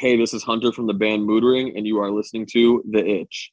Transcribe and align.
Hey, 0.00 0.16
this 0.16 0.32
is 0.32 0.44
Hunter 0.44 0.70
from 0.70 0.86
the 0.86 0.94
band 0.94 1.26
Moodring, 1.26 1.76
and 1.76 1.84
you 1.84 1.98
are 1.98 2.08
listening 2.12 2.46
to 2.52 2.84
The 2.88 3.04
Itch. 3.04 3.50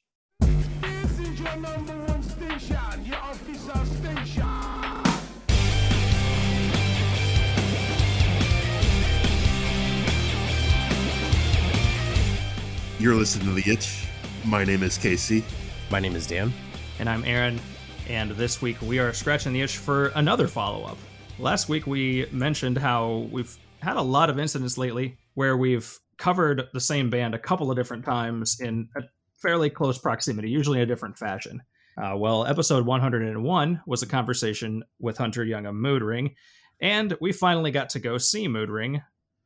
You're 12.99 13.15
listening 13.15 13.47
to 13.47 13.53
The 13.59 13.63
Itch. 13.65 14.05
My 14.45 14.63
name 14.63 14.83
is 14.83 14.99
Casey. 14.99 15.43
My 15.89 15.99
name 15.99 16.15
is 16.15 16.27
Dan. 16.27 16.53
And 16.99 17.09
I'm 17.09 17.25
Aaron. 17.25 17.59
And 18.07 18.29
this 18.29 18.61
week 18.61 18.79
we 18.83 18.99
are 18.99 19.13
scratching 19.13 19.51
the 19.51 19.61
itch 19.61 19.77
for 19.77 20.09
another 20.09 20.47
follow 20.47 20.85
up. 20.85 20.97
Last 21.39 21.69
week 21.69 21.87
we 21.87 22.27
mentioned 22.31 22.77
how 22.77 23.27
we've 23.31 23.57
had 23.79 23.97
a 23.97 24.01
lot 24.03 24.29
of 24.29 24.37
incidents 24.37 24.77
lately 24.77 25.17
where 25.33 25.57
we've 25.57 25.99
covered 26.17 26.63
the 26.73 26.79
same 26.79 27.09
band 27.09 27.35
a 27.35 27.39
couple 27.39 27.69
of 27.69 27.77
different 27.77 28.05
times 28.05 28.59
in 28.59 28.89
a 28.97 29.01
fairly 29.41 29.69
close 29.69 29.97
proximity, 29.97 30.49
usually 30.49 30.79
in 30.79 30.83
a 30.83 30.87
different 30.87 31.17
fashion. 31.17 31.61
Uh, 32.01 32.15
well, 32.17 32.45
episode 32.45 32.85
101 32.85 33.81
was 33.87 34.01
a 34.01 34.07
conversation 34.07 34.83
with 34.99 35.17
Hunter 35.17 35.43
Young 35.43 35.65
of 35.65 35.75
Moodring, 35.75 36.35
and 36.81 37.15
we 37.21 37.31
finally 37.31 37.71
got 37.71 37.89
to 37.91 37.99
go 37.99 38.17
see 38.17 38.47
Moodring 38.47 39.01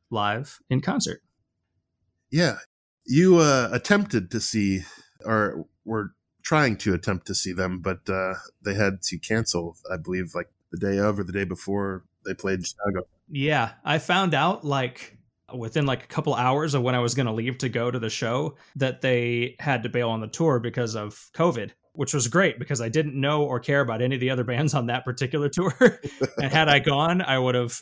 live 0.10 0.60
in 0.70 0.82
concert. 0.82 1.22
Yeah, 2.32 2.58
you 3.06 3.38
uh, 3.38 3.70
attempted 3.72 4.32
to 4.32 4.40
see, 4.40 4.82
or 5.26 5.66
were 5.86 6.14
trying 6.44 6.78
to 6.78 6.94
attempt 6.96 7.28
to 7.28 7.36
see 7.36 7.54
them, 7.54 7.80
but 7.80 8.10
uh, 8.10 8.34
they 8.64 8.74
had 8.74 9.04
to 9.04 9.20
cancel, 9.20 9.78
I 9.92 9.98
believe, 9.98 10.34
like 10.34 10.50
the 10.72 10.80
day 10.80 10.98
of 10.98 11.20
or 11.20 11.24
the 11.24 11.32
day 11.32 11.44
before 11.44 12.06
they 12.26 12.34
played 12.34 12.66
Chicago. 12.66 13.08
Yeah, 13.30 13.74
I 13.84 14.00
found 14.00 14.34
out 14.34 14.66
like 14.66 15.19
within 15.54 15.86
like 15.86 16.04
a 16.04 16.08
couple 16.08 16.34
hours 16.34 16.74
of 16.74 16.82
when 16.82 16.96
I 16.96 17.00
was 17.00 17.16
going 17.16 17.26
to 17.26 17.32
leave 17.32 17.58
to 17.60 17.70
go 17.70 17.92
to 17.92 18.00
the 18.00 18.10
show 18.10 18.56
that 18.76 19.02
they 19.02 19.56
had 19.60 19.84
to 19.84 19.90
bail 19.90 20.10
on 20.10 20.22
the 20.22 20.28
tour 20.28 20.60
because 20.60 20.96
of 20.96 21.30
COVID, 21.34 21.72
which 21.94 22.14
was 22.14 22.28
great 22.28 22.60
because 22.60 22.82
I 22.82 22.90
didn't 22.90 23.20
know 23.20 23.44
or 23.44 23.60
care 23.60 23.82
about 23.82 24.02
any 24.02 24.16
of 24.16 24.22
the 24.22 24.30
other 24.30 24.44
bands 24.44 24.74
on 24.74 24.88
that 24.88 25.06
particular 25.06 25.50
tour. 25.54 25.74
and 26.38 26.52
had 26.52 26.70
I 26.70 26.80
gone, 26.80 27.22
I 27.22 27.40
would 27.40 27.56
have 27.56 27.82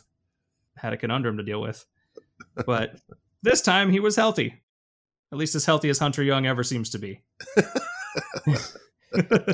had 0.75 0.93
a 0.93 0.97
conundrum 0.97 1.37
to 1.37 1.43
deal 1.43 1.61
with. 1.61 1.85
But 2.65 2.99
this 3.41 3.61
time 3.61 3.91
he 3.91 3.99
was 3.99 4.15
healthy. 4.15 4.61
At 5.31 5.37
least 5.37 5.55
as 5.55 5.65
healthy 5.65 5.89
as 5.89 5.99
Hunter 5.99 6.23
Young 6.23 6.45
ever 6.45 6.63
seems 6.63 6.89
to 6.91 6.99
be. 6.99 7.21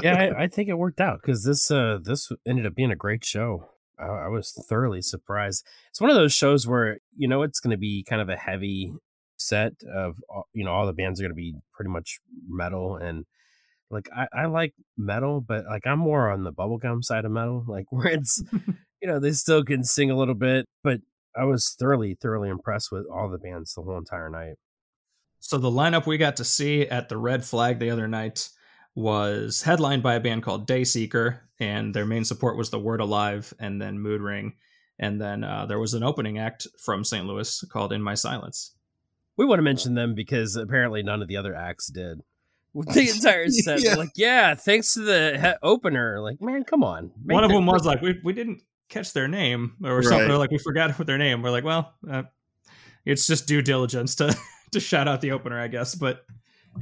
yeah, 0.03 0.15
I, 0.15 0.43
I, 0.43 0.47
think 0.47 0.69
it 0.69 0.77
worked 0.77 1.01
out 1.01 1.19
because 1.21 1.43
this 1.43 1.71
uh, 1.71 1.97
this 2.01 2.31
ended 2.45 2.65
up 2.67 2.75
being 2.75 2.91
a 2.91 2.95
great 2.95 3.25
show. 3.25 3.69
I, 3.99 4.05
I 4.05 4.27
was 4.27 4.51
thoroughly 4.69 5.01
surprised. 5.01 5.65
It's 5.89 6.01
one 6.01 6.09
of 6.09 6.15
those 6.15 6.33
shows 6.33 6.67
where 6.67 6.99
you 7.15 7.27
know 7.27 7.43
it's 7.43 7.59
going 7.59 7.71
to 7.71 7.77
be 7.77 8.03
kind 8.07 8.21
of 8.21 8.29
a 8.29 8.37
heavy 8.37 8.93
set 9.37 9.73
of 9.93 10.17
you 10.53 10.63
know 10.63 10.71
all 10.71 10.85
the 10.85 10.93
bands 10.93 11.19
are 11.19 11.23
going 11.23 11.31
to 11.31 11.35
be 11.35 11.55
pretty 11.73 11.89
much 11.89 12.19
metal 12.47 12.95
and 12.95 13.25
like 13.89 14.09
I, 14.15 14.27
I 14.33 14.45
like 14.45 14.73
metal 14.97 15.41
but 15.41 15.65
like 15.65 15.85
i'm 15.85 15.99
more 15.99 16.29
on 16.29 16.43
the 16.43 16.53
bubblegum 16.53 17.03
side 17.03 17.25
of 17.25 17.31
metal 17.31 17.65
like 17.67 17.85
where 17.89 18.07
it's 18.07 18.43
you 19.01 19.07
know 19.07 19.19
they 19.19 19.31
still 19.31 19.63
can 19.63 19.83
sing 19.83 20.09
a 20.09 20.17
little 20.17 20.35
bit 20.35 20.65
but 20.83 20.99
i 21.35 21.43
was 21.43 21.75
thoroughly 21.79 22.17
thoroughly 22.19 22.49
impressed 22.49 22.91
with 22.91 23.05
all 23.13 23.29
the 23.29 23.37
bands 23.37 23.73
the 23.73 23.81
whole 23.81 23.97
entire 23.97 24.29
night 24.29 24.55
so 25.39 25.57
the 25.57 25.69
lineup 25.69 26.05
we 26.05 26.17
got 26.17 26.37
to 26.37 26.45
see 26.45 26.87
at 26.87 27.09
the 27.09 27.17
red 27.17 27.43
flag 27.43 27.79
the 27.79 27.89
other 27.89 28.07
night 28.07 28.49
was 28.95 29.61
headlined 29.63 30.03
by 30.03 30.15
a 30.15 30.19
band 30.19 30.43
called 30.43 30.67
Dayseeker, 30.67 31.39
and 31.59 31.93
their 31.93 32.05
main 32.05 32.25
support 32.25 32.57
was 32.57 32.69
The 32.69 32.79
Word 32.79 32.99
Alive 32.99 33.53
and 33.59 33.81
then 33.81 33.99
Mood 33.99 34.21
Ring. 34.21 34.53
And 34.99 35.19
then 35.19 35.43
uh, 35.43 35.65
there 35.65 35.79
was 35.79 35.93
an 35.93 36.03
opening 36.03 36.37
act 36.37 36.67
from 36.83 37.03
St. 37.03 37.25
Louis 37.25 37.63
called 37.71 37.91
In 37.91 38.01
My 38.01 38.13
Silence. 38.13 38.75
We 39.37 39.45
want 39.45 39.59
to 39.59 39.63
mention 39.63 39.95
them 39.95 40.13
because 40.13 40.55
apparently 40.55 41.01
none 41.01 41.21
of 41.21 41.27
the 41.27 41.37
other 41.37 41.55
acts 41.55 41.87
did. 41.87 42.21
The 42.75 43.09
entire 43.09 43.49
set, 43.49 43.83
yeah. 43.83 43.95
like, 43.95 44.11
yeah, 44.15 44.55
thanks 44.55 44.93
to 44.93 45.01
the 45.01 45.39
he- 45.41 45.67
opener. 45.67 46.21
Like, 46.21 46.41
man, 46.41 46.63
come 46.63 46.83
on. 46.83 47.11
One 47.23 47.43
of 47.43 47.51
them 47.51 47.65
was 47.65 47.85
like, 47.85 48.01
we, 48.01 48.19
we 48.23 48.33
didn't 48.33 48.61
catch 48.89 49.13
their 49.13 49.27
name 49.27 49.77
or 49.83 49.97
right. 49.97 50.05
something. 50.05 50.29
Or 50.29 50.37
like, 50.37 50.51
we 50.51 50.59
forgot 50.59 50.97
what 50.97 51.07
their 51.07 51.17
name. 51.17 51.41
We're 51.41 51.51
like, 51.51 51.63
well, 51.63 51.93
uh, 52.09 52.23
it's 53.05 53.27
just 53.27 53.47
due 53.47 53.61
diligence 53.61 54.15
to 54.15 54.35
to 54.71 54.79
shout 54.79 55.07
out 55.07 55.21
the 55.21 55.31
opener, 55.31 55.59
I 55.59 55.67
guess. 55.67 55.95
But 55.95 56.25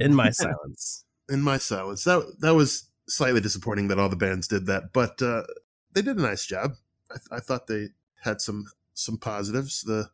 in 0.00 0.14
my 0.14 0.30
silence, 0.30 1.04
in 1.32 1.42
my 1.42 1.58
silence. 1.58 2.04
That 2.04 2.36
that 2.40 2.54
was 2.54 2.88
slightly 3.08 3.40
disappointing 3.40 3.88
that 3.88 3.98
all 3.98 4.08
the 4.08 4.16
bands 4.16 4.46
did 4.46 4.66
that, 4.66 4.92
but 4.92 5.20
uh, 5.22 5.44
they 5.92 6.02
did 6.02 6.18
a 6.18 6.22
nice 6.22 6.46
job. 6.46 6.72
I, 7.10 7.14
th- 7.14 7.28
I 7.30 7.40
thought 7.40 7.66
they 7.66 7.88
had 8.22 8.40
some 8.40 8.66
some 8.94 9.18
positives. 9.18 9.82
The 9.82 10.10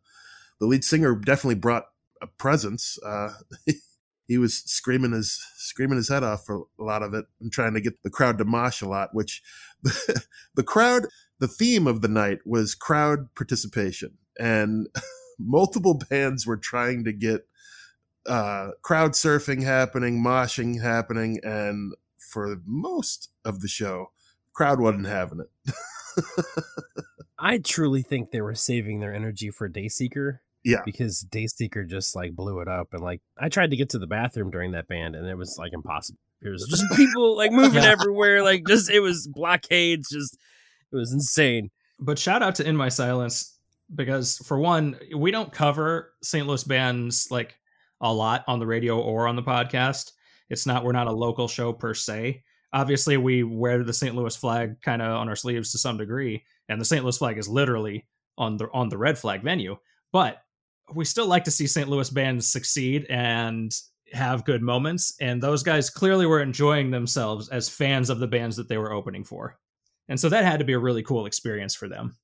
the 0.61 0.67
lead 0.67 0.85
singer 0.85 1.15
definitely 1.17 1.57
brought 1.57 1.87
a 2.23 2.27
presence. 2.27 2.99
Uh, 3.05 3.31
he 4.29 4.39
was 4.39 4.59
screaming 4.59 5.13
his 5.13 5.41
screaming 5.57 5.97
his 5.97 6.09
head 6.09 6.23
off 6.23 6.45
for 6.45 6.65
a 6.79 6.85
lot 6.85 7.03
of 7.03 7.15
it 7.15 7.27
and 7.41 7.53
trying 7.53 7.75
to 7.75 7.81
get 7.81 8.03
the 8.03 8.11
crowd 8.11 8.39
to 8.39 8.45
mosh 8.45 8.83
a 8.83 8.89
lot. 8.89 9.15
Which 9.15 9.43
the, 9.83 10.25
the 10.55 10.63
crowd, 10.63 11.07
the 11.39 11.49
theme 11.49 11.87
of 11.87 12.03
the 12.03 12.09
night 12.09 12.39
was 12.45 12.75
crowd 12.75 13.35
participation, 13.35 14.19
and 14.39 14.89
multiple 15.39 16.01
bands 16.11 16.47
were 16.47 16.57
trying 16.57 17.05
to 17.05 17.13
get 17.13 17.47
uh, 18.29 18.73
crowd 18.83 19.13
surfing 19.13 19.63
happening, 19.63 20.23
moshing 20.23 20.81
happening, 20.81 21.41
and 21.43 21.95
for 22.19 22.61
most 22.67 23.31
of 23.45 23.61
the 23.61 23.69
show, 23.69 24.11
crowd 24.53 24.81
wasn't 24.81 25.07
having 25.07 25.41
it. 25.41 25.75
I 27.39 27.59
truly 27.59 28.03
think 28.03 28.31
they 28.31 28.41
were 28.41 28.55
saving 28.55 29.01
their 29.01 29.15
energy 29.15 29.51
for 29.51 29.69
Dayseeker. 29.69 30.39
Yeah. 30.65 30.83
Because 30.85 31.25
Dayseeker 31.31 31.89
just 31.89 32.17
like 32.17 32.35
blew 32.35 32.61
it 32.61 32.69
up. 32.69 32.89
And 32.93 33.03
like 33.03 33.21
I 33.39 33.49
tried 33.49 33.71
to 33.71 33.77
get 33.77 33.91
to 33.91 33.99
the 33.99 34.09
bathroom 34.09 34.51
during 34.51 34.73
that 34.73 34.89
band 34.89 35.15
and 35.15 35.27
it 35.27 35.37
was 35.37 35.57
like 35.59 35.73
impossible. 35.73 36.19
It 36.43 36.49
was 36.49 36.67
just 36.69 36.85
people 36.97 37.37
like 37.37 37.53
moving 37.53 37.83
yeah. 37.83 37.91
everywhere. 37.91 38.43
Like 38.43 38.67
just 38.67 38.91
it 38.91 39.01
was 39.01 39.29
blockades, 39.29 40.11
just 40.11 40.37
it 40.93 40.97
was 40.97 41.13
insane. 41.13 41.71
But 42.01 42.19
shout 42.19 42.43
out 42.43 42.57
to 42.57 42.69
In 42.69 42.77
My 42.77 42.89
Silence 42.89 43.57
because 43.95 44.39
for 44.39 44.59
one, 44.59 44.99
we 45.15 45.31
don't 45.31 45.53
cover 45.53 46.13
St. 46.23 46.47
Louis 46.47 46.65
bands 46.65 47.29
like 47.31 47.57
a 48.01 48.13
lot 48.13 48.45
on 48.47 48.59
the 48.59 48.67
radio 48.67 49.01
or 49.01 49.27
on 49.27 49.37
the 49.37 49.43
podcast. 49.43 50.13
It's 50.51 50.67
not 50.67 50.85
we're 50.85 50.93
not 50.93 51.07
a 51.07 51.13
local 51.13 51.49
show 51.49 51.73
per 51.73 51.95
se. 51.95 52.43
Obviously, 52.73 53.17
we 53.17 53.43
wear 53.43 53.83
the 53.83 53.93
St. 53.93 54.15
Louis 54.15 54.37
flag 54.37 54.81
kind 54.83 55.01
of 55.01 55.11
on 55.13 55.29
our 55.29 55.37
sleeves 55.37 55.73
to 55.73 55.79
some 55.79 55.97
degree, 55.97 56.45
and 56.69 56.81
the 56.81 56.85
St. 56.85 57.03
Louis 57.03 57.17
flag 57.17 57.39
is 57.39 57.49
literally 57.49 58.07
on 58.37 58.57
the 58.57 58.69
on 58.73 58.89
the 58.89 58.99
red 58.99 59.19
flag 59.19 59.43
venue. 59.43 59.77
But 60.13 60.39
we 60.95 61.05
still 61.05 61.27
like 61.27 61.45
to 61.45 61.51
see 61.51 61.67
St. 61.67 61.89
Louis 61.89 62.11
bands 62.11 62.51
succeed 62.51 63.07
and 63.11 63.75
have 64.13 64.45
good 64.45 64.63
moments, 64.63 65.15
and 65.21 65.43
those 65.43 65.63
guys 65.63 65.91
clearly 65.91 66.27
were 66.27 66.41
enjoying 66.41 66.91
themselves 66.91 67.49
as 67.49 67.69
fans 67.69 68.11
of 68.11 68.21
the 68.21 68.27
bands 68.27 68.57
that 68.57 68.69
they 68.69 68.79
were 68.79 68.93
opening 68.93 69.25
for. 69.25 69.59
And 70.09 70.19
so 70.19 70.31
that 70.31 70.45
had 70.45 70.61
to 70.61 70.65
be 70.65 70.73
a 70.73 70.79
really 70.79 71.03
cool 71.03 71.27
experience 71.27 71.75
for 71.75 71.89
them 71.89 72.17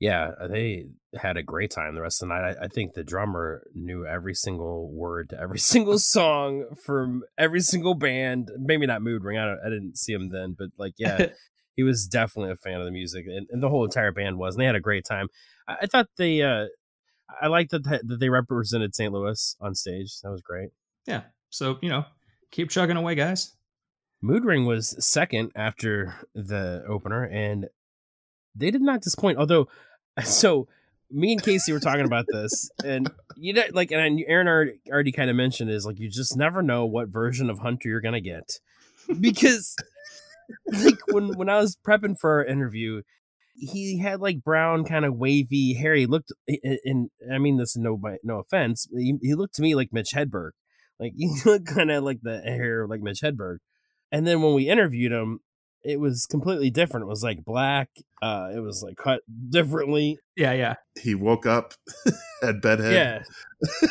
yeah, 0.00 0.32
uh, 0.40 0.48
they 0.48 0.86
had 1.14 1.36
a 1.36 1.42
great 1.42 1.70
time 1.70 1.94
the 1.94 2.00
rest 2.00 2.22
of 2.22 2.28
the 2.28 2.34
night. 2.34 2.56
I, 2.60 2.64
I, 2.64 2.68
think 2.68 2.94
the 2.94 3.02
drummer 3.02 3.64
knew 3.74 4.06
every 4.06 4.34
single 4.34 4.90
word 4.92 5.30
to 5.30 5.40
every 5.40 5.58
single 5.72 5.98
song 5.98 6.64
from 6.84 7.22
every 7.36 7.60
single 7.60 7.94
band. 7.94 8.50
Maybe 8.58 8.86
not 8.86 9.02
Moodring. 9.02 9.38
I, 9.38 9.54
I 9.54 9.68
didn't 9.68 9.98
see 9.98 10.12
him 10.12 10.28
then, 10.28 10.54
but 10.56 10.68
like, 10.78 10.94
yeah, 10.98 11.26
he 11.74 11.82
was 11.82 12.06
definitely 12.06 12.52
a 12.52 12.56
fan 12.56 12.80
of 12.80 12.84
the 12.84 12.92
music, 12.92 13.26
and, 13.26 13.46
and, 13.50 13.62
the 13.62 13.68
whole 13.68 13.84
entire 13.84 14.12
band 14.12 14.38
was. 14.38 14.54
And 14.54 14.62
they 14.62 14.66
had 14.66 14.76
a 14.76 14.80
great 14.80 15.04
time. 15.04 15.28
I, 15.66 15.76
I 15.82 15.86
thought 15.86 16.06
they, 16.16 16.42
uh, 16.42 16.66
I 17.40 17.46
liked 17.48 17.70
that 17.70 17.84
that 17.84 18.20
they 18.20 18.28
represented 18.28 18.94
St. 18.94 19.12
Louis 19.12 19.56
on 19.60 19.74
stage. 19.74 20.20
That 20.22 20.30
was 20.30 20.42
great. 20.42 20.70
Yeah. 21.06 21.22
So 21.50 21.78
you 21.82 21.88
know, 21.88 22.04
keep 22.50 22.70
chugging 22.70 22.96
away, 22.96 23.14
guys. 23.14 23.56
Mood 24.22 24.44
Ring 24.44 24.66
was 24.66 24.94
second 25.04 25.50
after 25.56 26.14
the 26.34 26.84
opener, 26.88 27.24
and 27.24 27.66
they 28.54 28.70
did 28.70 28.82
not 28.82 29.02
disappoint. 29.02 29.38
Although 29.38 29.68
so 30.24 30.68
me 31.10 31.32
and 31.32 31.42
Casey 31.42 31.72
were 31.72 31.80
talking 31.80 32.04
about 32.04 32.26
this, 32.28 32.70
and 32.84 33.10
you 33.36 33.52
know, 33.52 33.62
like, 33.72 33.90
and 33.90 34.20
Aaron 34.26 34.48
already, 34.48 34.80
already 34.88 35.12
kind 35.12 35.30
of 35.30 35.36
mentioned 35.36 35.70
is 35.70 35.86
like 35.86 35.98
you 35.98 36.08
just 36.08 36.36
never 36.36 36.62
know 36.62 36.86
what 36.86 37.08
version 37.08 37.50
of 37.50 37.58
Hunter 37.58 37.88
you're 37.88 38.00
gonna 38.00 38.20
get 38.20 38.58
because, 39.20 39.74
like, 40.66 40.98
when 41.08 41.36
when 41.36 41.48
I 41.48 41.58
was 41.58 41.76
prepping 41.86 42.16
for 42.18 42.30
our 42.30 42.44
interview, 42.44 43.02
he 43.56 43.98
had 43.98 44.20
like 44.20 44.42
brown 44.42 44.84
kind 44.84 45.04
of 45.04 45.16
wavy 45.16 45.74
hair. 45.74 45.94
He 45.94 46.06
looked, 46.06 46.32
and 46.84 47.10
I 47.32 47.38
mean 47.38 47.56
this 47.56 47.76
no 47.76 48.00
no 48.22 48.38
offense, 48.38 48.86
he, 48.92 49.16
he 49.20 49.34
looked 49.34 49.54
to 49.56 49.62
me 49.62 49.74
like 49.74 49.92
Mitch 49.92 50.12
Hedberg, 50.14 50.50
like 50.98 51.12
he 51.16 51.30
looked 51.44 51.66
kind 51.66 51.90
of 51.90 52.04
like 52.04 52.20
the 52.22 52.40
hair 52.40 52.86
like 52.86 53.00
Mitch 53.00 53.20
Hedberg. 53.22 53.58
And 54.12 54.26
then 54.26 54.42
when 54.42 54.54
we 54.54 54.68
interviewed 54.68 55.12
him, 55.12 55.40
it 55.84 55.98
was 55.98 56.26
completely 56.26 56.70
different. 56.70 57.04
It 57.04 57.08
was 57.08 57.22
like 57.22 57.44
black. 57.44 57.88
Uh, 58.22 58.50
it 58.54 58.60
was 58.60 58.82
like 58.82 58.96
cut 58.96 59.22
differently. 59.48 60.18
Yeah, 60.36 60.52
yeah. 60.52 60.74
He 61.00 61.14
woke 61.14 61.46
up 61.46 61.74
at 62.42 62.60
bedhead. 62.60 62.92
Yeah. 62.92 63.88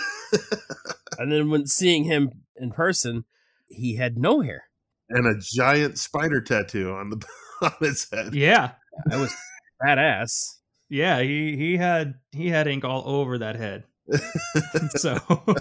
and 1.17 1.31
then 1.31 1.49
when 1.49 1.65
seeing 1.65 2.03
him 2.03 2.31
in 2.55 2.71
person, 2.71 3.25
he 3.67 3.95
had 3.95 4.17
no 4.17 4.41
hair 4.41 4.69
and 5.09 5.25
a 5.25 5.39
giant 5.39 5.97
spider 5.97 6.41
tattoo 6.41 6.91
on 6.91 7.09
the 7.09 7.25
on 7.61 7.73
his 7.79 8.07
head. 8.09 8.33
Yeah, 8.33 8.71
that 9.05 9.19
was 9.19 9.33
badass. 9.81 10.55
Yeah, 10.89 11.21
he 11.21 11.55
he 11.57 11.77
had 11.77 12.15
he 12.31 12.49
had 12.49 12.67
ink 12.67 12.85
all 12.85 13.03
over 13.05 13.39
that 13.39 13.55
head. 13.55 13.83
so 14.95 15.17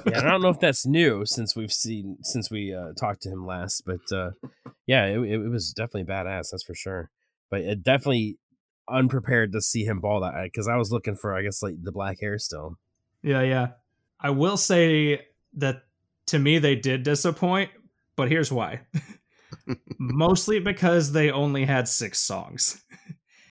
yeah, 0.07 0.19
I 0.19 0.23
don't 0.23 0.43
know 0.43 0.49
if 0.49 0.61
that's 0.61 0.87
new 0.87 1.25
since 1.27 1.55
we've 1.55 1.73
seen 1.73 2.19
since 2.23 2.51
we 2.51 2.75
uh, 2.75 2.93
talked 2.99 3.23
to 3.23 3.31
him 3.31 3.47
last, 3.47 3.83
but 3.85 4.01
uh, 4.17 4.31
yeah, 4.87 5.07
it, 5.07 5.19
it 5.19 5.49
was 5.51 5.73
definitely 5.73 6.05
badass. 6.05 6.51
That's 6.51 6.65
for 6.65 6.75
sure. 6.75 7.11
But 7.51 7.61
it 7.61 7.83
definitely 7.83 8.39
unprepared 8.89 9.53
to 9.53 9.61
see 9.61 9.85
him 9.85 10.01
ball 10.01 10.21
that 10.21 10.35
because 10.45 10.69
I 10.69 10.77
was 10.77 10.91
looking 10.91 11.17
for, 11.17 11.37
I 11.37 11.43
guess, 11.43 11.63
like 11.63 11.75
the 11.83 11.93
black 11.93 12.21
hair 12.21 12.39
still. 12.39 12.79
Yeah, 13.23 13.43
yeah. 13.43 13.69
I 14.21 14.31
will 14.31 14.57
say 14.57 15.27
that 15.55 15.83
to 16.27 16.39
me 16.39 16.59
they 16.59 16.75
did 16.75 17.03
disappoint, 17.03 17.71
but 18.17 18.29
here's 18.29 18.53
why. 18.53 18.81
Mostly 19.99 20.61
because 20.61 21.13
they 21.13 21.31
only 21.31 21.65
had 21.65 21.89
six 21.89 22.19
songs. 22.19 22.83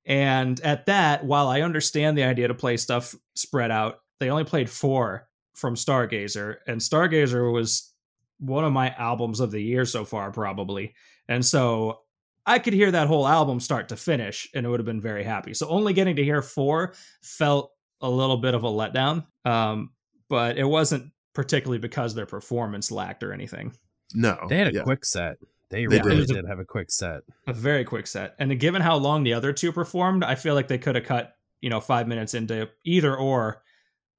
And 0.05 0.59
at 0.61 0.85
that, 0.85 1.25
while 1.25 1.49
I 1.49 1.61
understand 1.61 2.17
the 2.17 2.23
idea 2.23 2.47
to 2.47 2.53
play 2.53 2.77
stuff 2.77 3.13
spread 3.35 3.71
out, 3.71 3.99
they 4.19 4.29
only 4.29 4.43
played 4.43 4.69
four 4.69 5.27
from 5.53 5.75
Stargazer. 5.75 6.57
And 6.67 6.79
Stargazer 6.79 7.51
was 7.51 7.93
one 8.39 8.63
of 8.63 8.71
my 8.71 8.91
albums 8.95 9.39
of 9.39 9.51
the 9.51 9.61
year 9.61 9.85
so 9.85 10.05
far, 10.05 10.31
probably. 10.31 10.93
And 11.27 11.45
so 11.45 12.01
I 12.45 12.59
could 12.59 12.73
hear 12.73 12.91
that 12.91 13.07
whole 13.07 13.27
album 13.27 13.59
start 13.59 13.89
to 13.89 13.95
finish 13.95 14.47
and 14.53 14.65
it 14.65 14.69
would 14.69 14.79
have 14.79 14.85
been 14.85 15.01
very 15.01 15.23
happy. 15.23 15.53
So 15.53 15.67
only 15.67 15.93
getting 15.93 16.15
to 16.15 16.23
hear 16.23 16.41
four 16.41 16.93
felt 17.21 17.71
a 18.01 18.09
little 18.09 18.37
bit 18.37 18.53
of 18.53 18.63
a 18.63 18.67
letdown. 18.67 19.25
Um, 19.43 19.91
but 20.29 20.57
it 20.57 20.63
wasn't 20.63 21.11
particularly 21.33 21.79
because 21.79 22.13
their 22.13 22.25
performance 22.25 22.91
lacked 22.91 23.23
or 23.23 23.33
anything. 23.33 23.73
No. 24.13 24.37
They 24.47 24.57
had 24.57 24.67
a 24.67 24.73
yeah. 24.73 24.83
quick 24.83 25.03
set. 25.03 25.37
They, 25.69 25.85
They 25.85 25.99
really 25.99 26.25
did. 26.25 26.35
did. 26.35 26.45
have 26.47 26.59
a 26.59 26.65
quick 26.65 26.91
set. 26.91 27.21
A 27.47 27.53
very 27.53 27.83
quick 27.83 28.07
set. 28.07 28.35
And 28.39 28.57
given 28.59 28.81
how 28.81 28.95
long 28.95 29.23
the 29.23 29.33
other 29.33 29.51
two 29.51 29.71
performed, 29.71 30.23
I 30.23 30.35
feel 30.35 30.53
like 30.53 30.67
they 30.67 30.77
could 30.77 30.95
have 30.95 31.03
cut, 31.03 31.33
you 31.59 31.69
know, 31.69 31.81
five 31.81 32.07
minutes 32.07 32.33
into 32.33 32.69
either 32.85 33.15
or 33.15 33.61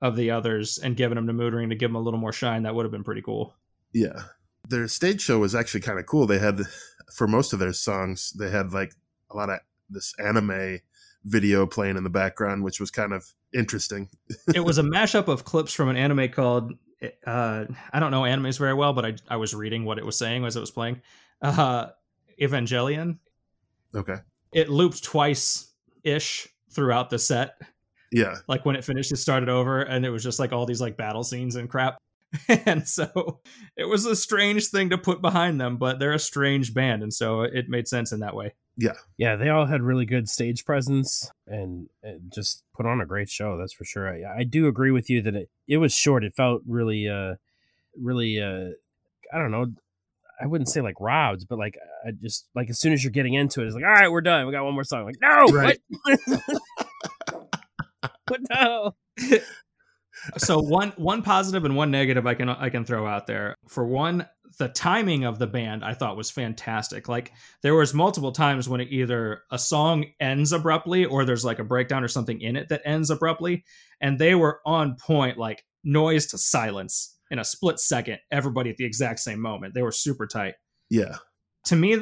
of 0.01 0.17
the 0.17 0.31
others 0.31 0.79
and 0.79 0.97
given 0.97 1.17
them 1.17 1.27
to 1.27 1.33
Mood 1.33 1.55
Ring 1.55 1.71
to 1.71 1.75
give 1.75 1.91
them 1.91 1.97
a 1.97 2.01
little 2.01 2.21
more 2.21 2.33
shine. 2.33 2.63
That 2.63 2.75
would 2.75 2.85
have 2.85 2.93
been 2.93 3.05
pretty 3.05 3.23
cool. 3.23 3.55
Yeah. 3.93 4.23
Their 4.69 4.87
stage 4.89 5.21
show 5.21 5.39
was 5.39 5.55
actually 5.55 5.81
kind 5.81 5.99
of 5.99 6.07
cool. 6.07 6.27
They 6.27 6.39
had, 6.39 6.61
for 7.15 7.27
most 7.27 7.53
of 7.53 7.59
their 7.59 7.73
songs, 7.73 8.33
they 8.33 8.51
had 8.51 8.73
like 8.73 8.95
a 9.31 9.37
lot 9.37 9.51
of 9.51 9.61
this 9.91 10.15
anime 10.19 10.81
video 11.25 11.67
playing 11.67 11.97
in 11.97 12.05
the 12.05 12.11
background, 12.11 12.65
which 12.65 12.81
was 12.81 12.91
kind 12.91 13.13
of 13.13 13.25
interesting. 13.53 14.09
it 14.55 14.61
was 14.61 14.79
a 14.79 14.83
mashup 14.83 15.29
of 15.29 15.45
clips 15.45 15.73
from 15.73 15.89
an 15.89 15.97
anime 15.97 16.29
called 16.31 16.73
uh, 17.27 17.65
I 17.93 18.01
don't 18.01 18.11
know 18.11 18.23
animes 18.23 18.59
very 18.59 18.75
well, 18.75 18.93
but 18.93 19.05
I 19.05 19.15
I 19.29 19.37
was 19.37 19.55
reading 19.55 19.85
what 19.85 19.99
it 19.99 20.07
was 20.07 20.17
saying 20.17 20.45
as 20.45 20.57
it 20.57 20.61
was 20.61 20.71
playing. 20.71 21.01
Uh, 21.41 21.89
Evangelion. 22.41 23.19
Okay. 23.95 24.17
It 24.53 24.69
looped 24.69 25.03
twice 25.03 25.73
ish 26.03 26.49
throughout 26.71 27.11
the 27.11 27.19
set. 27.19 27.61
Yeah. 28.13 28.37
Like 28.49 28.65
when 28.65 28.77
it 28.77 28.85
finished, 28.85 29.13
it 29.13 29.17
started 29.19 29.49
over, 29.49 29.83
and 29.83 30.05
it 30.05 30.11
was 30.11 30.23
just 30.23 30.39
like 30.39 30.53
all 30.53 30.67
these 30.67 30.81
like 30.81 30.97
battle 30.97 31.25
scenes 31.25 31.57
and 31.57 31.69
crap. 31.69 31.99
and 32.49 32.87
so 32.87 33.41
it 33.77 33.85
was 33.85 34.05
a 34.05 34.15
strange 34.15 34.67
thing 34.67 34.91
to 34.91 34.99
put 34.99 35.23
behind 35.23 35.59
them, 35.61 35.79
but 35.79 35.99
they're 35.99 36.13
a 36.13 36.19
strange 36.19 36.75
band, 36.75 37.03
and 37.03 37.13
so 37.13 37.43
it 37.43 37.69
made 37.69 37.89
sense 37.89 38.13
in 38.13 38.21
that 38.21 38.35
way. 38.35 38.55
Yeah, 38.77 38.93
Yeah. 39.17 39.37
they 39.37 39.49
all 39.49 39.67
had 39.67 39.83
really 39.83 40.05
good 40.07 40.29
stage 40.29 40.65
presence 40.65 41.31
and, 41.47 41.89
and 42.03 42.31
just 42.33 42.63
put 42.77 42.87
on 42.87 43.01
a 43.01 43.07
great 43.07 43.29
show. 43.29 43.57
That's 43.59 43.73
for 43.73 43.85
sure. 43.85 44.09
I, 44.09 44.41
I 44.41 44.45
do 44.45 44.69
agree 44.69 44.91
with 44.93 45.11
you 45.11 45.21
that 45.23 45.35
it, 45.35 45.49
it 45.67 45.79
was 45.79 45.93
short. 45.93 46.23
It 46.23 46.37
felt 46.37 46.63
really, 46.67 47.09
uh, 47.09 47.35
really, 48.01 48.41
uh, 48.41 48.69
I 49.33 49.39
don't 49.39 49.51
know. 49.51 49.67
I 50.41 50.47
wouldn't 50.47 50.69
say 50.69 50.81
like 50.81 50.95
robbed, 51.01 51.49
but 51.49 51.59
like 51.59 51.77
I 52.07 52.11
just 52.13 52.47
like 52.55 52.71
as 52.71 52.79
soon 52.79 52.93
as 52.93 53.03
you're 53.03 53.11
getting 53.11 53.35
into 53.35 53.63
it, 53.63 53.67
it's 53.67 53.75
like, 53.75 53.83
all 53.85 53.91
right, 53.91 54.13
we're 54.13 54.21
done. 54.21 54.47
We 54.47 54.53
got 54.53 54.65
one 54.65 54.75
more 54.75 54.85
song. 54.85 55.05
Like, 55.07 55.17
no, 55.21 55.47
Right. 55.47 55.81
what? 58.01 58.13
what 58.29 58.41
no? 58.51 58.95
so 60.37 60.61
one 60.61 60.93
one 60.97 61.23
positive 61.23 61.65
and 61.65 61.77
one 61.77 61.91
negative 61.91 62.27
I 62.27 62.35
can 62.35 62.49
I 62.49 62.69
can 62.71 62.85
throw 62.85 63.07
out 63.07 63.27
there. 63.27 63.55
For 63.69 63.87
one, 63.87 64.27
the 64.59 64.69
timing 64.69 65.25
of 65.25 65.39
the 65.39 65.47
band 65.47 65.85
I 65.85 65.95
thought 65.95 66.17
was 66.17 66.31
fantastic. 66.31 67.09
Like 67.09 67.33
there 67.63 67.75
was 67.75 67.95
multiple 67.95 68.33
times 68.33 68.69
when 68.69 68.81
it 68.81 68.89
either 68.91 69.43
a 69.51 69.59
song 69.59 70.07
ends 70.21 70.53
abruptly 70.53 71.05
or 71.05 71.25
there's 71.25 71.45
like 71.45 71.59
a 71.59 71.65
breakdown 71.65 72.03
or 72.03 72.09
something 72.09 72.41
in 72.41 72.57
it 72.57 72.69
that 72.69 72.83
ends 72.85 73.11
abruptly, 73.11 73.65
and 74.01 74.19
they 74.19 74.35
were 74.35 74.61
on 74.67 74.97
point, 74.97 75.39
like 75.39 75.65
noise 75.85 76.27
to 76.27 76.39
silence 76.39 77.17
in 77.31 77.39
a 77.39 77.45
split 77.45 77.79
second. 77.79 78.19
Everybody 78.31 78.71
at 78.71 78.77
the 78.77 78.85
exact 78.85 79.21
same 79.21 79.41
moment. 79.41 79.75
They 79.75 79.83
were 79.83 79.93
super 79.93 80.27
tight. 80.27 80.55
Yeah. 80.91 81.17
To 81.67 81.77
me, 81.77 81.99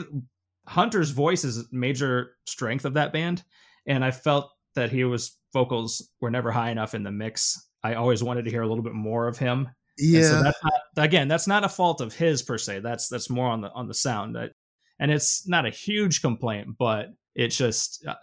Hunter's 0.67 1.11
voice 1.11 1.45
is 1.45 1.59
a 1.59 1.65
major 1.73 2.37
strength 2.47 2.85
of 2.85 2.95
that 2.95 3.13
band, 3.13 3.43
and 3.87 4.05
I 4.05 4.11
felt 4.11 4.51
that 4.77 4.91
he 4.93 5.03
was 5.05 5.37
vocals 5.53 6.09
were 6.21 6.31
never 6.31 6.51
high 6.53 6.71
enough 6.71 6.95
in 6.95 7.03
the 7.03 7.11
mix. 7.11 7.61
I 7.83 7.95
always 7.95 8.23
wanted 8.23 8.45
to 8.45 8.51
hear 8.51 8.63
a 8.63 8.69
little 8.69 8.85
bit 8.85 8.95
more 8.95 9.27
of 9.29 9.37
him. 9.39 9.69
And 9.99 10.09
Yeah. 10.13 10.23
so 10.29 10.43
that's 10.43 10.59
not, 10.65 10.73
again, 11.05 11.29
that's 11.29 11.47
not 11.47 11.65
a 11.65 11.69
fault 11.69 12.01
of 12.01 12.15
his 12.15 12.43
per 12.43 12.59
se. 12.59 12.81
That's 12.81 13.09
that's 13.09 13.29
more 13.31 13.49
on 13.49 13.61
the 13.63 13.71
on 13.73 13.89
the 13.89 13.95
sound. 13.95 14.37
That- 14.37 14.53
and 14.99 15.11
it's 15.11 15.47
not 15.47 15.67
a 15.67 15.71
huge 15.71 16.23
complaint, 16.23 16.69
but 16.79 17.09
it's 17.35 17.57
just 17.57 18.07
uh, 18.07 18.15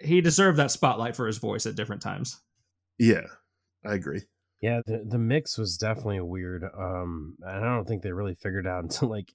he 0.00 0.20
deserved 0.20 0.58
that 0.58 0.70
spotlight 0.72 1.14
for 1.14 1.26
his 1.28 1.38
voice 1.38 1.64
at 1.66 1.76
different 1.76 2.02
times. 2.02 2.40
yeah. 2.98 3.26
I 3.84 3.94
agree. 3.94 4.22
Yeah, 4.60 4.80
the 4.86 5.04
the 5.08 5.18
mix 5.18 5.56
was 5.56 5.76
definitely 5.76 6.20
weird. 6.20 6.64
Um, 6.64 7.36
and 7.42 7.64
I 7.64 7.74
don't 7.76 7.86
think 7.86 8.02
they 8.02 8.10
really 8.12 8.34
figured 8.34 8.66
out 8.66 8.82
until 8.82 9.08
like 9.08 9.32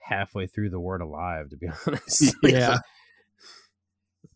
halfway 0.00 0.46
through 0.46 0.68
the 0.70 0.80
word 0.80 1.00
alive, 1.00 1.48
to 1.50 1.56
be 1.56 1.68
honest. 1.86 2.34
Yeah. 2.42 2.78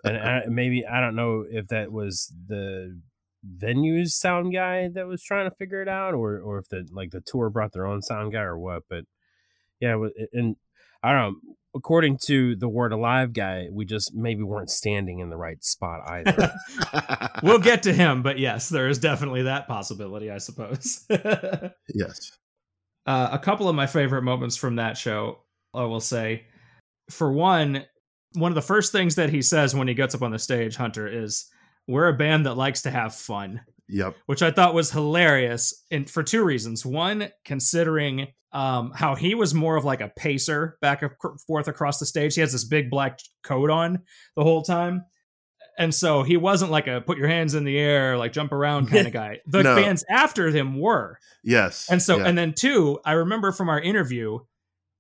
And 0.05 0.17
I, 0.17 0.43
maybe 0.49 0.87
I 0.87 1.01
don't 1.01 1.17
know 1.17 1.45
if 1.49 1.69
that 1.69 1.93
was 1.93 2.33
the 2.49 3.01
venue's 3.45 4.15
sound 4.15 4.53
guy 4.53 4.89
that 4.89 5.07
was 5.07 5.23
trying 5.23 5.49
to 5.49 5.57
figure 5.57 5.83
it 5.83 5.89
out, 5.89 6.15
or 6.15 6.39
or 6.39 6.59
if 6.59 6.69
the 6.69 6.87
like 6.93 7.11
the 7.11 7.21
tour 7.21 7.51
brought 7.51 7.73
their 7.73 7.87
own 7.87 8.03
sound 8.03 8.33
guy 8.33 8.43
or 8.43 8.59
what. 8.59 8.83
But 8.89 9.05
yeah, 9.81 9.97
and 10.33 10.57
I 11.03 11.13
don't 11.13 11.33
know. 11.33 11.55
According 11.75 12.19
to 12.25 12.55
the 12.55 12.69
word 12.69 12.93
alive 12.93 13.33
guy, 13.33 13.69
we 13.73 13.87
just 13.87 14.15
maybe 14.15 14.43
weren't 14.43 14.69
standing 14.69 15.21
in 15.21 15.31
the 15.31 15.39
right 15.39 15.63
spot 15.65 16.03
either. 16.07 16.53
we'll 17.43 17.59
get 17.59 17.83
to 17.85 17.95
him, 17.95 18.23
but 18.23 18.39
yes, 18.39 18.69
there 18.69 18.89
is 18.89 18.99
definitely 18.99 19.45
that 19.45 19.67
possibility, 19.67 20.31
I 20.31 20.37
suppose. 20.37 21.07
yes. 21.95 22.33
Uh, 23.07 23.31
a 23.33 23.39
couple 23.39 23.71
of 23.71 23.75
my 23.75 23.87
favorite 23.87 24.21
moments 24.21 24.55
from 24.55 24.77
that 24.77 24.99
show, 24.99 25.39
I 25.73 25.85
will 25.85 26.01
say. 26.01 26.45
For 27.09 27.33
one, 27.33 27.87
one 28.35 28.51
of 28.51 28.55
the 28.57 28.63
first 28.63 28.93
things 28.93 29.15
that 29.17 29.31
he 29.31 29.43
says 29.43 29.75
when 29.75 29.89
he 29.89 29.95
gets 29.95 30.15
up 30.15 30.23
on 30.23 30.31
the 30.31 30.39
stage, 30.39 30.77
Hunter, 30.77 31.07
is 31.07 31.47
we're 31.87 32.09
a 32.09 32.13
band 32.17 32.47
that 32.47 32.55
likes 32.55 32.83
to 32.83 32.91
have 32.91 33.15
fun, 33.15 33.61
Yep. 33.89 34.17
which 34.27 34.43
I 34.43 34.51
thought 34.51 34.75
was 34.75 34.91
hilarious 34.91 35.85
and 35.91 36.09
for 36.09 36.23
two 36.23 36.45
reasons. 36.45 36.87
One, 36.87 37.29
considering 37.45 38.29
um, 38.53 38.93
how 38.95 39.15
he 39.15 39.35
was 39.35 39.55
more 39.55 39.77
of 39.77 39.85
like 39.85 40.01
a 40.03 40.13
pacer 40.17 40.77
back 40.83 41.03
and 41.03 41.11
forth 41.47 41.69
across 41.69 41.99
the 41.99 42.07
stage. 42.07 42.35
He 42.35 42.41
has 42.43 42.53
this 42.53 42.65
big 42.65 42.91
black 42.91 43.19
coat 43.43 43.71
on 43.71 44.01
the 44.37 44.43
whole 44.43 44.63
time. 44.63 45.05
And 45.79 45.95
so 45.95 46.23
he 46.23 46.37
wasn't 46.37 46.71
like 46.71 46.87
a 46.87 47.01
put 47.01 47.17
your 47.17 47.29
hands 47.29 47.55
in 47.55 47.65
the 47.65 47.79
air, 47.79 48.19
like 48.19 48.33
jump 48.35 48.53
around 48.53 48.89
kind 48.91 49.07
of 49.07 49.13
guy. 49.15 49.39
The 49.47 49.63
No. 49.63 49.75
bands 49.77 50.05
after 50.11 50.51
him 50.51 50.79
were. 50.79 51.19
Yes. 51.43 51.89
And 51.91 52.03
so, 52.03 52.19
Yeah. 52.19 52.27
and 52.27 52.37
then 52.37 52.53
two, 52.53 53.01
I 53.07 53.13
remember 53.13 53.53
from 53.53 53.71
our 53.71 53.81
interview, 53.81 54.41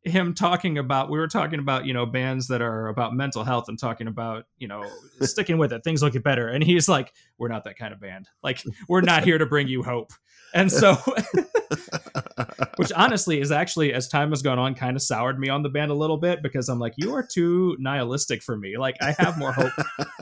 him 0.05 0.35
talking 0.35 0.79
about, 0.79 1.11
we 1.11 1.19
were 1.19 1.29
talking 1.29 1.61
about, 1.61 1.87
you 1.87 1.95
know, 1.95 2.05
bands 2.07 2.49
that 2.49 2.61
are 2.61 2.89
about 2.89 3.15
mental 3.15 3.45
health 3.45 3.69
and 3.69 3.79
talking 3.79 4.09
about, 4.09 4.47
you 4.59 4.67
know, 4.67 4.85
sticking 5.21 5.59
with 5.59 5.73
it, 5.73 5.85
things 5.85 6.03
will 6.03 6.11
get 6.11 6.25
better. 6.25 6.49
And 6.49 6.63
he's 6.63 6.89
like, 6.89 7.13
we're 7.39 7.49
not 7.49 7.65
that 7.65 7.77
kind 7.77 7.93
of 7.93 8.01
band. 8.01 8.29
Like, 8.43 8.63
we're 8.89 9.01
not 9.01 9.25
here 9.25 9.39
to 9.39 9.47
bring 9.47 9.69
you 9.69 9.83
hope. 9.83 10.13
And 10.55 10.71
so, 10.71 10.95
which 12.77 12.93
honestly 12.93 13.41
is 13.41 13.53
actually, 13.53 13.93
as 13.93 14.09
time 14.09 14.31
has 14.31 14.43
gone 14.43 14.59
on, 14.59 14.75
kind 14.75 14.97
of 14.97 15.03
soured 15.03 15.39
me 15.39 15.49
on 15.49 15.63
the 15.63 15.69
band 15.69 15.91
a 15.91 15.95
little 15.95 16.19
bit 16.19 16.43
because 16.43 16.69
I'm 16.69 16.81
like, 16.81 16.95
you 16.97 17.15
are 17.15 17.23
too 17.23 17.77
nihilistic 17.79 18.43
for 18.43 18.57
me. 18.57 18.77
Like, 18.77 18.97
I 19.01 19.15
have 19.19 19.39
more 19.39 19.53
hope 19.53 19.73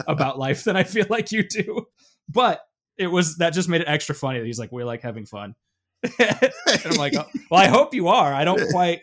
about 0.06 0.38
life 0.38 0.64
than 0.64 0.76
I 0.76 0.84
feel 0.84 1.06
like 1.08 1.32
you 1.32 1.42
do. 1.42 1.86
But 2.28 2.60
it 2.98 3.08
was, 3.08 3.38
that 3.38 3.54
just 3.54 3.68
made 3.68 3.80
it 3.80 3.88
extra 3.88 4.14
funny 4.14 4.40
that 4.40 4.46
he's 4.46 4.58
like, 4.58 4.70
we 4.70 4.84
like 4.84 5.00
having 5.00 5.24
fun. 5.24 5.54
and 6.18 6.52
I'm 6.84 6.96
like, 6.96 7.14
oh, 7.14 7.26
well, 7.50 7.60
I 7.60 7.66
hope 7.66 7.94
you 7.94 8.08
are. 8.08 8.32
I 8.32 8.44
don't 8.44 8.70
quite. 8.70 9.00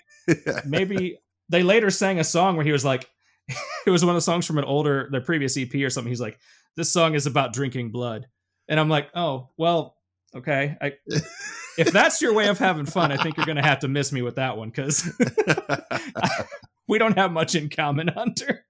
Maybe 0.66 1.20
they 1.50 1.64
later 1.64 1.90
sang 1.90 2.20
a 2.20 2.24
song 2.24 2.56
where 2.56 2.66
he 2.66 2.72
was 2.72 2.86
like, 2.86 3.10
it 3.86 3.90
was 3.90 4.04
one 4.04 4.12
of 4.12 4.18
the 4.18 4.22
songs 4.22 4.46
from 4.46 4.58
an 4.58 4.66
older, 4.66 5.08
their 5.12 5.22
previous 5.22 5.58
EP 5.58 5.74
or 5.76 5.90
something. 5.90 6.12
He's 6.12 6.22
like, 6.22 6.40
this 6.76 6.92
song 6.92 7.16
is 7.16 7.26
about 7.26 7.54
drinking 7.54 7.92
blood, 7.92 8.28
and 8.68 8.80
I'm 8.80 8.90
like, 8.90 9.10
oh, 9.16 9.50
well, 9.58 9.96
okay. 10.36 10.78
I, 10.82 10.94
if 11.78 11.92
that's 11.92 12.22
your 12.22 12.34
way 12.34 12.48
of 12.48 12.60
having 12.60 12.86
fun, 12.86 13.12
I 13.12 13.22
think 13.22 13.38
you're 13.38 13.46
gonna 13.46 13.66
have 13.66 13.80
to 13.80 13.88
miss 13.88 14.12
me 14.12 14.22
with 14.22 14.36
that 14.36 14.58
one 14.58 14.70
because 14.70 15.10
we 16.88 16.98
don't 16.98 17.18
have 17.18 17.32
much 17.32 17.56
in 17.56 17.70
common, 17.70 18.10
Hunter. 18.10 18.66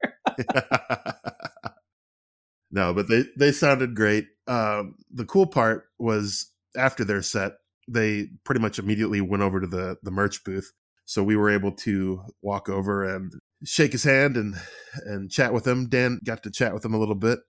no, 2.72 2.94
but 2.94 3.10
they 3.10 3.26
they 3.36 3.52
sounded 3.52 3.96
great. 3.96 4.28
Um, 4.48 4.96
the 5.12 5.26
cool 5.26 5.48
part 5.48 5.86
was 6.00 6.52
after 6.78 7.04
their 7.04 7.22
set, 7.22 7.54
they 7.88 8.30
pretty 8.44 8.62
much 8.62 8.80
immediately 8.80 9.20
went 9.20 9.44
over 9.44 9.60
to 9.60 9.68
the 9.68 9.98
the 10.04 10.12
merch 10.12 10.44
booth, 10.44 10.72
so 11.08 11.24
we 11.24 11.38
were 11.38 11.50
able 11.50 11.72
to 11.72 12.22
walk 12.42 12.68
over 12.68 13.04
and 13.16 13.32
shake 13.64 13.94
his 13.94 14.04
hand 14.04 14.36
and 14.36 14.56
and 15.06 15.32
chat 15.32 15.54
with 15.54 15.66
him. 15.66 15.88
Dan 15.88 16.20
got 16.24 16.44
to 16.44 16.52
chat 16.52 16.74
with 16.74 16.84
him 16.84 16.94
a 16.94 17.00
little 17.00 17.16
bit. 17.16 17.40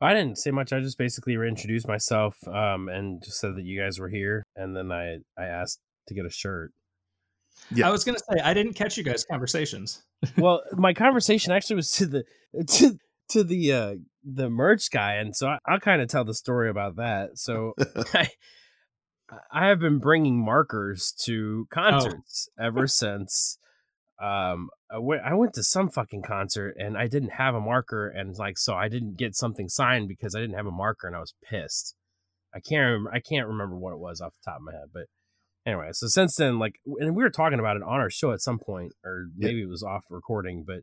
I 0.00 0.14
didn't 0.14 0.38
say 0.38 0.50
much. 0.50 0.72
I 0.72 0.80
just 0.80 0.96
basically 0.96 1.36
reintroduced 1.36 1.86
myself 1.86 2.36
um, 2.48 2.88
and 2.88 3.22
just 3.22 3.38
said 3.38 3.54
that 3.56 3.64
you 3.64 3.78
guys 3.78 3.98
were 3.98 4.08
here, 4.08 4.42
and 4.56 4.74
then 4.74 4.90
I 4.90 5.18
I 5.38 5.44
asked 5.44 5.78
to 6.08 6.14
get 6.14 6.24
a 6.24 6.30
shirt. 6.30 6.72
Yeah. 7.70 7.86
I 7.86 7.90
was 7.90 8.02
gonna 8.02 8.18
say 8.18 8.40
I 8.42 8.54
didn't 8.54 8.74
catch 8.74 8.96
you 8.96 9.04
guys' 9.04 9.24
conversations. 9.24 10.02
well, 10.38 10.62
my 10.72 10.94
conversation 10.94 11.52
actually 11.52 11.76
was 11.76 11.92
to 11.92 12.06
the 12.06 12.24
to 12.66 12.98
to 13.28 13.44
the 13.44 13.72
uh 13.74 13.94
the 14.24 14.48
merch 14.48 14.90
guy, 14.90 15.16
and 15.16 15.36
so 15.36 15.48
I, 15.48 15.58
I'll 15.66 15.80
kind 15.80 16.00
of 16.00 16.08
tell 16.08 16.24
the 16.24 16.34
story 16.34 16.70
about 16.70 16.96
that. 16.96 17.36
So 17.36 17.74
I 18.14 18.30
I 19.52 19.68
have 19.68 19.78
been 19.80 19.98
bringing 19.98 20.38
markers 20.44 21.12
to 21.24 21.66
concerts 21.70 22.48
ever 22.58 22.86
since. 22.86 23.58
Um, 24.20 24.68
I 24.90 24.98
went 24.98 25.22
I 25.22 25.34
went 25.34 25.54
to 25.54 25.62
some 25.62 25.88
fucking 25.88 26.22
concert 26.22 26.76
and 26.78 26.98
I 26.98 27.06
didn't 27.06 27.30
have 27.30 27.54
a 27.54 27.60
marker, 27.60 28.08
and 28.08 28.36
like 28.36 28.58
so 28.58 28.74
I 28.74 28.88
didn't 28.88 29.16
get 29.16 29.34
something 29.34 29.68
signed 29.68 30.08
because 30.08 30.34
I 30.34 30.40
didn't 30.40 30.56
have 30.56 30.66
a 30.66 30.70
marker, 30.70 31.06
and 31.06 31.16
I 31.16 31.20
was 31.20 31.34
pissed. 31.48 31.94
I 32.54 32.60
can't 32.60 32.82
remember, 32.84 33.12
I 33.14 33.20
can't 33.20 33.46
remember 33.46 33.76
what 33.76 33.92
it 33.92 33.98
was 34.00 34.20
off 34.20 34.32
the 34.44 34.50
top 34.50 34.58
of 34.58 34.62
my 34.64 34.72
head, 34.72 34.88
but 34.92 35.04
anyway, 35.64 35.90
so 35.92 36.08
since 36.08 36.34
then, 36.34 36.58
like, 36.58 36.74
and 36.84 37.14
we 37.14 37.22
were 37.22 37.30
talking 37.30 37.60
about 37.60 37.76
it 37.76 37.82
on 37.82 38.00
our 38.00 38.10
show 38.10 38.32
at 38.32 38.40
some 38.40 38.58
point, 38.58 38.92
or 39.04 39.26
maybe 39.36 39.62
it 39.62 39.68
was 39.68 39.84
off 39.84 40.04
recording, 40.10 40.64
but 40.66 40.80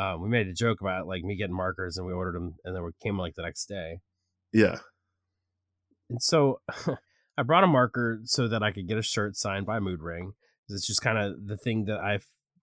um, 0.00 0.22
we 0.22 0.28
made 0.28 0.46
a 0.46 0.52
joke 0.54 0.80
about 0.80 1.06
like 1.08 1.24
me 1.24 1.36
getting 1.36 1.56
markers, 1.56 1.96
and 1.98 2.06
we 2.06 2.12
ordered 2.12 2.36
them, 2.36 2.54
and 2.64 2.74
then 2.76 2.84
we 2.84 2.92
came 3.02 3.18
like 3.18 3.34
the 3.34 3.42
next 3.42 3.66
day, 3.66 3.98
Yeah. 4.52 4.78
and 6.08 6.22
so 6.22 6.60
I 7.38 7.42
brought 7.42 7.64
a 7.64 7.68
marker 7.68 8.20
so 8.24 8.48
that 8.48 8.62
I 8.62 8.72
could 8.72 8.88
get 8.88 8.98
a 8.98 9.02
shirt 9.02 9.36
signed 9.36 9.66
by 9.66 9.80
Mood 9.80 10.02
Ring. 10.02 10.32
It's 10.68 10.86
just 10.86 11.02
kind 11.02 11.18
of 11.18 11.46
the 11.46 11.56
thing 11.56 11.84
that 11.84 11.98
I, 11.98 12.18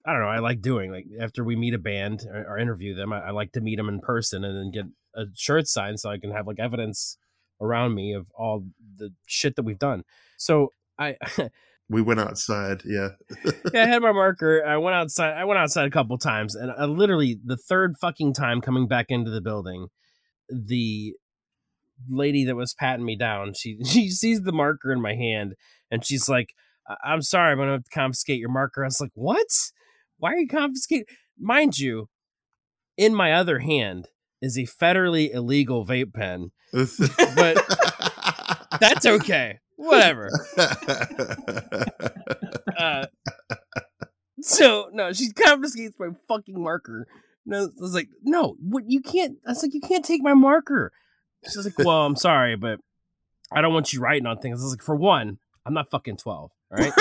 I 0.05 0.11
don't 0.11 0.21
know, 0.21 0.27
I 0.27 0.39
like 0.39 0.61
doing. 0.61 0.91
Like 0.91 1.05
after 1.19 1.43
we 1.43 1.55
meet 1.55 1.73
a 1.73 1.79
band 1.79 2.23
or, 2.29 2.45
or 2.49 2.57
interview 2.57 2.95
them, 2.95 3.13
I, 3.13 3.27
I 3.27 3.31
like 3.31 3.51
to 3.53 3.61
meet 3.61 3.77
them 3.77 3.89
in 3.89 3.99
person 3.99 4.43
and 4.43 4.57
then 4.57 4.71
get 4.71 4.91
a 5.15 5.25
shirt 5.35 5.67
signed 5.67 5.99
so 5.99 6.09
I 6.09 6.17
can 6.17 6.31
have 6.31 6.47
like 6.47 6.59
evidence 6.59 7.17
around 7.61 7.93
me 7.93 8.13
of 8.13 8.27
all 8.35 8.65
the 8.97 9.11
shit 9.25 9.55
that 9.55 9.63
we've 9.63 9.79
done. 9.79 10.03
So 10.37 10.69
I 10.97 11.17
We 11.89 12.01
went 12.01 12.19
outside. 12.19 12.81
Yeah. 12.85 13.09
yeah, 13.73 13.83
I 13.83 13.87
had 13.87 14.01
my 14.01 14.11
marker. 14.11 14.63
I 14.65 14.77
went 14.77 14.95
outside. 14.95 15.33
I 15.33 15.43
went 15.43 15.59
outside 15.59 15.85
a 15.85 15.91
couple 15.91 16.17
times, 16.17 16.55
and 16.55 16.71
I 16.71 16.85
literally 16.85 17.39
the 17.43 17.57
third 17.57 17.97
fucking 17.99 18.33
time 18.33 18.61
coming 18.61 18.87
back 18.87 19.07
into 19.09 19.29
the 19.29 19.41
building, 19.41 19.87
the 20.49 21.13
lady 22.09 22.45
that 22.45 22.55
was 22.55 22.73
patting 22.73 23.05
me 23.05 23.15
down, 23.15 23.53
she 23.53 23.77
she 23.85 24.09
sees 24.09 24.41
the 24.41 24.51
marker 24.51 24.91
in 24.91 25.01
my 25.01 25.15
hand, 25.15 25.53
and 25.91 26.05
she's 26.05 26.27
like, 26.29 26.53
"I- 26.87 27.11
"I'm 27.13 27.21
sorry, 27.21 27.51
I'm 27.51 27.57
gonna 27.57 27.83
confiscate 27.93 28.39
your 28.39 28.51
marker." 28.51 28.83
I 28.83 28.87
was 28.87 29.01
like, 29.01 29.11
"What? 29.15 29.47
Why 30.17 30.33
are 30.33 30.37
you 30.37 30.47
confiscating?" 30.47 31.05
Mind 31.39 31.77
you, 31.79 32.09
in 32.97 33.15
my 33.15 33.33
other 33.33 33.59
hand 33.59 34.07
is 34.41 34.57
a 34.57 34.63
federally 34.63 35.33
illegal 35.33 35.85
vape 35.85 36.13
pen. 36.13 36.51
but 37.35 37.57
That's 38.79 39.05
okay. 39.05 39.59
Whatever. 39.77 40.29
uh, 42.77 43.05
so 44.41 44.89
no, 44.93 45.13
she 45.13 45.31
confiscates 45.31 45.95
my 45.99 46.09
fucking 46.27 46.61
marker. 46.61 47.07
No, 47.45 47.65
I 47.65 47.69
was 47.79 47.93
like, 47.93 48.07
no, 48.23 48.55
what 48.59 48.85
you 48.87 49.01
can't. 49.01 49.37
I 49.45 49.51
was 49.51 49.63
like, 49.63 49.73
you 49.73 49.81
can't 49.81 50.05
take 50.05 50.21
my 50.21 50.33
marker. 50.33 50.91
She's 51.45 51.65
like, 51.65 51.77
well, 51.79 52.05
I'm 52.05 52.15
sorry, 52.15 52.55
but 52.55 52.79
I 53.51 53.61
don't 53.61 53.73
want 53.73 53.93
you 53.93 53.99
writing 53.99 54.25
on 54.25 54.39
things. 54.39 54.59
I 54.59 54.63
was 54.63 54.73
like, 54.73 54.81
for 54.81 54.95
one, 54.95 55.37
I'm 55.65 55.73
not 55.73 55.89
fucking 55.89 56.17
twelve. 56.17 56.51
All 56.71 56.77
right. 56.77 56.93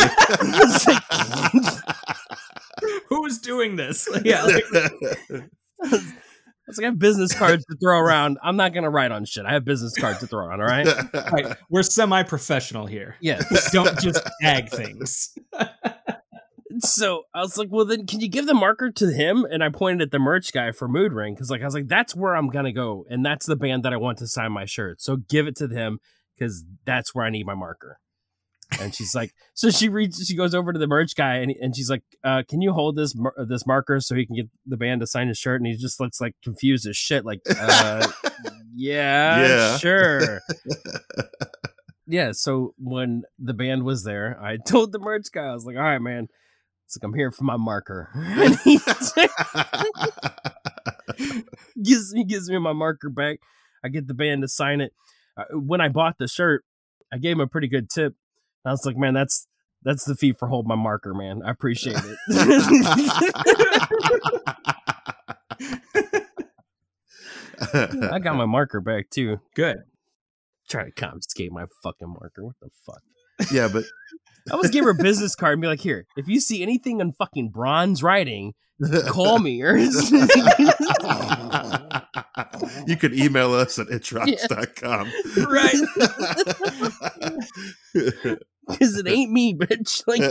Who 3.08 3.22
doing 3.38 3.76
this? 3.76 4.08
Yeah, 4.24 4.44
like, 4.44 4.64
I 4.72 6.68
was 6.68 6.78
like, 6.78 6.84
I 6.84 6.86
have 6.86 6.98
business 6.98 7.34
cards 7.34 7.64
to 7.66 7.76
throw 7.76 7.98
around. 7.98 8.38
I'm 8.42 8.56
not 8.56 8.72
gonna 8.72 8.90
write 8.90 9.10
on 9.10 9.24
shit. 9.24 9.44
I 9.44 9.52
have 9.52 9.64
business 9.64 9.94
cards 9.98 10.20
to 10.20 10.26
throw 10.26 10.46
around. 10.46 10.60
All 10.60 10.66
right. 10.66 10.86
right, 11.32 11.56
we're 11.70 11.82
semi-professional 11.82 12.86
here. 12.86 13.16
Yeah. 13.20 13.40
Don't 13.72 13.98
just 13.98 14.20
tag 14.40 14.70
things. 14.70 15.36
so 16.82 17.22
I 17.34 17.40
was 17.40 17.56
like, 17.56 17.68
well, 17.70 17.84
then 17.84 18.06
can 18.06 18.20
you 18.20 18.28
give 18.28 18.46
the 18.46 18.54
marker 18.54 18.90
to 18.90 19.12
him? 19.12 19.44
And 19.50 19.62
I 19.62 19.68
pointed 19.68 20.02
at 20.02 20.10
the 20.10 20.18
merch 20.18 20.52
guy 20.52 20.72
for 20.72 20.88
Mood 20.88 21.12
Ring 21.12 21.34
because, 21.34 21.50
like, 21.50 21.62
I 21.62 21.64
was 21.64 21.74
like, 21.74 21.88
that's 21.88 22.14
where 22.14 22.34
I'm 22.36 22.48
gonna 22.48 22.72
go, 22.72 23.04
and 23.08 23.24
that's 23.24 23.46
the 23.46 23.56
band 23.56 23.84
that 23.84 23.92
I 23.92 23.96
want 23.96 24.18
to 24.18 24.26
sign 24.26 24.52
my 24.52 24.64
shirt. 24.64 25.00
So 25.00 25.16
give 25.16 25.46
it 25.46 25.56
to 25.56 25.68
him 25.68 25.98
because 26.36 26.64
that's 26.84 27.14
where 27.14 27.24
I 27.24 27.30
need 27.30 27.46
my 27.46 27.54
marker. 27.54 27.98
And 28.80 28.94
she's 28.94 29.14
like, 29.14 29.32
so 29.54 29.70
she 29.70 29.88
reads, 29.88 30.24
she 30.26 30.34
goes 30.36 30.54
over 30.54 30.72
to 30.72 30.78
the 30.78 30.86
merch 30.86 31.14
guy, 31.14 31.36
and, 31.36 31.50
and 31.60 31.76
she's 31.76 31.90
like, 31.90 32.02
uh, 32.24 32.42
can 32.48 32.62
you 32.62 32.72
hold 32.72 32.96
this 32.96 33.14
mar- 33.14 33.34
this 33.46 33.66
marker 33.66 34.00
so 34.00 34.14
he 34.14 34.26
can 34.26 34.34
get 34.36 34.48
the 34.66 34.76
band 34.76 35.00
to 35.02 35.06
sign 35.06 35.28
his 35.28 35.38
shirt? 35.38 35.60
And 35.60 35.66
he 35.66 35.76
just 35.76 36.00
looks 36.00 36.20
like 36.20 36.34
confused 36.42 36.86
as 36.86 36.96
shit, 36.96 37.24
like, 37.24 37.40
uh, 37.60 38.08
yeah, 38.74 39.46
Yeah. 39.46 39.76
sure. 39.76 40.40
yeah, 42.06 42.32
so 42.32 42.74
when 42.78 43.22
the 43.38 43.54
band 43.54 43.84
was 43.84 44.04
there, 44.04 44.38
I 44.42 44.56
told 44.56 44.92
the 44.92 44.98
merch 44.98 45.26
guy, 45.32 45.44
I 45.46 45.52
was 45.54 45.64
like, 45.64 45.76
all 45.76 45.82
right, 45.82 45.98
man. 46.00 46.28
It's 46.92 47.02
like 47.02 47.08
I'm 47.08 47.14
here 47.14 47.30
for 47.30 47.44
my 47.44 47.56
marker. 47.56 48.10
And 48.14 48.58
he 48.64 48.78
gives 51.82 52.12
me 52.12 52.24
gives 52.24 52.50
me 52.50 52.58
my 52.58 52.74
marker 52.74 53.08
back. 53.08 53.38
I 53.82 53.88
get 53.88 54.08
the 54.08 54.14
band 54.14 54.42
to 54.42 54.48
sign 54.48 54.82
it. 54.82 54.92
When 55.52 55.80
I 55.80 55.88
bought 55.88 56.18
the 56.18 56.28
shirt, 56.28 56.64
I 57.10 57.16
gave 57.16 57.32
him 57.32 57.40
a 57.40 57.46
pretty 57.46 57.68
good 57.68 57.88
tip. 57.88 58.14
I 58.66 58.72
was 58.72 58.84
like, 58.84 58.98
man, 58.98 59.14
that's 59.14 59.46
that's 59.82 60.04
the 60.04 60.14
fee 60.14 60.32
for 60.32 60.48
hold 60.48 60.66
my 60.66 60.74
marker, 60.74 61.14
man. 61.14 61.40
I 61.42 61.50
appreciate 61.50 61.96
it. 61.96 62.18
I 68.12 68.18
got 68.18 68.36
my 68.36 68.44
marker 68.46 68.82
back 68.82 69.08
too. 69.08 69.40
Good. 69.54 69.78
Try 70.68 70.84
to 70.84 70.92
confiscate 70.92 71.52
my 71.52 71.64
fucking 71.82 72.14
marker. 72.20 72.44
What 72.44 72.56
the 72.60 72.68
fuck? 72.84 73.00
yeah, 73.50 73.68
but 73.68 73.84
I 74.50 74.54
always 74.54 74.70
give 74.70 74.84
her 74.84 74.90
a 74.90 74.94
business 74.94 75.34
card 75.34 75.54
and 75.54 75.62
be 75.62 75.68
like, 75.68 75.80
here, 75.80 76.06
if 76.16 76.28
you 76.28 76.40
see 76.40 76.62
anything 76.62 77.00
in 77.00 77.12
fucking 77.12 77.48
bronze 77.50 78.02
writing, 78.02 78.54
call 79.06 79.38
me 79.38 79.62
or 79.62 79.76
you 82.86 82.96
could 82.96 83.14
email 83.14 83.54
us 83.54 83.78
at 83.78 83.86
itchrocks.com. 83.88 85.12
Right. 85.46 85.76
because 88.68 88.98
it 88.98 89.08
ain't 89.08 89.30
me, 89.30 89.54
bitch. 89.54 90.02
Like, 90.06 90.22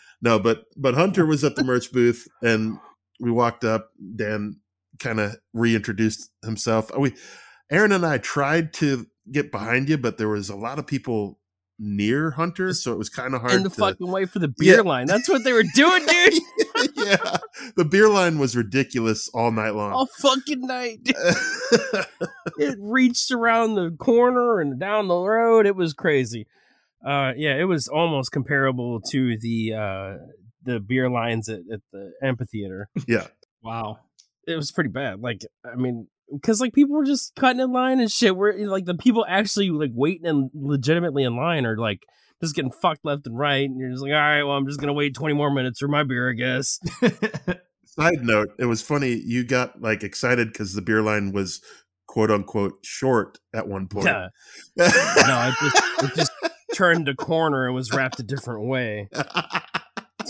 no, 0.22 0.38
but 0.38 0.64
but 0.76 0.94
Hunter 0.94 1.26
was 1.26 1.44
at 1.44 1.56
the 1.56 1.64
merch 1.64 1.92
booth 1.92 2.26
and 2.42 2.78
we 3.18 3.30
walked 3.30 3.64
up. 3.64 3.90
Dan 4.16 4.56
kind 4.98 5.20
of 5.20 5.36
reintroduced 5.52 6.30
himself. 6.44 6.90
We 6.96 7.14
Aaron 7.70 7.92
and 7.92 8.04
I 8.04 8.18
tried 8.18 8.72
to 8.74 9.06
get 9.32 9.50
behind 9.52 9.88
you, 9.88 9.98
but 9.98 10.18
there 10.18 10.28
was 10.28 10.48
a 10.48 10.56
lot 10.56 10.78
of 10.78 10.86
people 10.86 11.38
near 11.82 12.32
Hunter, 12.32 12.74
so 12.74 12.92
it 12.92 12.98
was 12.98 13.08
kind 13.08 13.34
of 13.34 13.40
hard 13.40 13.54
in 13.54 13.62
the 13.62 13.70
to 13.70 13.74
fucking 13.74 14.10
way 14.10 14.26
for 14.26 14.38
the 14.38 14.48
beer 14.58 14.76
Yeah. 14.76 14.80
line. 14.82 15.06
That's 15.06 15.28
what 15.30 15.44
they 15.44 15.52
were 15.52 15.64
doing, 15.74 16.04
dude. 16.06 16.34
yeah. 16.94 17.36
The 17.76 17.86
beer 17.86 18.08
line 18.08 18.38
was 18.38 18.54
ridiculous 18.54 19.28
all 19.32 19.50
night 19.50 19.74
long. 19.74 19.92
All 19.92 20.06
fucking 20.20 20.60
night. 20.60 21.00
It 22.58 22.76
reached 22.78 23.30
around 23.30 23.74
the 23.74 23.90
corner 23.98 24.60
and 24.60 24.78
down 24.78 25.08
the 25.08 25.16
road. 25.18 25.66
It 25.66 25.76
was 25.76 25.94
crazy. 25.94 26.46
Uh, 27.04 27.32
yeah, 27.36 27.56
it 27.56 27.64
was 27.64 27.88
almost 27.88 28.32
comparable 28.32 29.00
to 29.10 29.38
the 29.38 29.72
uh 29.74 30.14
the 30.62 30.78
beer 30.80 31.08
lines 31.08 31.48
at, 31.48 31.60
at 31.72 31.80
the 31.92 32.12
amphitheater. 32.22 32.88
yeah. 33.08 33.28
Wow. 33.62 34.00
It 34.46 34.56
was 34.56 34.70
pretty 34.72 34.90
bad. 34.90 35.20
Like, 35.20 35.40
I 35.64 35.76
mean, 35.76 36.08
because 36.32 36.60
like 36.60 36.72
people 36.72 36.96
were 36.96 37.04
just 37.04 37.34
cutting 37.34 37.60
in 37.60 37.72
line 37.72 38.00
and 38.00 38.10
shit. 38.10 38.36
Where 38.36 38.56
like 38.68 38.84
the 38.84 38.94
people 38.94 39.24
actually 39.28 39.70
like 39.70 39.90
waiting 39.94 40.26
and 40.26 40.50
legitimately 40.54 41.24
in 41.24 41.36
line 41.36 41.66
are 41.66 41.76
like 41.76 42.04
just 42.42 42.54
getting 42.54 42.70
fucked 42.70 43.04
left 43.04 43.26
and 43.26 43.38
right. 43.38 43.68
And 43.68 43.78
you're 43.78 43.90
just 43.90 44.02
like, 44.02 44.12
all 44.12 44.18
right, 44.18 44.42
well, 44.42 44.56
I'm 44.56 44.66
just 44.66 44.80
gonna 44.80 44.92
wait 44.92 45.14
20 45.14 45.34
more 45.34 45.52
minutes 45.52 45.80
for 45.80 45.88
my 45.88 46.02
beer, 46.02 46.30
I 46.30 46.34
guess. 46.34 46.78
Side 47.84 48.22
note, 48.22 48.50
it 48.58 48.66
was 48.66 48.82
funny. 48.82 49.14
You 49.14 49.44
got 49.44 49.80
like 49.80 50.02
excited 50.02 50.52
because 50.52 50.74
the 50.74 50.82
beer 50.82 51.02
line 51.02 51.32
was 51.32 51.60
quote 52.06 52.30
unquote 52.30 52.78
short 52.82 53.38
at 53.54 53.68
one 53.68 53.88
point. 53.88 54.06
Yeah. 54.06 54.28
No, 54.76 55.48
it 55.48 55.54
just, 55.60 56.02
it 56.02 56.14
just 56.14 56.32
turned 56.74 57.08
a 57.08 57.14
corner 57.14 57.66
and 57.66 57.74
was 57.74 57.92
wrapped 57.92 58.18
a 58.20 58.22
different 58.22 58.66
way. 58.66 59.08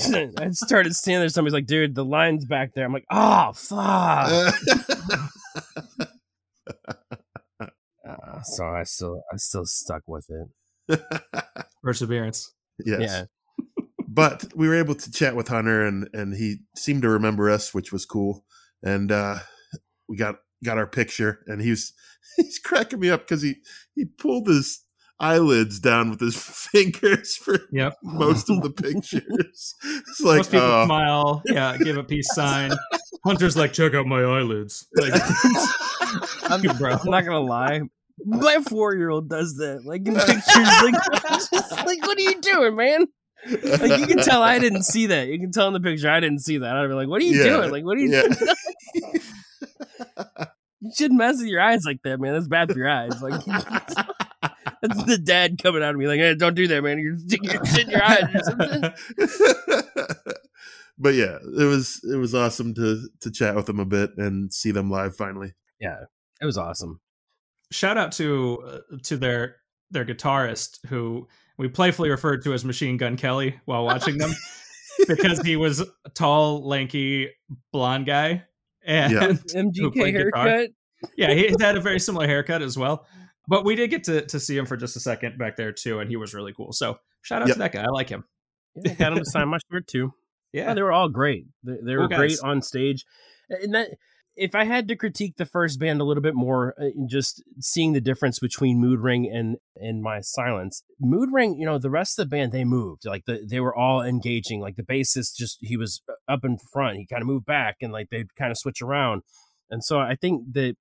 I 0.39 0.51
started 0.51 0.95
standing 0.95 1.21
there. 1.21 1.29
Somebody's 1.29 1.55
like, 1.55 1.67
dude, 1.67 1.95
the 1.95 2.05
line's 2.05 2.45
back 2.45 2.75
there. 2.75 2.85
I'm 2.85 2.93
like, 2.93 3.07
oh, 3.11 3.53
fuck. 3.53 4.55
Uh, 8.09 8.43
so 8.43 8.65
I 8.67 8.83
still, 8.83 9.23
I 9.33 9.37
still 9.37 9.65
stuck 9.65 10.03
with 10.09 10.27
it. 10.31 11.01
Perseverance. 11.83 12.53
yes. 12.85 13.01
Yeah. 13.01 13.25
but 14.09 14.45
we 14.57 14.67
were 14.67 14.75
able 14.75 14.97
to 14.97 15.11
chat 15.13 15.37
with 15.37 15.47
Hunter 15.49 15.87
and 15.87 16.09
and 16.13 16.35
he 16.35 16.59
seemed 16.77 17.03
to 17.03 17.09
remember 17.09 17.49
us, 17.49 17.73
which 17.73 17.93
was 17.93 18.05
cool. 18.05 18.45
And 18.83 19.13
uh 19.13 19.39
we 20.09 20.17
got 20.17 20.37
got 20.65 20.79
our 20.79 20.87
picture 20.89 21.41
and 21.47 21.63
he 21.63 21.71
was 21.71 21.93
he's 22.37 22.59
cracking 22.59 22.99
me 22.99 23.11
up 23.11 23.21
because 23.21 23.43
he 23.43 23.57
he 23.95 24.07
pulled 24.07 24.49
his 24.49 24.83
eyelids 25.21 25.79
down 25.79 26.11
with 26.11 26.21
his 26.21 26.37
fingers 26.73 27.37
for 27.37 27.59
Yep. 27.73 27.97
most 28.03 28.51
of 28.51 28.63
the 28.63 28.71
pictures. 28.83 29.75
It's 29.85 30.21
like, 30.21 30.39
Most 30.39 30.51
people 30.51 30.67
oh. 30.67 30.85
smile. 30.87 31.43
Yeah, 31.47 31.77
give 31.79 31.97
a 31.97 32.05
peace 32.05 32.29
sign. 32.35 32.73
Hunter's 33.25 33.57
like, 33.57 33.73
check 33.73 33.95
out 33.95 34.07
my 34.07 34.21
eyelids. 34.23 34.87
Like, 34.97 35.13
I'm, 36.45 36.63
bro. 36.79 36.93
I'm 36.93 37.11
not 37.11 37.25
gonna 37.25 37.41
lie. 37.41 37.83
My 38.25 38.59
four 38.69 38.95
year 38.97 39.11
old 39.11 39.29
does 39.29 39.55
that. 39.57 39.83
Like 39.85 40.07
in 40.07 40.15
pictures, 40.15 40.43
like, 40.83 41.87
like 41.87 42.07
what 42.07 42.19
are 42.19 42.23
you 42.23 42.41
doing, 42.41 42.77
man? 42.77 43.07
Like 43.81 43.99
you 44.01 44.07
can 44.07 44.19
tell 44.19 44.43
I 44.43 44.59
didn't 44.59 44.83
see 44.85 45.07
that. 45.07 45.29
You 45.29 45.39
can 45.39 45.53
tell 45.53 45.67
in 45.69 45.73
the 45.75 45.81
picture 45.81 46.11
I 46.11 46.21
didn't 46.21 46.41
see 46.41 46.59
that. 46.59 46.77
I'd 46.77 46.89
be 46.89 46.93
like, 46.95 47.09
what 47.09 47.21
are 47.23 47.25
you 47.25 47.39
Yeah. 47.43 47.57
doing? 47.57 47.71
Like 47.71 47.85
what 47.85 47.97
are 47.97 48.01
you 48.01 48.11
Yeah. 48.11 48.23
doing? 48.23 48.51
You 50.83 50.91
shouldn't 50.97 51.19
mess 51.19 51.37
with 51.39 51.47
your 51.47 51.61
eyes 51.61 51.83
like 51.85 52.01
that, 52.05 52.21
man. 52.21 52.33
That's 52.33 52.49
bad 52.49 52.73
for 52.73 52.79
your 52.79 52.89
eyes. 52.91 53.21
Like 53.23 53.41
that's 54.83 55.05
the 55.05 55.19
dad 55.19 55.63
coming 55.63 55.83
out 55.83 55.95
of 55.95 56.01
me 56.01 56.07
like, 56.09 56.19
hey, 56.21 56.35
don't 56.35 56.55
do 56.55 56.67
that, 56.69 56.83
man. 56.83 56.99
You're 56.99 57.19
sticking 57.19 57.51
your 57.51 57.65
shit 57.67 57.85
in 57.87 57.91
your 57.91 58.03
eyes 58.05 58.25
or 58.35 58.41
something. 58.45 58.93
but 60.99 61.15
yeah, 61.15 61.39
it 61.59 61.65
was 61.65 62.01
it 62.11 62.17
was 62.17 62.35
awesome 62.35 62.75
to 62.75 63.09
to 63.21 63.31
chat 63.31 63.55
with 63.55 63.67
them 63.67 63.81
a 63.81 63.85
bit 63.85 64.11
and 64.17 64.53
see 64.53 64.71
them 64.71 64.91
live 64.91 65.17
finally. 65.17 65.53
Yeah, 65.81 65.97
it 66.41 66.45
was 66.47 66.59
awesome. 66.59 67.01
shout 67.71 67.97
out 67.99 68.13
to 68.13 68.59
uh, 68.67 68.97
to 69.05 69.17
their 69.17 69.57
their 69.91 70.05
guitarist 70.05 70.79
who 70.87 71.27
we 71.59 71.69
playfully 71.69 72.11
referred 72.11 72.43
to 72.45 72.53
as 72.55 72.65
Machine 72.65 72.97
Gun 72.97 73.17
Kelly 73.17 73.59
while 73.65 73.85
watching 73.85 74.19
them 74.19 74.31
because 75.09 75.41
he 75.43 75.57
was 75.57 75.81
a 75.81 75.87
tall, 76.15 76.67
lanky, 76.67 77.31
blonde 77.73 78.07
guy. 78.07 78.45
And 78.85 79.13
Yeah. 79.13 79.29
MGK 79.63 79.93
played 79.93 80.15
guitar? 80.15 80.49
haircut. 80.49 80.71
yeah, 81.17 81.33
he 81.35 81.55
had 81.61 81.77
a 81.77 81.81
very 81.81 82.01
similar 82.01 82.27
haircut 82.27 82.63
as 82.63 82.79
well. 82.79 83.07
But 83.51 83.65
we 83.65 83.75
did 83.75 83.91
get 83.91 84.05
to, 84.05 84.23
to 84.27 84.39
see 84.41 84.57
him 84.57 84.65
for 84.65 84.77
just 84.77 84.97
a 84.97 85.01
second 85.01 85.37
back 85.37 85.57
there 85.57 85.73
too, 85.73 85.99
and 85.99 86.09
he 86.09 86.17
was 86.17 86.33
really 86.33 86.53
cool. 86.55 86.73
So 86.73 86.99
shout 87.23 87.43
out 87.43 87.49
Yep. 87.49 87.57
to 87.57 87.59
that 87.59 87.73
guy. 87.73 87.83
I 87.83 87.89
like 87.89 88.09
him. 88.09 88.25
Yeah, 88.77 88.95
got 88.95 89.13
him 89.13 89.19
to 89.19 89.25
sign 89.25 89.49
my 89.49 89.59
shirt 89.71 89.87
too. 89.87 90.13
Yeah. 90.53 90.63
Yeah, 90.69 90.75
they 90.75 90.83
were 90.83 90.91
all 90.93 91.09
great. 91.09 91.47
They, 91.63 91.75
they 91.75 91.93
Cool 91.95 92.03
were 92.03 92.09
great 92.09 92.39
on 92.43 92.61
stage. 92.61 93.05
And 93.49 93.73
that, 93.73 93.91
if 94.35 94.57
I 94.57 94.65
had 94.65 94.89
to 94.89 94.97
critique 94.97 95.37
the 95.37 95.45
first 95.47 95.79
band 95.79 96.01
a 96.01 96.05
little 96.05 96.23
bit 96.25 96.35
more, 96.35 96.75
uh, 96.81 96.87
just 97.09 97.41
seeing 97.61 97.93
the 97.93 98.01
difference 98.01 98.41
between 98.41 98.81
Mood 98.81 98.99
Ring 98.99 99.31
and 99.33 99.59
and 99.77 100.03
My 100.03 100.21
Silence, 100.23 100.83
Mood 100.99 101.29
Ring, 101.33 101.57
you 101.57 101.67
know, 101.67 101.79
the 101.79 101.89
rest 101.91 102.19
of 102.19 102.25
the 102.25 102.31
band 102.37 102.51
they 102.51 102.65
moved 102.65 103.05
like 103.05 103.27
the, 103.27 103.47
they 103.49 103.61
were 103.61 103.77
all 103.77 104.03
engaging. 104.03 104.61
Like 104.61 104.75
the 104.75 104.83
bassist, 104.83 105.37
just 105.37 105.59
he 105.61 105.77
was 105.77 106.03
uh, 106.09 106.15
up 106.33 106.45
in 106.45 106.59
front, 106.73 106.97
he 106.97 107.07
kind 107.07 107.23
of 107.23 107.29
moved 107.29 107.47
back, 107.47 107.77
and 107.81 107.93
like 107.93 108.09
they'd 108.11 108.35
kind 108.35 108.51
of 108.51 108.59
switch 108.59 108.83
around. 108.83 109.23
And 109.71 109.85
so 109.85 110.01
I 110.01 110.17
think 110.17 110.53
that 110.55 110.75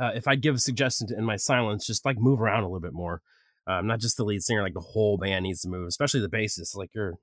uh, 0.00 0.12
if 0.14 0.26
I'd 0.28 0.40
give 0.42 0.54
a 0.54 0.58
suggestion 0.58 1.06
to 1.08 1.18
In 1.18 1.24
My 1.24 1.36
Silence, 1.36 1.86
just 1.86 2.04
like 2.04 2.18
move 2.18 2.40
around 2.40 2.64
a 2.64 2.66
little 2.66 2.80
bit 2.80 2.92
more. 2.92 3.20
Um, 3.66 3.86
not 3.86 3.98
just 4.00 4.16
the 4.18 4.24
lead 4.24 4.42
singer, 4.42 4.62
like 4.62 4.74
the 4.74 4.80
whole 4.80 5.16
band 5.16 5.42
needs 5.44 5.62
to 5.62 5.68
move, 5.68 5.86
especially 5.88 6.20
the 6.20 6.28
bassist. 6.28 6.76
Like 6.76 6.90
you're 6.94 7.14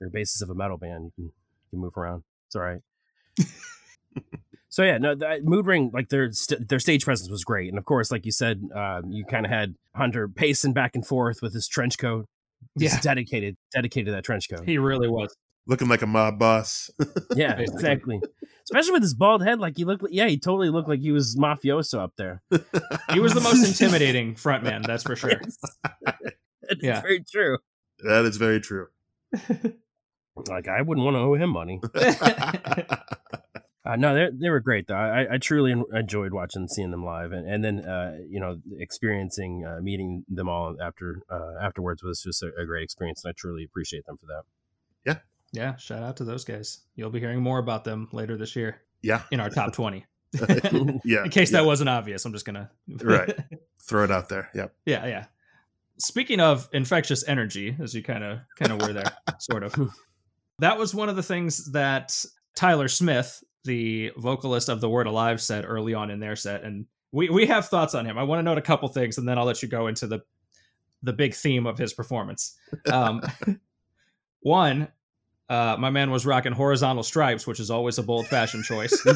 you're 0.00 0.10
bassist 0.10 0.42
of 0.42 0.50
a 0.50 0.54
metal 0.54 0.76
band, 0.78 1.04
you 1.06 1.12
can 1.16 1.24
you 1.24 1.32
can 1.70 1.78
move 1.80 1.96
around. 1.96 2.22
It's 2.46 2.56
all 2.56 2.62
right. 2.62 2.80
so 4.68 4.82
yeah, 4.84 4.98
no, 4.98 5.14
that 5.16 5.44
Mood 5.44 5.66
Ring, 5.66 5.90
like 5.92 6.08
their 6.08 6.30
st- 6.32 6.68
their 6.68 6.78
stage 6.78 7.04
presence 7.04 7.30
was 7.30 7.44
great, 7.44 7.68
and 7.68 7.78
of 7.78 7.84
course, 7.84 8.10
like 8.12 8.24
you 8.24 8.32
said, 8.32 8.62
um, 8.74 9.10
you 9.10 9.24
kind 9.24 9.44
of 9.44 9.50
had 9.50 9.74
Hunter 9.94 10.28
pacing 10.28 10.72
back 10.72 10.94
and 10.94 11.06
forth 11.06 11.42
with 11.42 11.52
his 11.52 11.66
trench 11.66 11.98
coat. 11.98 12.26
Just 12.78 12.96
Yeah. 12.96 13.00
dedicated, 13.00 13.56
dedicated 13.72 14.06
to 14.06 14.12
that 14.12 14.22
trench 14.24 14.48
coat. 14.50 14.64
He 14.66 14.78
really 14.78 15.08
was. 15.08 15.34
Looking 15.70 15.88
like 15.88 16.02
a 16.02 16.06
mob 16.06 16.38
boss. 16.40 16.90
yeah, 17.36 17.52
exactly. 17.58 18.20
Especially 18.64 18.90
with 18.92 19.02
his 19.02 19.14
bald 19.14 19.42
head, 19.44 19.60
like 19.60 19.76
he 19.76 19.84
looked. 19.84 20.04
Yeah, 20.10 20.26
he 20.26 20.36
totally 20.36 20.68
looked 20.68 20.88
like 20.88 20.98
he 21.00 21.12
was 21.12 21.36
mafioso 21.36 22.00
up 22.00 22.12
there. 22.16 22.42
He 23.12 23.20
was 23.20 23.34
the 23.34 23.40
most 23.40 23.64
intimidating 23.66 24.34
frontman, 24.34 24.84
that's 24.84 25.04
for 25.04 25.14
sure. 25.22 25.40
It's 26.62 26.82
Yeah. 26.82 27.00
very 27.00 27.22
true. 27.22 27.58
that 28.04 28.24
is 28.24 28.36
very 28.36 28.60
true. 28.60 28.88
Like 30.48 30.68
I 30.68 30.80
wouldn't 30.80 31.04
want 31.04 31.16
to 31.16 31.18
owe 31.18 31.34
him 31.34 31.50
money. 31.50 31.80
Uh, 33.82 33.96
no, 33.96 34.14
they 34.14 34.28
they 34.38 34.48
were 34.50 34.60
great 34.60 34.86
though. 34.86 34.94
I, 34.94 35.34
I 35.34 35.38
truly 35.38 35.74
enjoyed 35.92 36.32
watching, 36.32 36.62
and 36.62 36.70
seeing 36.70 36.90
them 36.90 37.04
live, 37.04 37.32
and 37.32 37.46
and 37.48 37.64
then 37.64 37.80
uh, 37.80 38.18
you 38.28 38.38
know 38.38 38.56
experiencing 38.78 39.64
uh, 39.66 39.80
meeting 39.82 40.24
them 40.28 40.48
all 40.48 40.76
after 40.80 41.22
uh, 41.30 41.54
afterwards 41.62 42.02
was 42.02 42.22
just 42.22 42.42
a, 42.42 42.50
a 42.60 42.66
great 42.66 42.84
experience, 42.84 43.24
and 43.24 43.30
I 43.30 43.34
truly 43.36 43.64
appreciate 43.64 44.04
them 44.06 44.16
for 44.18 44.26
that. 44.26 44.42
yeah, 45.04 45.18
shout 45.76 46.02
out 46.02 46.16
to 46.18 46.24
those 46.24 46.44
guys. 46.44 46.80
You'll 46.94 47.10
be 47.10 47.20
hearing 47.20 47.42
more 47.42 47.58
about 47.58 47.84
them 47.84 48.08
later 48.12 48.36
this 48.36 48.54
year 48.56 48.82
yeah. 49.02 49.22
in 49.30 49.40
our 49.40 49.50
top 49.50 49.72
20. 49.72 50.04
Yeah. 51.04 51.24
in 51.24 51.30
case 51.30 51.50
yeah. 51.50 51.58
that 51.58 51.66
wasn't 51.66 51.88
obvious, 51.88 52.24
I'm 52.24 52.32
just 52.32 52.46
going 52.46 52.54
to. 52.98 53.04
Right. 53.04 53.36
Throw 53.82 54.04
it 54.04 54.10
out 54.10 54.28
there. 54.28 54.48
Yep. 54.54 54.74
Yeah, 54.86 55.06
yeah. 55.06 55.24
Speaking 55.98 56.40
of 56.40 56.68
infectious 56.72 57.26
energy, 57.26 57.76
as 57.80 57.94
you 57.94 58.02
kind 58.02 58.24
of 58.24 58.38
kind 58.56 58.72
of 58.72 58.86
were 58.86 58.92
there, 58.92 59.12
sort 59.38 59.64
of. 59.64 59.74
That 60.60 60.78
was 60.78 60.94
one 60.94 61.08
of 61.08 61.16
the 61.16 61.22
things 61.22 61.72
that 61.72 62.24
Tyler 62.54 62.88
Smith, 62.88 63.42
the 63.64 64.12
vocalist 64.16 64.68
of 64.68 64.80
The 64.80 64.88
Word 64.88 65.06
Alive, 65.06 65.42
said 65.42 65.64
early 65.66 65.94
on 65.94 66.10
in 66.10 66.20
their 66.20 66.36
set, 66.36 66.62
and 66.62 66.86
we 67.12 67.28
we 67.28 67.46
have 67.46 67.68
thoughts 67.68 67.94
on 67.94 68.06
him. 68.06 68.16
I 68.16 68.22
want 68.22 68.38
to 68.38 68.42
note 68.42 68.56
a 68.56 68.62
couple 68.62 68.88
things, 68.88 69.18
and 69.18 69.28
then 69.28 69.38
I'll 69.38 69.44
let 69.44 69.62
you 69.62 69.68
go 69.68 69.88
into 69.88 70.06
the 70.06 70.20
the 71.02 71.12
big 71.12 71.34
theme 71.34 71.66
of 71.66 71.76
his 71.78 71.92
performance. 71.92 72.56
Um, 72.90 73.22
one, 74.40 74.88
uh, 75.50 75.76
my 75.78 75.90
man 75.90 76.10
was 76.12 76.24
rocking 76.24 76.52
horizontal 76.52 77.02
stripes, 77.02 77.46
which 77.46 77.60
is 77.60 77.70
always 77.70 77.98
a 77.98 78.02
bold 78.02 78.26
fashion 78.28 78.62
choice. 78.62 78.96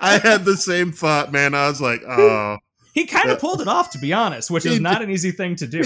I 0.00 0.20
had 0.22 0.44
the 0.44 0.56
same 0.56 0.92
thought, 0.92 1.32
man. 1.32 1.54
I 1.54 1.66
was 1.66 1.80
like, 1.80 2.00
oh, 2.06 2.58
he 2.94 3.06
kind 3.06 3.30
of 3.30 3.40
pulled 3.40 3.60
it 3.60 3.66
off, 3.68 3.90
to 3.90 3.98
be 3.98 4.12
honest, 4.12 4.50
which 4.50 4.64
is 4.66 4.74
He 4.74 4.78
not 4.78 5.02
an 5.02 5.10
easy 5.10 5.32
thing 5.32 5.56
to 5.56 5.66
do. 5.66 5.82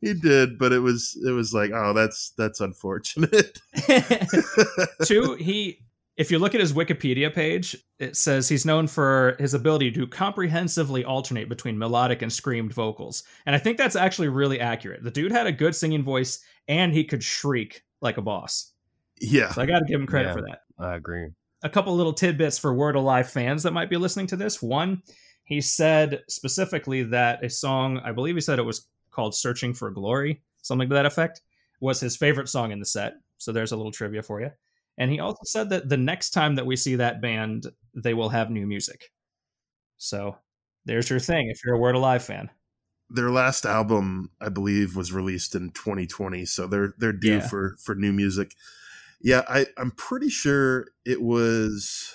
he 0.00 0.14
did, 0.14 0.58
but 0.58 0.72
it 0.72 0.80
was 0.80 1.16
it 1.24 1.30
was 1.30 1.52
like, 1.54 1.70
oh, 1.72 1.92
that's 1.92 2.32
that's 2.36 2.60
unfortunate. 2.60 3.60
Two, 5.04 5.34
he 5.38 5.78
if 6.16 6.32
you 6.32 6.40
look 6.40 6.56
at 6.56 6.60
his 6.60 6.72
Wikipedia 6.72 7.32
page, 7.32 7.76
it 8.00 8.16
says 8.16 8.48
he's 8.48 8.66
known 8.66 8.88
for 8.88 9.36
his 9.38 9.54
ability 9.54 9.92
to 9.92 10.08
comprehensively 10.08 11.04
alternate 11.04 11.48
between 11.48 11.78
melodic 11.78 12.22
and 12.22 12.32
screamed 12.32 12.72
vocals. 12.72 13.22
And 13.46 13.54
I 13.54 13.60
think 13.60 13.78
that's 13.78 13.94
actually 13.94 14.26
really 14.26 14.58
accurate. 14.58 15.04
The 15.04 15.12
dude 15.12 15.30
had 15.30 15.46
a 15.46 15.52
good 15.52 15.76
singing 15.76 16.02
voice 16.02 16.42
and 16.68 16.92
he 16.92 17.04
could 17.04 17.22
shriek 17.24 17.82
like 18.00 18.16
a 18.18 18.22
boss. 18.22 18.72
yeah. 19.20 19.50
So 19.52 19.62
I 19.62 19.66
got 19.66 19.80
to 19.80 19.84
give 19.86 20.00
him 20.00 20.06
credit 20.06 20.28
Yeah. 20.28 20.34
for 20.34 20.42
that. 20.42 20.60
I 20.78 20.94
agree. 20.94 21.28
A 21.64 21.68
couple 21.68 21.96
little 21.96 22.12
tidbits 22.12 22.56
for 22.58 22.72
Word 22.72 22.94
Alive 22.94 23.28
fans 23.28 23.64
that 23.64 23.72
might 23.72 23.90
be 23.90 23.96
listening 23.96 24.28
to 24.28 24.36
this. 24.36 24.62
One, 24.62 25.02
he 25.42 25.60
said 25.60 26.22
specifically 26.28 27.02
that 27.04 27.42
a 27.44 27.50
song, 27.50 27.98
I 28.04 28.12
believe 28.12 28.36
he 28.36 28.40
said 28.40 28.58
it 28.60 28.62
was 28.62 28.86
called 29.10 29.34
Searching 29.34 29.74
for 29.74 29.90
Glory, 29.90 30.42
something 30.62 30.88
to 30.88 30.94
that 30.94 31.06
effect, 31.06 31.40
was 31.80 31.98
his 31.98 32.16
favorite 32.16 32.48
song 32.48 32.70
in 32.70 32.78
the 32.78 32.86
set. 32.86 33.14
So 33.38 33.50
there's 33.50 33.72
a 33.72 33.76
little 33.76 33.90
trivia 33.90 34.22
for 34.22 34.40
you. 34.40 34.50
And 34.98 35.10
he 35.10 35.18
also 35.18 35.40
said 35.44 35.70
that 35.70 35.88
the 35.88 35.96
next 35.96 36.30
time 36.30 36.54
that 36.56 36.66
we 36.66 36.76
see 36.76 36.96
that 36.96 37.20
band, 37.20 37.66
they 37.94 38.14
will 38.14 38.28
have 38.28 38.50
new 38.50 38.66
music. 38.66 39.10
So 39.96 40.36
there's 40.84 41.10
your 41.10 41.20
thing 41.20 41.48
if 41.48 41.60
you're 41.64 41.74
a 41.74 41.80
Word 41.80 41.94
Alive 41.96 42.22
fan. 42.24 42.50
Their 43.10 43.30
last 43.30 43.64
album, 43.64 44.30
I 44.40 44.50
believe, 44.50 44.94
was 44.96 45.12
released 45.12 45.54
in 45.54 45.70
2020, 45.70 46.44
so 46.44 46.66
they're 46.66 46.94
they're 46.98 47.12
due 47.12 47.36
Yeah. 47.36 47.48
for 47.48 47.76
for 47.82 47.94
new 47.94 48.12
music. 48.12 48.54
Yeah, 49.20 49.42
I 49.48 49.66
I'm 49.76 49.92
pretty 49.92 50.28
sure 50.28 50.88
it 51.04 51.22
was 51.22 52.14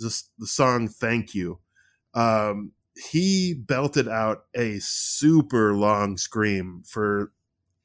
just 0.00 0.30
the 0.38 0.46
song 0.46 0.88
"Thank 0.88 1.34
You." 1.34 1.58
Um, 2.14 2.72
he 3.10 3.54
belted 3.54 4.08
out 4.08 4.44
a 4.54 4.78
super 4.80 5.74
long 5.74 6.16
scream 6.16 6.82
for 6.86 7.32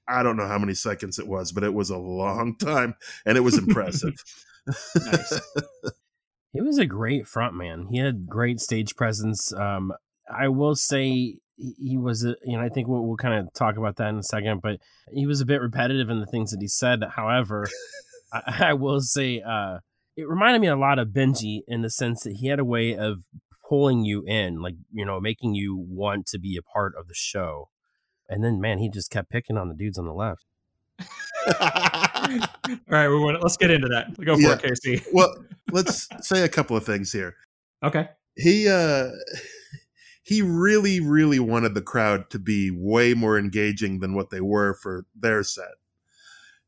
I 0.08 0.23
don't 0.23 0.38
know 0.38 0.47
how 0.47 0.58
many 0.60 0.73
seconds 0.73 1.19
it 1.19 1.28
was, 1.28 1.51
but 1.51 1.63
it 1.63 1.73
was 1.73 1.89
a 1.89 1.97
long 1.97 2.56
time, 2.60 2.95
and 3.25 3.38
it 3.38 3.41
was 3.41 3.58
impressive. 3.58 4.13
Nice. 4.95 5.39
He 6.54 6.62
was 6.62 6.78
a 6.78 6.86
great 6.86 7.25
frontman. 7.25 7.88
He 7.91 7.97
had 7.97 8.28
great 8.28 8.62
stage 8.62 8.95
presence. 8.95 9.51
Um, 9.51 9.91
I 10.34 10.47
will 10.47 10.73
say 10.73 11.39
he 11.58 11.76
he 11.78 11.98
was, 11.98 12.24
you 12.44 12.58
know, 12.58 12.63
I 12.63 12.70
think 12.70 12.88
we'll, 12.88 13.06
we'll 13.06 13.18
kind 13.18 13.34
of 13.39 13.54
talk 13.54 13.78
about 13.78 13.96
that 13.98 14.10
in 14.10 14.18
a 14.18 14.24
second, 14.24 14.62
but 14.62 14.80
he 15.12 15.26
was 15.26 15.41
a 15.41 15.46
bit 15.46 15.62
repetitive 15.62 16.10
in 16.10 16.20
the 16.20 16.26
things 16.26 16.52
that 16.52 16.60
he 16.62 16.68
said. 16.68 17.04
However, 17.15 17.68
I, 18.34 18.70
I 18.70 18.74
will 18.74 19.02
say 19.02 19.41
uh, 19.41 19.80
it 20.18 20.28
reminded 20.28 20.60
me 20.62 20.68
a 20.68 20.76
lot 20.76 21.00
of 21.00 21.10
Benji 21.10 21.62
in 21.68 21.82
the 21.82 21.89
sense 21.89 22.24
that 22.24 22.34
he 22.39 22.48
had 22.48 22.60
a 22.60 22.65
way 22.65 22.96
of 22.98 23.20
pulling 23.68 24.04
you 24.06 24.24
in, 24.28 24.62
like, 24.62 24.76
you 24.94 25.06
know, 25.06 25.20
making 25.20 25.56
you 25.56 25.76
want 25.76 26.28
to 26.28 26.38
be 26.39 26.56
a 26.58 26.62
part 26.62 26.94
of 27.00 27.08
the 27.08 27.13
show. 27.15 27.70
And 28.30 28.44
then, 28.44 28.60
man, 28.62 28.78
he 28.80 28.89
just 28.89 29.10
kept 29.12 29.30
picking 29.30 29.58
on 29.58 29.70
the 29.70 29.76
dudes 29.76 29.98
on 29.98 30.06
the 30.06 30.13
left. 30.13 30.46
All 31.62 32.78
right, 32.88 33.08
we 33.08 33.20
want, 33.20 33.41
let's 33.44 33.58
get 33.58 33.72
into 33.72 33.88
that. 33.89 34.15
Go 34.24 34.36
for 34.36 34.41
Yeah. 34.41 34.54
it, 34.54 34.62
Casey. 34.63 35.04
well, 35.13 35.36
let's 35.72 36.08
say 36.22 36.44
a 36.44 36.50
couple 36.50 36.76
of 36.78 36.86
things 36.86 37.12
here. 37.12 37.36
Okay. 37.84 38.08
he 38.36 38.68
uh 38.68 39.10
he 40.26 40.42
really 40.42 41.00
really 41.00 41.40
wanted 41.40 41.74
the 41.76 41.82
crowd 41.82 42.30
to 42.32 42.40
be 42.40 42.72
way 42.72 43.14
more 43.14 43.38
engaging 43.38 44.00
than 44.00 44.14
what 44.16 44.30
they 44.32 44.42
were 44.42 44.74
for 44.74 45.06
their 45.16 45.44
set 45.44 45.76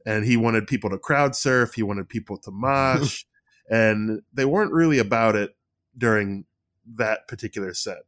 and 0.06 0.26
he 0.26 0.38
wanted 0.38 0.68
people 0.68 0.90
to 0.90 0.98
crowd 0.98 1.36
surf 1.36 1.74
he 1.74 1.84
wanted 1.84 2.08
people 2.08 2.38
to 2.38 2.52
mosh 2.52 3.24
and 3.70 4.22
they 4.34 4.46
weren't 4.46 4.72
really 4.72 5.00
about 5.00 5.36
it 5.36 5.56
during 5.98 6.46
that 6.86 7.28
particular 7.28 7.74
set 7.74 8.00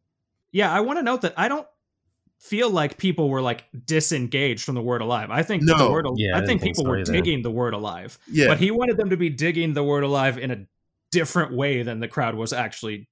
yeah, 0.52 0.72
I 0.74 0.80
want 0.80 0.98
to 0.98 1.04
note 1.04 1.22
that 1.22 1.36
I 1.38 1.48
don't 1.48 1.68
feel 2.40 2.72
like 2.72 2.98
people 2.98 3.30
were 3.30 3.42
like 3.42 3.66
disengaged 3.86 4.64
from 4.64 4.74
the 4.74 4.82
word 4.82 5.02
alive. 5.02 5.30
I 5.30 5.44
think 5.44 5.62
No. 5.62 5.78
the 5.78 5.92
word 5.92 6.08
al- 6.08 6.16
Yeah, 6.18 6.36
I 6.36 6.42
I 6.42 6.46
think 6.46 6.62
think 6.62 6.72
people 6.76 6.86
so 6.86 6.90
were 6.90 7.00
either. 7.02 7.12
digging 7.14 7.44
the 7.44 7.52
word 7.52 7.76
alive. 7.76 8.18
Yeah, 8.32 8.48
But 8.48 8.58
he 8.58 8.72
wanted 8.72 8.98
them 8.98 9.12
to 9.12 9.18
be 9.18 9.30
digging 9.30 9.74
the 9.76 9.84
word 9.84 10.04
alive 10.04 10.40
in 10.40 10.50
a 10.50 10.66
different 11.12 11.54
way 11.54 11.84
than 11.84 12.00
the 12.00 12.08
crowd 12.08 12.34
was 12.34 12.52
actually 12.52 13.08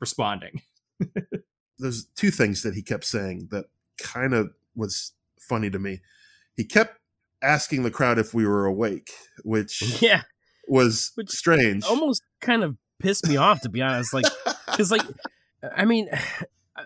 responding. 0.00 0.60
there's 1.78 2.06
two 2.16 2.30
things 2.30 2.62
that 2.62 2.74
he 2.74 2.82
kept 2.82 3.04
saying 3.04 3.48
that 3.50 3.66
kind 3.98 4.34
of 4.34 4.50
was 4.74 5.12
funny 5.40 5.70
to 5.70 5.78
me. 5.78 6.00
He 6.56 6.64
kept 6.64 6.98
asking 7.42 7.82
the 7.82 7.90
crowd 7.90 8.18
if 8.18 8.32
we 8.34 8.46
were 8.46 8.64
awake, 8.66 9.10
which 9.44 9.82
Yeah, 10.02 10.22
was 10.68 11.12
Which 11.14 11.30
strange. 11.30 11.84
almost 11.84 12.22
kind 12.40 12.64
of 12.64 12.76
pissed 12.98 13.26
me 13.28 13.36
off 13.36 13.60
to 13.62 13.68
be 13.68 13.82
honest. 13.82 14.12
Like, 14.14 14.24
because 14.66 14.90
like, 14.90 15.02
I 15.76 15.84
mean, 15.84 16.08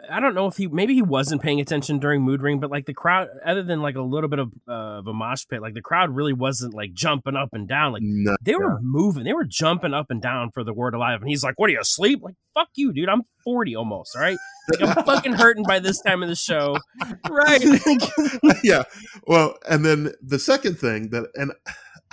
I 0.09 0.21
don't 0.21 0.35
know 0.35 0.47
if 0.47 0.57
he 0.57 0.69
maybe 0.69 0.95
he 0.95 1.03
wasn't 1.03 1.43
paying 1.43 1.61
attention 1.61 1.99
during 1.99 2.23
Mood 2.23 2.43
Ring, 2.43 2.61
but 2.61 2.71
like 2.71 2.87
the 2.87 2.95
crowd, 2.95 3.29
other 3.45 3.63
than 3.63 3.83
like 3.83 3.97
a 3.97 4.03
little 4.03 4.29
bit 4.29 4.39
of 4.39 4.53
uh, 4.69 4.99
of 4.99 5.07
a 5.07 5.13
mosh 5.13 5.45
pit, 5.49 5.61
like 5.61 5.75
the 5.75 5.83
crowd 5.83 6.15
really 6.15 6.33
wasn't 6.33 6.75
like 6.75 6.93
jumping 6.93 7.35
up 7.37 7.49
and 7.53 7.67
down. 7.67 7.93
Like 7.93 8.03
No, 8.05 8.37
they 8.43 8.55
were 8.55 8.81
moving, 8.81 9.25
they 9.25 9.33
were 9.33 9.45
jumping 9.45 9.93
up 9.93 10.07
and 10.11 10.23
down 10.23 10.51
for 10.53 10.63
the 10.63 10.73
word 10.73 10.95
alive. 10.95 11.21
And 11.21 11.29
he's 11.29 11.43
like, 11.43 11.59
"What 11.59 11.71
are 11.71 11.73
you 11.73 11.81
asleep? 11.81 12.21
Like, 12.23 12.37
fuck 12.55 12.69
you, 12.75 12.93
dude. 12.93 13.09
I'm 13.09 13.23
40 13.45 13.75
almost. 13.77 14.15
All 14.15 14.23
right, 14.23 14.37
like 14.71 14.97
I'm 14.97 15.05
fucking 15.05 15.33
hurting 15.33 15.65
by 15.65 15.81
this 15.81 16.01
time 16.01 16.23
of 16.23 16.29
the 16.29 16.37
show. 16.37 16.77
Right. 17.31 17.63
yeah. 18.65 18.83
Well, 19.27 19.57
and 19.69 19.85
then 19.85 20.13
the 20.21 20.39
second 20.39 20.79
thing 20.79 21.11
that, 21.11 21.31
and 21.35 21.53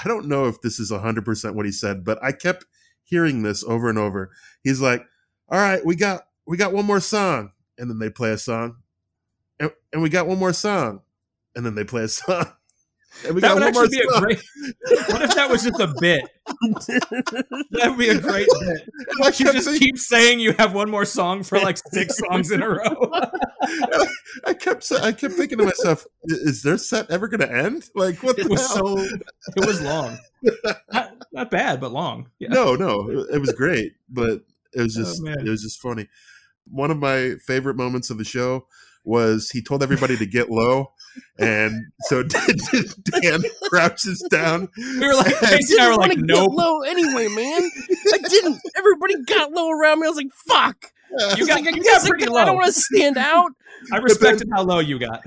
I 0.03 0.07
don't 0.07 0.27
know 0.27 0.45
if 0.45 0.61
this 0.61 0.79
is 0.79 0.91
100% 0.91 1.55
what 1.55 1.65
he 1.65 1.71
said, 1.71 2.05
but 2.05 2.21
I 2.23 2.31
kept 2.31 2.65
hearing 3.03 3.41
this 3.41 3.63
over 3.63 3.89
and 3.89 3.97
over. 3.97 4.31
He's 4.63 4.79
like, 4.79 5.03
all 5.49 5.59
right, 5.59 5.83
we 5.85 5.95
got, 5.95 6.23
we 6.45 6.55
got 6.55 6.71
one 6.71 6.85
more 6.85 6.99
song. 6.99 7.51
And 7.77 7.89
then 7.89 7.99
they 7.99 8.09
play 8.09 8.31
a 8.31 8.37
song. 8.37 8.77
And, 9.59 9.71
and 9.93 10.01
we 10.01 10.09
got 10.09 10.27
one 10.27 10.37
more 10.39 10.53
song. 10.53 11.01
And 11.55 11.65
then 11.65 11.75
they 11.75 11.83
play 11.83 12.03
a 12.03 12.07
song. 12.07 12.45
And 13.25 13.33
we 13.33 13.41
that 13.41 13.55
would 13.55 13.63
one 13.63 13.73
more 13.73 13.83
actually 13.85 13.97
be 13.97 14.03
a 14.15 14.19
great. 14.19 14.39
What 15.09 15.21
if 15.23 15.33
that 15.35 15.49
was 15.49 15.63
just 15.63 15.79
a 15.79 15.87
bit? 15.99 16.21
That 17.71 17.85
would 17.89 17.97
be 17.97 18.09
a 18.09 18.19
great 18.19 18.47
bit. 18.59 18.89
I 19.23 19.27
You 19.27 19.31
just 19.31 19.65
thinking, 19.67 19.79
keep 19.79 19.97
saying 19.97 20.39
you 20.39 20.53
have 20.53 20.73
one 20.73 20.89
more 20.91 21.05
song 21.05 21.41
for 21.43 21.59
like 21.59 21.77
six 21.91 22.17
songs 22.29 22.51
in 22.51 22.61
a 22.61 22.69
row. 22.69 23.11
I 24.45 24.53
kept, 24.53 24.91
I 24.91 25.11
kept 25.13 25.33
thinking 25.33 25.57
to 25.59 25.65
myself, 25.65 26.05
is 26.25 26.61
their 26.61 26.77
set 26.77 27.09
ever 27.09 27.27
going 27.27 27.41
to 27.41 27.51
end? 27.51 27.89
Like, 27.95 28.21
what 28.21 28.35
the 28.35 28.43
It 28.43 28.49
was 28.49 28.67
hell? 28.67 28.97
so. 28.97 29.03
It 29.55 29.65
was 29.65 29.81
long. 29.81 30.17
Not, 30.93 31.11
not 31.31 31.49
bad, 31.51 31.79
but 31.81 31.91
long. 31.91 32.29
Yeah. 32.39 32.49
No, 32.49 32.75
no, 32.75 33.09
it- 33.31 33.39
was 33.41 33.51
great, 33.53 33.93
but 34.09 34.41
it 34.73 34.81
was 34.81 34.95
Oh, 34.97 35.01
just 35.01 35.23
man. 35.23 35.39
it 35.45 35.49
was 35.49 35.63
just 35.63 35.81
funny. 35.81 36.07
One 36.71 36.91
of 36.91 36.97
my 36.97 37.35
favorite 37.45 37.75
moments 37.75 38.09
of 38.09 38.17
the 38.17 38.23
show 38.25 38.67
was 39.03 39.49
he 39.51 39.61
told 39.61 39.81
everybody 39.83 40.17
to 40.17 40.25
get 40.25 40.49
low, 40.49 40.91
and 41.39 41.73
so 42.01 42.23
Dan 43.21 43.41
crouches 43.69 44.21
down. 44.29 44.67
We 44.77 45.07
were 45.07 45.13
like, 45.15 45.41
I 45.43 45.57
Casey 45.57 45.75
and 45.75 45.81
I 45.81 45.87
were 45.89 45.97
wanna 45.97 46.09
like, 46.09 46.17
get 46.17 46.25
nope. 46.25 46.51
low 46.53 46.81
anyway, 46.81 47.27
man. 47.29 47.69
I 48.13 48.17
didn't. 48.27 48.59
Everybody 48.77 49.15
got 49.25 49.51
low 49.51 49.69
around 49.71 49.99
me. 50.01 50.07
I 50.07 50.09
was 50.09 50.17
like, 50.17 50.33
fuck. 50.47 50.91
You 51.37 51.47
got, 51.47 51.61
Like, 51.61 51.73
I 51.73 51.77
you 51.77 51.83
got 51.83 52.03
I, 52.03 52.07
pretty 52.09 52.27
I 52.27 52.31
low. 52.31 52.45
don't 52.45 52.55
want 52.57 52.73
to 52.73 52.79
stand 52.79 53.17
out. 53.17 53.51
I 53.93 53.97
respected 53.97 54.49
how 54.53 54.63
low 54.63 54.79
you 54.79 54.99
got. 54.99 55.21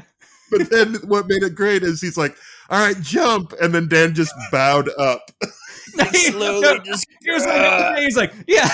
But 0.51 0.69
then 0.69 0.97
what 1.07 1.27
made 1.27 1.43
it 1.43 1.55
great 1.55 1.83
is 1.83 2.01
he's 2.03 2.19
like, 2.19 2.37
"All 2.69 2.79
right, 2.79 3.01
jump," 3.01 3.55
and 3.63 3.73
then 3.75 3.89
Dan 3.89 4.15
just 4.15 4.35
bowed 4.53 4.91
up. 4.99 5.31
Slowly 6.13 6.81
just 6.85 7.07
He 7.23 7.31
was 7.31 7.45
like, 7.47 7.99
he's 7.99 8.17
like, 8.17 8.33
yeah. 8.47 8.69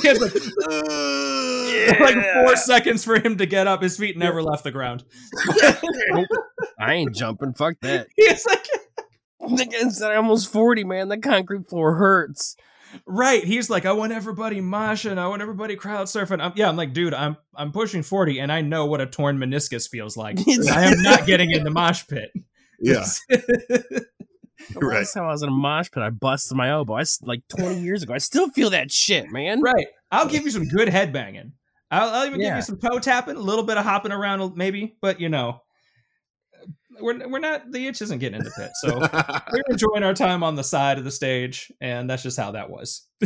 He 0.00 0.08
had 0.08 0.20
like, 0.20 0.36
uh, 0.68 2.04
like 2.04 2.34
four 2.34 2.56
seconds 2.56 3.04
for 3.04 3.18
him 3.18 3.38
to 3.38 3.46
get 3.46 3.66
up. 3.66 3.82
His 3.82 3.96
feet 3.96 4.16
never 4.16 4.42
left 4.42 4.64
the 4.64 4.70
ground. 4.70 5.04
I 6.78 6.94
ain't 6.94 7.14
jumping. 7.14 7.54
Fuck 7.54 7.76
that. 7.82 8.08
He's 8.16 8.46
like, 8.46 8.66
Like 9.50 9.72
I'm 9.74 10.16
almost 10.16 10.52
40, 10.52 10.84
man. 10.84 11.08
The 11.08 11.18
concrete 11.18 11.66
floor 11.68 11.94
hurts. 11.94 12.56
right. 13.06 13.42
He's 13.42 13.70
like, 13.70 13.86
I 13.86 13.92
want 13.92 14.12
everybody 14.12 14.60
moshing. 14.60 15.18
I 15.18 15.28
want 15.28 15.42
everybody 15.42 15.76
crowd 15.76 16.06
surfing. 16.06 16.42
I'm, 16.42 16.52
yeah, 16.56 16.68
I'm 16.68 16.76
like, 16.76 16.92
dude, 16.92 17.14
I'm 17.14 17.36
I'm 17.54 17.72
pushing 17.72 18.02
40 18.02 18.38
and 18.40 18.52
I 18.52 18.60
know 18.60 18.86
what 18.86 19.00
a 19.00 19.06
torn 19.06 19.38
meniscus 19.38 19.88
feels 19.88 20.16
like. 20.16 20.38
I 20.70 20.84
am 20.86 21.02
not 21.02 21.26
getting 21.26 21.50
in 21.50 21.64
the 21.64 21.70
mosh 21.70 22.06
pit. 22.06 22.30
Yeah, 22.82 23.06
The 24.74 24.80
right. 24.80 24.98
Last 24.98 25.14
time 25.14 25.24
I 25.24 25.28
was 25.28 25.42
in 25.42 25.48
a 25.48 25.52
mosh 25.52 25.90
pit, 25.90 26.02
I 26.02 26.10
busted 26.10 26.56
my 26.56 26.70
elbow. 26.70 26.94
I 26.94 27.00
s- 27.02 27.20
like 27.22 27.42
20 27.48 27.80
years 27.80 28.02
ago. 28.02 28.14
I 28.14 28.18
still 28.18 28.48
feel 28.50 28.70
that 28.70 28.90
shit, 28.92 29.30
man. 29.30 29.60
right. 29.62 29.86
I'll 30.10 30.28
give 30.28 30.42
you 30.44 30.50
some 30.50 30.66
good 30.68 30.88
headbanging. 30.88 31.52
I'll, 31.90 32.08
I'll 32.10 32.26
even 32.26 32.40
give 32.40 32.54
you 32.54 32.62
some 32.62 32.78
toe 32.78 32.98
tapping, 33.00 33.36
a 33.36 33.40
little 33.40 33.64
bit 33.64 33.76
of 33.78 33.84
hopping 33.84 34.12
around, 34.12 34.56
maybe. 34.56 34.96
But 35.00 35.20
you 35.20 35.28
know, 35.28 35.60
we're 37.00 37.28
we're 37.28 37.38
not. 37.38 37.70
The 37.72 37.86
itch 37.86 38.02
isn't 38.02 38.18
getting 38.18 38.38
in 38.38 38.44
the 38.44 38.50
pit, 38.50 38.70
so 38.82 38.98
we're 39.52 39.62
enjoying 39.70 40.02
our 40.04 40.14
time 40.14 40.42
on 40.42 40.54
the 40.56 40.62
side 40.64 40.98
of 40.98 41.04
the 41.04 41.10
stage, 41.10 41.72
and 41.80 42.08
that's 42.08 42.22
just 42.22 42.38
how 42.38 42.52
that 42.52 42.70
was. 42.70 43.06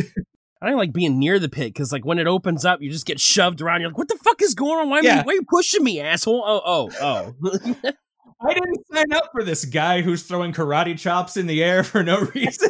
I 0.61 0.69
don't 0.69 0.77
like 0.77 0.93
being 0.93 1.19
near 1.19 1.37
the 1.37 1.49
pit 1.49 1.73
because, 1.73 1.91
like, 1.91 2.05
when 2.05 2.17
it 2.17 2.25
opens 2.27 2.65
up, 2.65 2.81
you 2.81 2.89
just 2.89 3.05
get 3.05 3.19
shoved 3.19 3.61
around. 3.61 3.81
You're 3.81 3.89
like, 3.89 3.97
"What 3.97 4.07
the 4.07 4.17
fuck 4.23 4.41
is 4.41 4.55
going 4.55 4.79
on? 4.79 4.89
Why, 4.89 4.99
am 4.99 5.03
Yeah. 5.03 5.17
you, 5.17 5.23
why 5.23 5.33
are 5.33 5.35
you 5.35 5.45
pushing 5.49 5.83
me, 5.83 5.99
asshole?" 5.99 6.43
Oh, 6.45 6.61
oh, 6.65 7.33
oh. 7.43 7.91
I 8.47 8.53
didn't 8.53 8.85
sign 8.91 9.13
up 9.13 9.29
for 9.31 9.43
this 9.43 9.65
guy 9.65 10.01
who's 10.01 10.23
throwing 10.23 10.53
karate 10.53 10.97
chops 10.97 11.37
in 11.37 11.47
the 11.47 11.63
air 11.63 11.83
for 11.83 12.03
no 12.03 12.19
reason. 12.35 12.69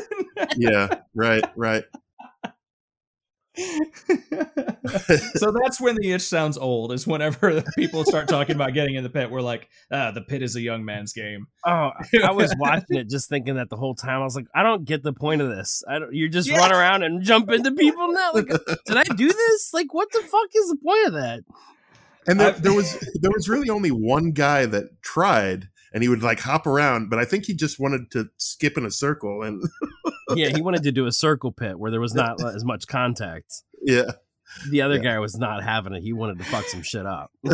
yeah, 0.57 0.87
right, 1.13 1.43
right. 1.55 1.83
so 5.35 5.51
that's 5.63 5.79
when 5.79 5.95
the 5.95 6.11
itch 6.11 6.21
sounds 6.23 6.57
old. 6.57 6.91
Is 6.91 7.07
whenever 7.07 7.61
people 7.77 8.03
start 8.03 8.27
talking 8.27 8.55
about 8.55 8.73
getting 8.73 8.95
in 8.95 9.03
the 9.03 9.09
pit, 9.09 9.31
we're 9.31 9.41
like, 9.41 9.69
ah, 9.91 10.11
the 10.11 10.21
pit 10.21 10.41
is 10.43 10.55
a 10.55 10.61
young 10.61 10.83
man's 10.83 11.13
game. 11.13 11.47
Oh, 11.65 11.91
I 12.23 12.31
was 12.31 12.53
watching 12.57 12.97
it 12.97 13.09
just 13.09 13.29
thinking 13.29 13.55
that 13.55 13.69
the 13.69 13.77
whole 13.77 13.95
time. 13.95 14.19
I 14.21 14.23
was 14.25 14.35
like, 14.35 14.47
I 14.53 14.63
don't 14.63 14.83
get 14.85 15.03
the 15.03 15.13
point 15.13 15.41
of 15.41 15.49
this. 15.49 15.83
I 15.87 15.99
don't. 15.99 16.13
You 16.13 16.27
just 16.29 16.49
Yeah. 16.49 16.57
run 16.57 16.71
around 16.73 17.03
and 17.03 17.23
jump 17.23 17.49
into 17.51 17.71
people 17.71 18.11
now. 18.11 18.31
Like, 18.33 18.47
did 18.47 18.97
I 18.97 19.03
do 19.03 19.27
this? 19.27 19.69
Like, 19.73 19.93
what 19.93 20.11
the 20.11 20.19
fuck 20.21 20.49
is 20.53 20.69
the 20.69 20.77
point 20.83 21.07
of 21.07 21.13
that? 21.13 21.39
And 22.27 22.39
there, 22.39 22.51
there 22.53 22.73
was 22.73 22.97
there 23.21 23.31
was 23.31 23.47
really 23.49 23.69
only 23.69 23.91
one 23.91 24.31
guy 24.31 24.65
that 24.65 25.01
tried, 25.03 25.69
and 25.93 26.01
he 26.03 26.09
would 26.09 26.23
like 26.23 26.39
hop 26.39 26.65
around, 26.67 27.09
but 27.09 27.19
I 27.19 27.25
think 27.25 27.45
he 27.45 27.53
just 27.53 27.79
wanted 27.79 28.09
to 28.11 28.29
skip 28.37 28.77
in 28.77 28.85
a 28.85 28.91
circle, 28.91 29.43
and 29.43 29.61
Yeah, 30.35 30.49
he 30.49 30.61
wanted 30.61 30.83
to 30.83 30.91
do 30.91 31.05
a 31.05 31.11
circle 31.11 31.51
pit 31.51 31.77
where 31.77 31.91
there 31.91 32.01
was 32.01 32.15
not 32.15 32.43
as 32.43 32.65
much 32.65 32.87
contact. 32.87 33.61
yeah. 33.81 34.11
The 34.69 34.81
other 34.83 34.95
Yeah. 34.97 35.01
guy 35.15 35.19
was 35.19 35.37
not 35.37 35.63
having 35.63 35.93
it. 35.93 36.01
He 36.03 36.13
wanted 36.13 36.37
to 36.37 36.45
fuck 36.45 36.65
some 36.65 36.81
shit 36.83 37.05
up. 37.05 37.29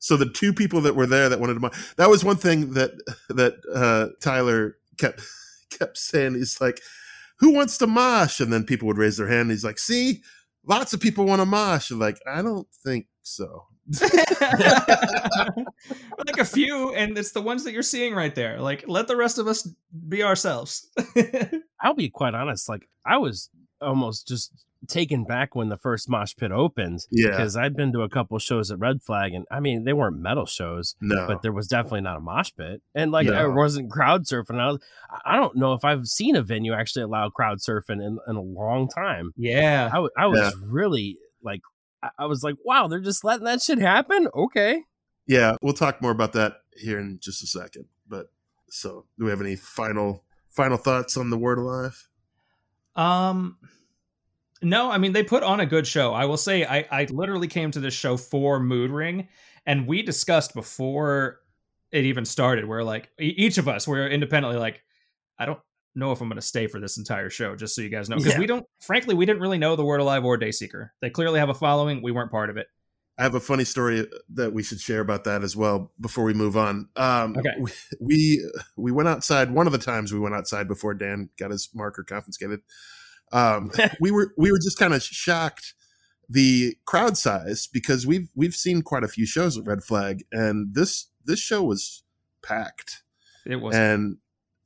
so 0.00 0.16
the 0.16 0.30
two 0.32 0.52
people 0.52 0.80
that 0.82 0.94
were 0.96 1.06
there 1.06 1.28
that 1.28 1.40
wanted 1.40 1.60
to 1.60 1.70
that 1.96 2.08
was 2.08 2.24
one 2.24 2.36
thing 2.36 2.74
that 2.74 2.92
that 3.28 3.54
uh 3.74 4.08
tyler 4.20 4.76
kept 4.98 5.22
kept 5.70 5.96
saying 5.98 6.34
he's 6.34 6.60
like 6.60 6.80
who 7.38 7.52
wants 7.52 7.78
to 7.78 7.86
mosh 7.86 8.40
and 8.40 8.52
then 8.52 8.64
people 8.64 8.86
would 8.86 8.98
raise 8.98 9.16
their 9.16 9.28
hand 9.28 9.42
and 9.42 9.50
he's 9.50 9.64
like 9.64 9.78
see 9.78 10.22
lots 10.64 10.92
of 10.92 11.00
people 11.00 11.24
want 11.24 11.40
to 11.40 11.46
mosh 11.46 11.90
like 11.90 12.18
i 12.26 12.42
don't 12.42 12.68
think 12.84 13.06
so 13.22 13.66
like 16.26 16.38
a 16.38 16.44
few, 16.44 16.94
and 16.94 17.16
it's 17.16 17.32
the 17.32 17.42
ones 17.42 17.64
that 17.64 17.72
you're 17.72 17.82
seeing 17.82 18.14
right 18.14 18.34
there. 18.34 18.60
Like, 18.60 18.84
let 18.86 19.08
the 19.08 19.16
rest 19.16 19.38
of 19.38 19.46
us 19.46 19.68
be 20.08 20.22
ourselves. 20.22 20.88
I'll 21.80 21.94
be 21.94 22.08
quite 22.08 22.34
honest. 22.34 22.68
Like, 22.68 22.88
I 23.04 23.16
was 23.18 23.50
almost 23.80 24.28
just 24.28 24.52
taken 24.88 25.24
back 25.24 25.54
when 25.54 25.68
the 25.68 25.76
first 25.76 26.08
mosh 26.08 26.34
pit 26.36 26.50
opened 26.50 27.06
yeah 27.10 27.30
because 27.30 27.56
I'd 27.56 27.76
been 27.76 27.92
to 27.92 28.00
a 28.02 28.08
couple 28.08 28.38
shows 28.38 28.70
at 28.70 28.78
Red 28.78 29.02
Flag, 29.02 29.34
and 29.34 29.44
I 29.50 29.60
mean, 29.60 29.84
they 29.84 29.92
weren't 29.92 30.18
metal 30.18 30.46
shows. 30.46 30.94
no 31.00 31.26
but 31.26 31.42
there 31.42 31.52
was 31.52 31.66
definitely 31.68 32.00
not 32.00 32.16
a 32.16 32.20
mosh 32.20 32.50
pit, 32.56 32.80
and 32.94 33.12
like 33.12 33.26
No. 33.26 33.34
I 33.34 33.46
wasn't 33.46 33.90
crowd 33.90 34.24
surfing. 34.24 34.58
I, 34.58 34.72
was, 34.72 34.80
I 35.24 35.36
don't 35.36 35.56
know 35.56 35.74
if 35.74 35.84
I've 35.84 36.06
seen 36.06 36.34
a 36.36 36.42
venue 36.42 36.72
actually 36.72 37.02
allow 37.02 37.28
crowd 37.28 37.58
surfing 37.58 38.02
in, 38.04 38.18
in 38.26 38.36
a 38.36 38.40
long 38.42 38.88
time. 38.88 39.32
yeah. 39.36 39.90
I 40.16 40.26
was 40.26 40.38
Yeah. 40.40 40.50
really 40.64 41.18
like, 41.42 41.60
I, 42.02 42.08
I 42.20 42.26
was 42.26 42.42
like, 42.42 42.56
wow, 42.64 42.88
they're 42.88 43.00
just 43.00 43.22
letting 43.24 43.44
that 43.44 43.60
shit 43.60 43.78
happen. 43.78 44.28
Okay, 44.34 44.82
yeah 45.26 45.56
we'll 45.62 45.74
talk 45.74 46.00
more 46.00 46.10
about 46.10 46.32
that 46.32 46.54
here 46.74 46.98
in 46.98 47.18
just 47.20 47.42
a 47.42 47.46
second 47.46 47.84
but 48.08 48.32
so 48.70 49.04
do 49.18 49.24
we 49.26 49.30
have 49.30 49.40
any 49.42 49.54
final 49.54 50.24
final 50.48 50.76
thoughts 50.78 51.16
on 51.16 51.28
the 51.30 51.36
word 51.38 51.58
alive 51.58 52.08
Um, 52.96 53.56
no, 54.62 54.90
I 54.90 54.98
mean 54.98 55.12
they 55.12 55.22
put 55.22 55.42
on 55.42 55.60
a 55.60 55.66
good 55.66 55.86
show. 55.86 56.12
I 56.12 56.24
will 56.26 56.36
say, 56.36 56.64
I 56.64 56.86
I 56.90 57.06
literally 57.10 57.48
came 57.48 57.70
to 57.72 57.80
this 57.80 57.94
show 57.94 58.16
for 58.16 58.60
Mood 58.60 58.90
Ring, 58.90 59.28
and 59.66 59.86
we 59.86 60.02
discussed 60.02 60.54
before 60.54 61.40
it 61.92 62.04
even 62.04 62.24
started. 62.24 62.64
Where 62.66 62.84
like 62.84 63.10
each 63.18 63.58
of 63.58 63.68
us 63.68 63.88
were 63.88 64.06
independently 64.08 64.58
like, 64.58 64.82
I 65.38 65.46
don't 65.46 65.60
know 65.94 66.12
if 66.12 66.20
I'm 66.20 66.28
going 66.28 66.36
to 66.36 66.42
stay 66.46 66.66
for 66.66 66.78
this 66.80 66.98
entire 66.98 67.30
show. 67.30 67.56
Just 67.56 67.74
so 67.74 67.82
you 67.82 67.88
guys 67.88 68.08
know, 68.08 68.16
because 68.16 68.34
Yeah. 68.34 68.38
we 68.38 68.46
don't, 68.46 68.64
frankly, 68.80 69.14
we 69.14 69.26
didn't 69.26 69.42
really 69.42 69.58
know 69.58 69.74
the 69.74 69.84
Word 69.84 70.00
Alive 70.00 70.24
or 70.24 70.38
Dayseeker. 70.38 70.90
They 71.00 71.10
clearly 71.10 71.40
have 71.40 71.48
a 71.48 71.54
following. 71.54 72.00
We 72.00 72.12
weren't 72.12 72.30
part 72.30 72.48
of 72.48 72.56
it. 72.56 72.68
I 73.18 73.24
have 73.24 73.34
a 73.34 73.40
funny 73.40 73.64
story 73.64 74.06
that 74.34 74.52
we 74.52 74.62
should 74.62 74.80
share 74.80 75.00
about 75.00 75.24
that 75.24 75.42
as 75.42 75.54
well 75.54 75.92
before 76.00 76.24
we 76.24 76.32
move 76.32 76.56
on. 76.56 76.88
Um, 76.96 77.36
Okay. 77.36 77.50
we, 77.60 77.72
we 78.00 78.50
we 78.76 78.92
went 78.92 79.08
outside 79.08 79.50
one 79.50 79.66
of 79.66 79.72
the 79.72 79.78
times 79.78 80.12
we 80.12 80.18
went 80.20 80.34
outside 80.34 80.68
before 80.68 80.94
Dan 80.94 81.28
got 81.38 81.50
his 81.50 81.68
marker 81.74 82.02
confiscated. 82.02 82.60
Um, 83.32 83.70
we 84.00 84.10
were 84.10 84.32
we 84.36 84.50
were 84.52 84.58
just 84.58 84.78
kind 84.78 84.94
of 84.94 85.02
shocked 85.02 85.74
the 86.28 86.76
crowd 86.86 87.16
size 87.18 87.66
because 87.72 88.06
we've 88.06 88.28
we've 88.34 88.54
seen 88.54 88.82
quite 88.82 89.04
a 89.04 89.08
few 89.08 89.26
shows 89.26 89.56
at 89.58 89.66
Red 89.66 89.82
Flag, 89.82 90.24
and 90.32 90.74
this 90.74 91.06
this 91.24 91.38
show 91.40 91.62
was 91.62 92.02
packed, 92.42 93.02
It 93.46 93.56
was 93.56 93.74
and 93.76 94.16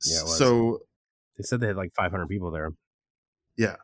Yeah, 0.05 0.19
it 0.19 0.23
was. 0.23 0.37
so 0.37 0.79
They 1.37 1.43
said 1.43 1.59
they 1.59 1.67
had 1.67 1.75
like 1.75 1.93
500 1.95 2.27
people 2.27 2.49
there. 2.51 2.73
Yeah, 3.57 3.75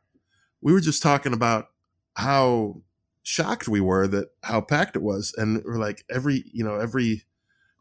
we 0.62 0.74
were 0.74 0.80
just 0.80 1.02
talking 1.04 1.34
about 1.34 1.68
how 2.16 2.82
shocked 3.24 3.68
we 3.68 3.80
were 3.82 4.08
that 4.08 4.30
how 4.44 4.62
packed 4.62 4.96
it 4.96 5.02
was, 5.02 5.34
and 5.38 5.62
we're 5.66 5.78
like 5.80 6.04
every 6.10 6.44
you 6.54 6.64
know 6.64 6.76
every 6.80 7.24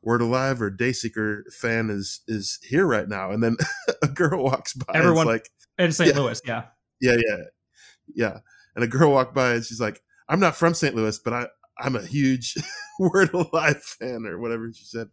Word 0.02 0.22
Alive 0.22 0.62
or 0.62 0.70
Dayseeker 0.70 1.52
fan 1.52 1.90
is 1.90 2.20
is 2.26 2.58
here 2.62 2.86
right 2.86 3.08
now, 3.08 3.30
and 3.30 3.42
then 3.42 3.56
a 4.02 4.08
girl 4.08 4.42
walks 4.44 4.72
by, 4.74 4.92
and 4.94 5.02
Everyone- 5.02 5.28
it's 5.28 5.28
like 5.28 5.50
in 5.78 5.92
St. 5.92 6.14
Yeah. 6.14 6.20
Louis. 6.20 6.40
Yeah, 6.44 6.62
yeah 7.00 7.16
yeah 7.26 7.36
yeah, 8.14 8.38
and 8.74 8.82
a 8.84 8.88
girl 8.88 9.12
walked 9.12 9.34
by 9.34 9.54
and 9.54 9.64
she's 9.64 9.80
like, 9.80 10.02
I'm 10.28 10.40
not 10.40 10.56
from 10.56 10.74
St. 10.74 10.94
Louis, 10.94 11.18
but 11.20 11.32
I 11.32 11.46
I'm 11.78 11.96
a 11.96 12.02
huge 12.04 12.54
Word 12.98 13.32
Alive 13.32 13.82
fan 13.82 14.26
or 14.26 14.38
whatever 14.38 14.70
she 14.72 14.84
said. 14.84 15.08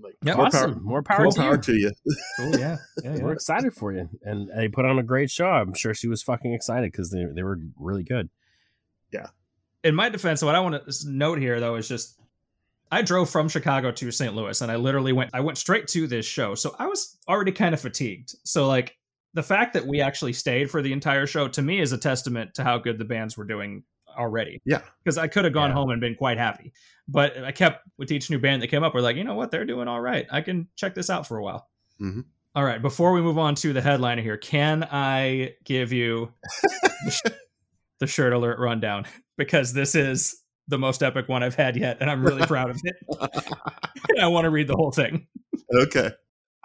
Like 0.00 0.14
Yeah, 0.22 0.34
more 0.34 0.46
awesome. 0.46 0.72
power, 0.74 0.80
More 0.82 1.02
power 1.02 1.22
more 1.24 1.32
to 1.32 1.40
power 1.40 1.54
you. 1.54 1.60
to 1.62 1.72
you. 1.74 1.92
cool. 2.36 2.58
Yeah, 2.58 2.76
yeah, 3.02 3.16
We're 3.22 3.32
excited 3.32 3.72
for 3.72 3.92
you. 3.92 4.08
And 4.22 4.50
they 4.54 4.68
put 4.68 4.84
on 4.84 4.98
a 4.98 5.02
great 5.02 5.30
show. 5.30 5.46
I'm 5.46 5.72
sure 5.74 5.94
she 5.94 6.08
was 6.08 6.22
fucking 6.22 6.52
excited 6.52 6.92
because 6.92 7.10
they, 7.10 7.24
they 7.24 7.42
were 7.42 7.58
really 7.78 8.02
good. 8.02 8.28
Yeah. 9.12 9.28
In 9.84 9.94
my 9.94 10.08
defense, 10.10 10.42
what 10.42 10.54
I 10.54 10.60
want 10.60 10.84
to 10.86 11.08
note 11.10 11.38
here 11.38 11.60
though 11.60 11.76
is 11.76 11.88
just 11.88 12.20
I 12.90 13.02
drove 13.02 13.30
from 13.30 13.48
Chicago 13.48 13.90
to 13.92 14.10
St. 14.10 14.34
Louis 14.34 14.60
and 14.60 14.70
I 14.70 14.76
literally 14.76 15.12
went 15.12 15.30
I 15.32 15.40
went 15.40 15.56
straight 15.56 15.86
to 15.88 16.06
this 16.06 16.26
show. 16.26 16.54
So 16.54 16.74
I 16.78 16.86
was 16.88 17.16
already 17.28 17.52
kind 17.52 17.72
of 17.74 17.80
fatigued. 17.80 18.34
So 18.44 18.66
like 18.66 18.96
the 19.36 19.42
fact 19.42 19.74
that 19.74 19.86
we 19.86 20.00
actually 20.00 20.32
stayed 20.32 20.70
for 20.70 20.80
the 20.82 20.92
entire 20.92 21.26
show 21.26 21.46
to 21.46 21.60
me 21.62 21.78
is 21.80 21.92
a 21.92 21.98
testament 21.98 22.54
to 22.54 22.64
how 22.64 22.78
good 22.78 22.98
the 22.98 23.04
bands 23.04 23.36
were 23.36 23.44
doing 23.44 23.82
already. 24.16 24.60
Yeah. 24.64 24.80
Because 25.04 25.18
I 25.18 25.28
could 25.28 25.44
have 25.44 25.52
gone 25.52 25.70
Yeah. 25.70 25.74
home 25.74 25.90
and 25.90 26.00
been 26.00 26.14
quite 26.14 26.38
happy. 26.38 26.72
But 27.06 27.44
I 27.44 27.52
kept 27.52 27.86
with 27.98 28.10
each 28.10 28.30
new 28.30 28.38
band 28.38 28.62
that 28.62 28.68
came 28.68 28.82
up, 28.82 28.94
we're 28.94 29.02
like, 29.02 29.16
you 29.16 29.24
know 29.24 29.34
what, 29.34 29.50
they're 29.50 29.66
doing 29.66 29.88
all 29.88 30.00
right. 30.00 30.26
I 30.32 30.40
can 30.40 30.68
check 30.74 30.94
this 30.94 31.10
out 31.10 31.26
for 31.28 31.36
a 31.36 31.42
while. 31.42 31.68
Mhm. 32.00 32.24
All 32.54 32.64
right, 32.64 32.80
before 32.80 33.12
we 33.12 33.20
move 33.20 33.36
on 33.36 33.54
to 33.56 33.74
the 33.74 33.82
headliner 33.82 34.22
here, 34.22 34.38
can 34.38 34.82
I 34.90 35.54
give 35.64 35.92
you 35.92 36.32
the, 37.04 37.10
sh- 37.10 37.20
the 38.00 38.06
shirt 38.06 38.32
alert 38.32 38.58
rundown? 38.58 39.04
Because 39.36 39.74
this 39.74 39.94
is 39.94 40.42
the 40.66 40.78
most 40.78 41.02
epic 41.02 41.28
one 41.28 41.42
I've 41.42 41.54
had 41.54 41.76
yet, 41.76 41.98
and 42.00 42.10
I'm 42.10 42.24
really 42.24 42.46
proud 42.46 42.70
of 42.70 42.80
it. 42.82 42.96
And 44.08 44.20
I 44.20 44.28
want 44.28 44.44
to 44.46 44.50
read 44.50 44.68
the 44.68 44.76
whole 44.76 44.92
thing. 44.92 45.26
Okay, 45.74 46.10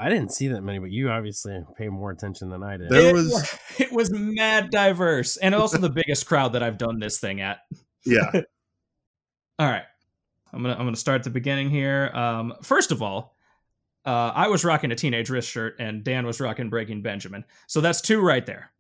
I 0.02 0.10
didn't 0.10 0.32
see 0.32 0.48
that 0.50 0.62
many, 0.62 0.80
but 0.80 0.90
you 0.92 1.10
obviously 1.10 1.64
pay 1.78 1.88
more 1.90 2.10
attention 2.12 2.50
than 2.50 2.64
I 2.64 2.78
did. 2.78 2.90
There 2.90 3.10
it, 3.10 3.14
was- 3.14 3.58
it 3.80 3.92
was 3.92 4.10
mad 4.12 4.72
diverse, 4.72 5.38
and 5.38 5.54
also 5.54 5.78
the 5.78 5.90
biggest 5.90 6.26
crowd 6.26 6.54
that 6.54 6.64
I've 6.64 6.78
done 6.78 7.00
this 7.00 7.20
thing 7.20 7.42
at. 7.42 7.60
yeah, 8.06 8.32
All 9.60 9.68
right, 9.68 9.84
I'm 10.52 10.62
gonna 10.64 10.74
I'm 10.74 10.86
gonna 10.86 10.96
start 10.96 11.20
at 11.20 11.24
the 11.24 11.30
beginning 11.30 11.70
here. 11.70 12.10
Um, 12.16 12.54
first 12.64 12.92
of 12.92 13.04
all, 13.04 13.36
uh, 14.06 14.32
I 14.34 14.48
was 14.48 14.66
rocking 14.66 14.92
a 14.92 14.96
teenage 14.96 15.30
wrist 15.30 15.50
shirt, 15.50 15.76
and 15.80 16.04
Dan 16.04 16.26
was 16.26 16.40
rocking 16.42 16.70
Breaking 16.72 17.04
Benjamin. 17.04 17.46
So 17.68 17.80
that's 17.80 18.02
two 18.02 18.22
right 18.22 18.46
there. 18.46 18.72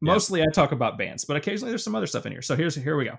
Yeah. 0.00 0.12
Mostly 0.12 0.40
I 0.42 0.46
talk 0.54 0.72
about 0.72 0.96
bands, 0.96 1.26
but 1.26 1.36
occasionally 1.36 1.70
there's 1.70 1.84
some 1.84 1.94
other 1.94 2.06
stuff 2.06 2.24
in 2.24 2.32
here. 2.32 2.40
So 2.40 2.56
here's 2.56 2.74
here 2.74 2.96
we 2.96 3.04
go. 3.04 3.18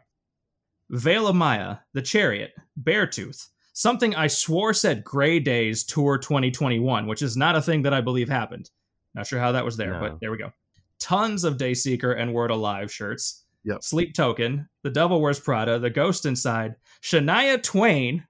Veil 0.89 1.27
of 1.27 1.35
Maya, 1.35 1.77
The 1.93 2.01
Chariot, 2.01 2.53
Beartooth, 2.81 3.47
something 3.73 4.15
I 4.15 4.27
swore 4.27 4.73
said 4.73 5.03
Gray 5.03 5.39
Days 5.39 5.83
Tour 5.83 6.17
2021, 6.17 7.07
which 7.07 7.21
is 7.21 7.37
not 7.37 7.55
a 7.55 7.61
thing 7.61 7.81
that 7.83 7.93
I 7.93 8.01
believe 8.01 8.29
happened. 8.29 8.69
Not 9.13 9.27
sure 9.27 9.39
how 9.39 9.51
that 9.53 9.65
was 9.65 9.77
there, 9.77 9.93
No. 9.93 9.99
but 9.99 10.19
there 10.19 10.31
we 10.31 10.37
go. 10.37 10.51
Tons 10.99 11.43
of 11.43 11.57
Dayseeker 11.57 12.17
and 12.17 12.33
Word 12.33 12.51
Alive 12.51 12.91
shirts. 12.91 13.43
Yep. 13.63 13.83
Sleep 13.83 14.13
Token, 14.15 14.67
The 14.83 14.89
Devil 14.89 15.21
Wears 15.21 15.39
Prada, 15.39 15.77
The 15.79 15.89
Ghost 15.89 16.25
Inside, 16.25 16.75
Shania 17.03 17.61
Twain, 17.61 18.25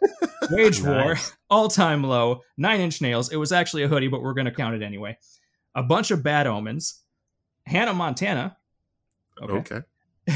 Wage 0.50 0.80
War, 0.82 1.14
Nice. 1.14 1.32
All 1.50 1.68
Time 1.68 2.02
Low, 2.02 2.40
Nine 2.56 2.80
Inch 2.80 3.00
Nails. 3.02 3.30
It 3.32 3.36
was 3.36 3.52
actually 3.52 3.82
a 3.82 3.88
hoodie, 3.88 4.08
but 4.08 4.22
we're 4.22 4.32
going 4.34 4.46
to 4.46 4.50
count 4.52 4.74
it 4.74 4.82
anyway. 4.82 5.18
A 5.74 5.82
bunch 5.82 6.10
of 6.10 6.22
Bad 6.22 6.46
Omens, 6.46 7.00
Hannah 7.66 7.92
Montana, 7.94 8.56
okay. 9.42 9.80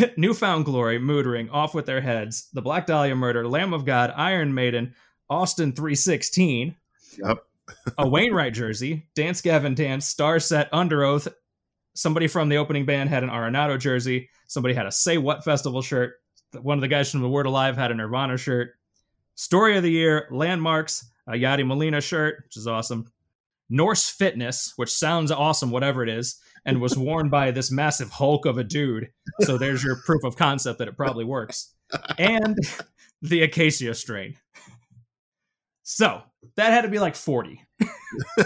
Newfound 0.16 0.64
Glory, 0.64 0.98
Mood 0.98 1.26
Ring, 1.26 1.50
Off 1.50 1.74
with 1.74 1.87
Their 1.87 2.00
Heads, 2.00 2.48
The 2.52 2.62
Black 2.62 2.87
Dahlia 2.87 3.14
Murder, 3.14 3.46
Lamb 3.46 3.72
of 3.72 3.85
God, 3.85 4.12
Iron 4.16 4.54
Maiden, 4.54 4.94
Austin 5.28 5.72
316, 5.72 6.76
Yep. 7.18 7.38
a 7.98 8.09
Wainwright 8.09 8.54
jersey, 8.54 9.07
Dance 9.14 9.40
Gavin 9.40 9.74
Dance, 9.74 10.07
Star 10.07 10.38
Set, 10.38 10.68
Under 10.72 11.04
Oath. 11.04 11.28
Somebody 11.94 12.26
from 12.26 12.48
the 12.48 12.57
opening 12.57 12.85
band 12.85 13.09
had 13.09 13.22
an 13.22 13.30
Arenado 13.30 13.78
jersey. 13.78 14.28
Somebody 14.48 14.74
had 14.74 14.87
a 14.87 14.92
Say 14.92 15.16
What 15.16 15.44
Festival 15.44 15.80
shirt. 15.80 16.14
One 16.61 16.76
of 16.76 16.83
the 16.83 16.88
guys 16.88 17.11
from 17.11 17.22
The 17.22 17.28
Word 17.28 17.46
Alive 17.46 17.76
had 17.76 17.90
a 17.90 17.94
Nirvana 17.94 18.37
shirt. 18.37 18.72
Story 19.37 19.76
of 19.76 19.83
the 19.83 19.90
Year, 19.90 20.28
Landmarks, 20.30 21.09
a 21.26 21.33
Yadi 21.33 21.66
Molina 21.66 22.00
shirt, 22.00 22.42
which 22.44 22.57
is 22.57 22.66
awesome. 22.66 23.11
Norse 23.70 24.09
Fitness, 24.09 24.72
which 24.76 24.92
sounds 24.92 25.30
awesome, 25.30 25.70
whatever 25.70 26.02
it 26.02 26.09
is, 26.09 26.38
and 26.64 26.81
was 26.81 26.96
worn 26.96 27.29
by 27.29 27.50
this 27.50 27.70
massive 27.70 28.11
hulk 28.11 28.46
of 28.46 28.59
a 28.59 28.64
dude. 28.64 29.11
So 29.42 29.59
there's 29.59 29.85
your 29.85 29.96
proof 30.05 30.24
of 30.24 30.37
concept 30.37 30.79
that 30.79 30.88
it 30.88 30.96
probably 30.96 31.24
works. 31.24 31.74
And 32.18 32.59
the 33.22 33.42
Acacia 33.42 33.94
strain. 33.94 34.37
So 35.83 36.22
that 36.57 36.72
had 36.72 36.83
to 36.83 36.88
be 36.88 36.98
like 36.98 37.14
40. 37.14 37.61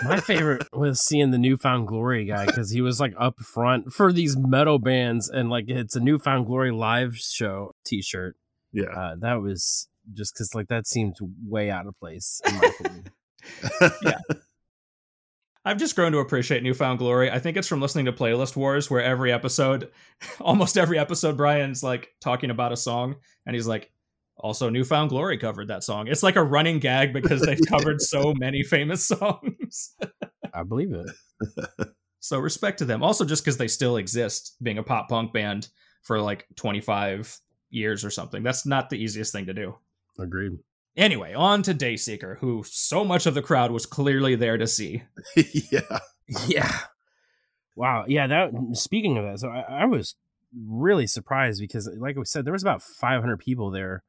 My 0.04 0.18
favorite 0.20 0.66
was 0.72 1.00
seeing 1.00 1.30
the 1.30 1.38
Newfound 1.38 1.86
Glory 1.86 2.24
guy 2.24 2.46
because 2.46 2.70
he 2.70 2.80
was 2.80 3.00
like 3.00 3.14
up 3.18 3.38
front 3.40 3.92
for 3.92 4.12
these 4.12 4.36
metal 4.36 4.78
bands 4.78 5.28
and 5.28 5.50
like 5.50 5.66
it's 5.68 5.94
a 5.94 6.00
Newfound 6.00 6.46
Glory 6.46 6.72
live 6.72 7.16
show 7.16 7.72
t 7.84 8.02
shirt. 8.02 8.36
Yeah. 8.72 8.86
Uh, 8.86 9.14
that 9.20 9.34
was 9.34 9.88
just 10.14 10.34
because 10.34 10.54
like 10.54 10.68
that 10.68 10.86
seemed 10.86 11.16
way 11.46 11.70
out 11.70 11.86
of 11.86 11.98
place. 11.98 12.40
In 12.46 12.54
my 12.56 12.72
opinion. 12.80 13.04
I've 15.68 15.76
just 15.76 15.96
grown 15.96 16.12
to 16.12 16.18
appreciate 16.20 16.62
Newfound 16.62 16.98
Glory. 16.98 17.30
I 17.30 17.38
think 17.38 17.58
it's 17.58 17.68
from 17.68 17.82
listening 17.82 18.06
to 18.06 18.12
Playlist 18.12 18.56
Wars, 18.56 18.90
where 18.90 19.02
every 19.02 19.30
episode, 19.30 19.90
almost 20.40 20.78
every 20.78 20.98
episode, 20.98 21.36
Brian's 21.36 21.82
like 21.82 22.14
talking 22.22 22.48
about 22.48 22.72
a 22.72 22.76
song, 22.76 23.16
and 23.44 23.54
he's 23.54 23.66
like, 23.66 23.92
also 24.38 24.70
Newfound 24.70 25.10
Glory 25.10 25.36
covered 25.36 25.68
that 25.68 25.84
song. 25.84 26.08
It's 26.08 26.22
like 26.22 26.36
a 26.36 26.42
running 26.42 26.78
gag 26.78 27.12
because 27.12 27.42
they've 27.42 27.60
covered 27.68 28.00
so 28.00 28.32
many 28.32 28.62
famous 28.62 29.06
songs. 29.06 29.94
I 30.54 30.62
believe 30.62 30.94
it. 30.94 31.88
so 32.18 32.38
respect 32.38 32.78
to 32.78 32.86
them. 32.86 33.02
Also, 33.02 33.26
just 33.26 33.44
because 33.44 33.58
they 33.58 33.68
still 33.68 33.98
exist, 33.98 34.56
being 34.62 34.78
a 34.78 34.82
pop 34.82 35.10
punk 35.10 35.34
band 35.34 35.68
for 36.00 36.18
like 36.18 36.46
25 36.56 37.40
years 37.68 38.06
or 38.06 38.10
something. 38.10 38.42
That's 38.42 38.64
not 38.64 38.88
the 38.88 38.96
easiest 38.96 39.32
thing 39.34 39.44
to 39.44 39.52
do. 39.52 39.76
Agreed. 40.18 40.52
Anyway, 40.98 41.32
on 41.32 41.62
to 41.62 41.72
Dayseeker, 41.72 42.38
who 42.38 42.64
so 42.66 43.04
much 43.04 43.26
of 43.26 43.34
the 43.34 43.40
crowd 43.40 43.70
was 43.70 43.86
clearly 43.86 44.34
there 44.34 44.58
to 44.58 44.66
see. 44.66 45.04
yeah. 45.70 46.00
Yeah. 46.48 46.76
Wow. 47.76 48.04
Yeah. 48.08 48.26
That. 48.26 48.50
Speaking 48.72 49.16
of 49.16 49.24
that, 49.24 49.38
so 49.38 49.48
I, 49.48 49.82
I 49.82 49.84
was 49.84 50.16
really 50.52 51.06
surprised 51.06 51.60
because, 51.60 51.88
like 52.00 52.16
we 52.16 52.24
said, 52.24 52.44
there 52.44 52.52
was 52.52 52.64
about 52.64 52.82
500 52.82 53.38
people 53.38 53.70
there, 53.70 54.02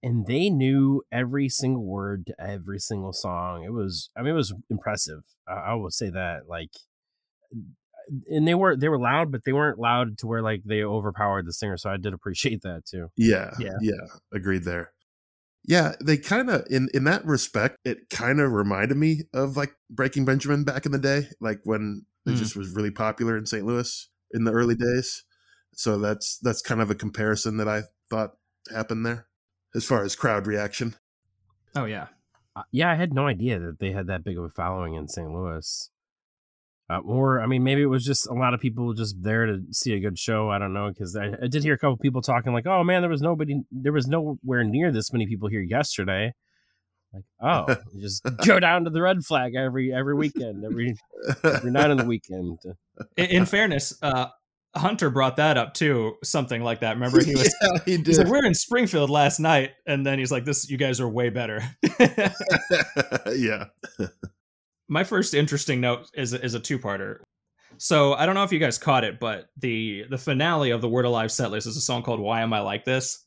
and 0.00 0.24
they 0.24 0.48
knew 0.48 1.02
every 1.10 1.48
single 1.48 1.84
word 1.84 2.26
to 2.26 2.40
every 2.40 2.78
single 2.78 3.12
song. 3.12 3.64
It 3.64 3.72
was. 3.72 4.08
I 4.16 4.22
mean, 4.22 4.30
it 4.30 4.36
was 4.36 4.54
impressive. 4.70 5.24
I, 5.48 5.54
I 5.54 5.74
will 5.74 5.90
say 5.90 6.08
that. 6.10 6.42
Like, 6.48 6.70
and 8.30 8.46
they 8.46 8.54
were 8.54 8.76
they 8.76 8.88
were 8.88 9.00
loud, 9.00 9.32
but 9.32 9.44
they 9.44 9.52
weren't 9.52 9.80
loud 9.80 10.18
to 10.18 10.28
where 10.28 10.40
like 10.40 10.62
they 10.64 10.84
overpowered 10.84 11.46
the 11.46 11.52
singer. 11.52 11.76
So 11.76 11.90
I 11.90 11.96
did 11.96 12.14
appreciate 12.14 12.62
that 12.62 12.84
too. 12.86 13.08
Yeah. 13.16 13.50
Yeah. 13.58 13.74
Yeah. 13.80 14.06
Agreed 14.32 14.62
there. 14.62 14.92
Yeah, 15.64 15.94
they 16.04 16.16
kind 16.18 16.50
of 16.50 16.66
in 16.70 16.88
in 16.92 17.04
that 17.04 17.24
respect, 17.24 17.76
it 17.84 18.10
kind 18.10 18.40
of 18.40 18.52
reminded 18.52 18.96
me 18.96 19.22
of 19.32 19.56
like 19.56 19.74
Breaking 19.90 20.24
Benjamin 20.24 20.64
back 20.64 20.86
in 20.86 20.92
the 20.92 20.98
day, 20.98 21.28
like 21.40 21.60
when 21.64 22.04
it 22.26 22.32
Hmm. 22.32 22.36
just 22.36 22.56
was 22.56 22.74
really 22.74 22.90
popular 22.90 23.36
in 23.36 23.46
St. 23.46 23.64
Louis 23.64 24.08
in 24.32 24.44
the 24.44 24.52
early 24.52 24.74
days. 24.74 25.24
So 25.74 25.98
that's 25.98 26.38
that's 26.38 26.62
kind 26.62 26.80
of 26.80 26.90
a 26.90 26.94
comparison 26.96 27.56
that 27.58 27.68
I 27.68 27.82
thought 28.10 28.32
happened 28.74 29.06
there 29.06 29.26
as 29.74 29.84
far 29.84 30.02
as 30.04 30.16
crowd 30.16 30.46
reaction. 30.46 30.96
Oh, 31.74 31.84
yeah. 31.86 32.08
Uh, 32.54 32.62
yeah, 32.70 32.90
I 32.90 32.96
had 32.96 33.14
no 33.14 33.26
idea 33.26 33.58
that 33.58 33.78
they 33.78 33.92
had 33.92 34.06
that 34.08 34.24
big 34.24 34.36
of 34.38 34.44
a 34.44 34.48
following 34.50 34.94
in 34.94 35.08
St. 35.08 35.30
Louis. 35.32 35.90
Uh, 36.92 36.98
or, 37.06 37.40
I 37.40 37.46
mean, 37.46 37.64
maybe 37.64 37.80
it 37.80 37.86
was 37.86 38.04
just 38.04 38.26
a 38.28 38.34
lot 38.34 38.52
of 38.54 38.60
people 38.60 38.92
just 38.92 39.22
there 39.22 39.46
to 39.46 39.62
see 39.70 39.94
a 39.94 40.00
good 40.00 40.18
show. 40.18 40.50
I 40.50 40.58
don't 40.58 40.74
know 40.74 40.88
because 40.88 41.16
I, 41.16 41.32
I 41.42 41.46
did 41.48 41.62
hear 41.62 41.74
a 41.74 41.78
couple 41.78 41.96
people 41.96 42.20
talking 42.20 42.52
like, 42.52 42.66
"Oh 42.66 42.84
man, 42.84 43.00
there 43.02 43.10
was 43.10 43.22
nobody, 43.22 43.60
there 43.70 43.92
was 43.92 44.06
nowhere 44.06 44.64
near 44.64 44.92
this 44.92 45.12
many 45.12 45.26
people 45.26 45.48
here 45.48 45.62
yesterday." 45.62 46.34
Like, 47.14 47.24
oh, 47.40 47.66
you 47.94 48.00
just 48.02 48.22
go 48.44 48.60
down 48.60 48.84
to 48.84 48.90
the 48.90 49.00
Red 49.00 49.24
Flag 49.24 49.54
every 49.54 49.92
every 49.92 50.14
weekend, 50.14 50.64
every 50.64 50.96
every 51.44 51.70
night 51.70 51.90
on 51.90 51.96
the 51.96 52.04
weekend. 52.04 52.58
In, 53.16 53.24
in 53.26 53.46
fairness, 53.46 53.94
uh, 54.02 54.26
Hunter 54.74 55.10
brought 55.10 55.36
that 55.36 55.56
up 55.58 55.74
too, 55.74 56.16
something 56.24 56.62
like 56.62 56.80
that. 56.80 56.94
Remember, 56.94 57.22
he 57.22 57.32
was. 57.36 57.54
yeah, 57.62 57.78
he 57.84 57.96
He 57.96 58.02
did. 58.02 58.14
said, 58.16 58.28
"We're 58.28 58.44
in 58.44 58.54
Springfield 58.54 59.10
last 59.10 59.38
night," 59.40 59.70
and 59.86 60.04
then 60.04 60.18
he's 60.18 60.32
like, 60.32 60.44
"This, 60.44 60.68
you 60.70 60.76
guys 60.78 61.00
are 61.00 61.08
way 61.08 61.30
better." 61.30 61.62
yeah. 63.36 63.66
My 64.92 65.04
first 65.04 65.32
interesting 65.32 65.80
note 65.80 66.10
is 66.12 66.34
is 66.34 66.52
a 66.52 66.60
two 66.60 66.78
parter. 66.78 67.20
So 67.78 68.12
I 68.12 68.26
don't 68.26 68.34
know 68.34 68.44
if 68.44 68.52
you 68.52 68.58
guys 68.58 68.76
caught 68.76 69.04
it, 69.04 69.18
but 69.18 69.46
the 69.56 70.04
the 70.10 70.18
finale 70.18 70.70
of 70.70 70.82
the 70.82 70.88
Word 70.88 71.06
Alive 71.06 71.30
setlist 71.30 71.66
is 71.66 71.78
a 71.78 71.80
song 71.80 72.02
called 72.02 72.20
"Why 72.20 72.42
Am 72.42 72.52
I 72.52 72.60
Like 72.60 72.84
This," 72.84 73.24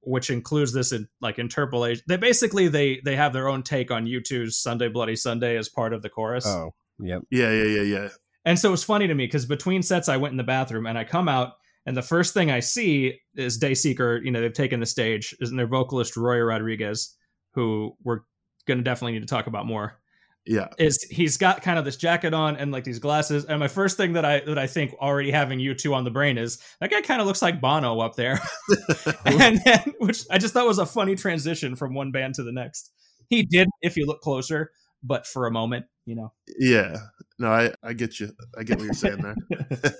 which 0.00 0.30
includes 0.30 0.72
this 0.72 0.90
in, 0.90 1.06
like 1.20 1.38
interpolation. 1.38 2.02
They 2.08 2.16
basically 2.16 2.66
they 2.66 3.00
they 3.04 3.14
have 3.14 3.32
their 3.32 3.46
own 3.46 3.62
take 3.62 3.92
on 3.92 4.06
U2's 4.06 4.58
"Sunday 4.58 4.88
Bloody 4.88 5.14
Sunday" 5.14 5.56
as 5.56 5.68
part 5.68 5.92
of 5.92 6.02
the 6.02 6.08
chorus. 6.08 6.44
Oh, 6.44 6.74
yep. 6.98 7.22
Yeah, 7.30 7.52
yeah, 7.52 7.64
yeah, 7.64 7.82
yeah. 7.82 8.08
And 8.44 8.58
so 8.58 8.70
it 8.70 8.72
was 8.72 8.82
funny 8.82 9.06
to 9.06 9.14
me 9.14 9.26
because 9.26 9.46
between 9.46 9.84
sets, 9.84 10.08
I 10.08 10.16
went 10.16 10.32
in 10.32 10.38
the 10.38 10.42
bathroom 10.42 10.86
and 10.86 10.98
I 10.98 11.04
come 11.04 11.28
out, 11.28 11.52
and 11.86 11.96
the 11.96 12.02
first 12.02 12.34
thing 12.34 12.50
I 12.50 12.58
see 12.58 13.20
is 13.36 13.60
Dayseeker. 13.60 14.24
You 14.24 14.32
know, 14.32 14.40
they've 14.40 14.52
taken 14.52 14.80
the 14.80 14.86
stage, 14.86 15.36
and 15.40 15.56
their 15.56 15.68
vocalist 15.68 16.16
Roy 16.16 16.40
Rodriguez, 16.40 17.14
who 17.54 17.96
we're 18.02 18.22
going 18.66 18.78
to 18.78 18.84
definitely 18.84 19.12
need 19.12 19.20
to 19.20 19.32
talk 19.32 19.46
about 19.46 19.66
more. 19.66 20.00
Yeah. 20.46 20.68
Is 20.78 21.02
he's 21.10 21.36
got 21.36 21.62
kind 21.62 21.78
of 21.78 21.84
this 21.84 21.96
jacket 21.96 22.32
on 22.32 22.56
and 22.56 22.70
like 22.70 22.84
these 22.84 23.00
glasses, 23.00 23.44
and 23.44 23.58
my 23.58 23.68
first 23.68 23.96
thing 23.96 24.12
that 24.12 24.24
I 24.24 24.40
that 24.40 24.58
I 24.58 24.68
think 24.68 24.94
already 24.94 25.32
having 25.32 25.58
U2 25.58 25.92
on 25.92 26.04
the 26.04 26.10
brain 26.10 26.38
is 26.38 26.58
that 26.80 26.90
guy 26.90 27.00
kind 27.00 27.20
of 27.20 27.26
looks 27.26 27.42
like 27.42 27.60
Bono 27.60 27.98
up 28.00 28.14
there, 28.14 28.38
and 29.24 29.60
then 29.64 29.94
which 29.98 30.24
I 30.30 30.38
just 30.38 30.54
thought 30.54 30.66
was 30.66 30.78
a 30.78 30.86
funny 30.86 31.16
transition 31.16 31.74
from 31.74 31.94
one 31.94 32.12
band 32.12 32.34
to 32.36 32.44
the 32.44 32.52
next. 32.52 32.92
He 33.28 33.42
did, 33.42 33.68
if 33.82 33.96
you 33.96 34.06
look 34.06 34.20
closer, 34.20 34.70
but 35.02 35.26
for 35.26 35.46
a 35.46 35.50
moment, 35.50 35.86
you 36.04 36.14
know. 36.14 36.32
yeah. 36.58 36.96
No, 37.38 37.48
I, 37.48 37.72
I 37.82 37.92
get 37.92 38.20
you. 38.20 38.32
I 38.56 38.62
get 38.62 38.78
what 38.78 38.84
you're 38.84 38.94
saying 38.94 39.22
there. 39.50 39.94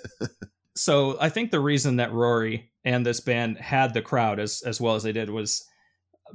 so 0.76 1.18
I 1.20 1.28
think 1.28 1.50
the 1.50 1.60
reason 1.60 1.96
that 1.96 2.12
Rory 2.12 2.70
and 2.84 3.04
this 3.04 3.20
band 3.20 3.58
had 3.58 3.94
the 3.94 4.02
crowd 4.02 4.38
as 4.38 4.62
as 4.64 4.80
well 4.80 4.94
as 4.94 5.02
they 5.02 5.12
did 5.12 5.28
was 5.28 5.66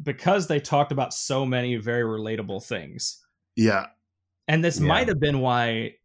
because 0.03 0.47
they 0.47 0.59
talked 0.59 0.91
about 0.91 1.13
so 1.13 1.45
many 1.45 1.77
very 1.77 2.03
relatable 2.03 2.63
things. 2.65 3.19
yeah. 3.55 3.87
And 4.47 4.63
this 4.63 4.79
Yeah. 4.79 4.87
might 4.87 5.07
have 5.07 5.19
been 5.19 5.39
why 5.39 5.95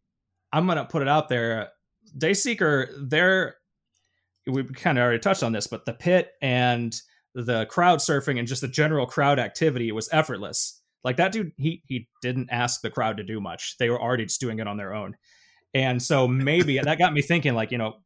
I'm 0.51 0.67
gonna 0.67 0.85
put 0.85 1.01
it 1.01 1.07
out 1.07 1.29
there. 1.29 1.69
Dayseeker, 2.17 3.09
they're 3.09 3.55
we 4.45 4.63
kind 4.63 4.97
of 4.97 5.03
already 5.03 5.19
touched 5.19 5.43
on 5.43 5.51
this, 5.51 5.67
but 5.67 5.85
the 5.85 5.93
pit 5.93 6.31
and 6.41 6.95
the 7.35 7.65
crowd 7.65 7.99
surfing 7.99 8.39
and 8.39 8.47
just 8.47 8.61
the 8.61 8.67
general 8.67 9.05
crowd 9.05 9.39
activity 9.39 9.91
was 9.91 10.07
effortless. 10.11 10.81
Like 11.03 11.17
that 11.17 11.31
dude, 11.31 11.51
he 11.57 11.83
he 11.85 12.07
didn't 12.21 12.49
ask 12.49 12.81
the 12.81 12.89
crowd 12.89 13.17
to 13.17 13.23
do 13.23 13.41
much. 13.41 13.75
They 13.77 13.89
were 13.89 14.01
already 14.01 14.25
just 14.25 14.39
doing 14.39 14.59
it 14.59 14.67
on 14.67 14.77
their 14.77 14.93
own. 14.93 15.15
And 15.73 16.01
so 16.01 16.27
maybe 16.27 16.79
that 16.79 16.97
got 16.97 17.13
me 17.13 17.21
thinking, 17.21 17.53
like, 17.53 17.71
you 17.71 17.77
know, 17.77 17.97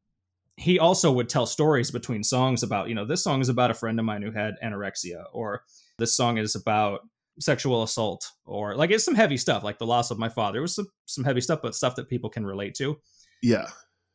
he 0.58 0.80
also 0.80 1.12
would 1.12 1.30
tell 1.30 1.46
stories 1.46 1.92
between 1.92 2.24
songs 2.24 2.64
about, 2.64 2.90
you 2.90 2.96
know, 2.96 3.06
this 3.06 3.24
song 3.24 3.40
is 3.40 3.50
about 3.50 3.72
a 3.72 3.76
friend 3.76 3.98
of 4.00 4.06
mine 4.06 4.22
who 4.24 4.32
had 4.32 4.56
anorexia, 4.64 5.24
or 5.32 5.64
this 5.98 6.16
song 6.18 6.38
is 6.38 6.56
about 6.56 7.02
sexual 7.40 7.84
assault, 7.84 8.30
or 8.46 8.76
like 8.76 8.92
it's 8.92 9.06
some 9.06 9.16
heavy 9.16 9.38
stuff, 9.38 9.64
like 9.64 9.78
the 9.80 9.86
loss 9.86 10.12
of 10.12 10.20
my 10.20 10.30
father. 10.30 10.60
It 10.60 10.64
was 10.64 10.76
some, 10.76 10.88
some 11.06 11.24
heavy 11.24 11.42
stuff, 11.42 11.60
but 11.62 11.76
stuff 11.76 11.96
that 11.96 12.10
people 12.10 12.30
can 12.30 12.46
relate 12.46 12.76
to. 12.76 12.98
Yeah. 13.42 13.68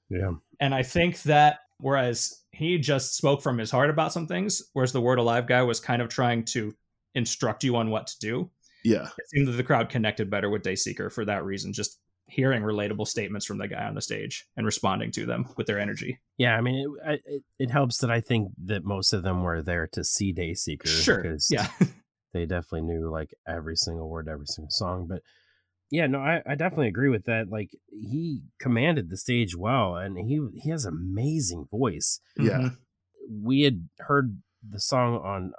Yeah. 0.08 0.32
And 0.60 0.74
I 0.74 0.82
think 0.82 1.22
that 1.22 1.58
whereas 1.78 2.32
he 2.52 2.78
just 2.78 3.16
spoke 3.16 3.42
from 3.42 3.58
his 3.58 3.70
heart 3.70 3.90
about 3.90 4.12
some 4.12 4.26
things, 4.26 4.62
whereas 4.72 4.92
the 4.92 5.00
Word 5.00 5.18
Alive 5.18 5.46
guy 5.46 5.62
was 5.62 5.80
kind 5.80 6.00
of 6.00 6.08
trying 6.08 6.44
to 6.46 6.74
instruct 7.14 7.64
you 7.64 7.76
on 7.76 7.90
what 7.90 8.06
to 8.06 8.18
do, 8.20 8.50
Yeah. 8.84 9.08
it 9.18 9.28
seemed 9.28 9.48
that 9.48 9.52
the 9.52 9.64
crowd 9.64 9.88
connected 9.88 10.30
better 10.30 10.48
with 10.50 10.62
Dayseeker 10.62 11.10
for 11.12 11.24
that 11.24 11.44
reason, 11.44 11.72
just 11.72 11.98
hearing 12.28 12.62
relatable 12.62 13.06
statements 13.06 13.46
from 13.46 13.58
the 13.58 13.68
guy 13.68 13.84
on 13.84 13.94
the 13.94 14.00
stage 14.02 14.46
and 14.56 14.66
responding 14.66 15.10
to 15.12 15.26
them 15.26 15.46
with 15.56 15.66
their 15.66 15.78
energy. 15.78 16.18
Yeah, 16.38 16.56
I 16.56 16.60
mean, 16.60 16.96
it, 17.06 17.22
it, 17.26 17.42
it 17.58 17.70
helps 17.70 17.98
that 17.98 18.10
I 18.10 18.20
think 18.20 18.50
that 18.64 18.84
most 18.84 19.12
of 19.12 19.22
them 19.22 19.42
were 19.42 19.62
there 19.62 19.86
to 19.92 20.02
see 20.04 20.32
Dayseeker. 20.32 20.86
Sure. 20.88 21.22
Because 21.22 21.48
Yeah. 21.50 21.68
they 22.36 22.46
definitely 22.46 22.82
knew 22.82 23.10
like 23.10 23.30
every 23.48 23.76
single 23.76 24.08
word, 24.08 24.28
every 24.28 24.46
single 24.46 24.70
song. 24.70 25.06
But 25.08 25.22
yeah, 25.90 26.06
no, 26.06 26.18
I, 26.18 26.42
I 26.46 26.54
definitely 26.54 26.88
agree 26.88 27.08
with 27.08 27.24
that. 27.26 27.48
Like 27.50 27.70
he 27.90 28.42
commanded 28.60 29.08
the 29.08 29.16
stage 29.16 29.56
well, 29.56 29.96
and 29.96 30.18
he 30.18 30.40
he 30.60 30.70
has 30.70 30.84
amazing 30.84 31.66
voice. 31.70 32.20
Yeah. 32.36 32.58
Mhm. 32.58 32.76
We 33.42 33.62
had 33.62 33.88
heard 34.00 34.40
the 34.68 34.80
song 34.80 35.16
on 35.16 35.52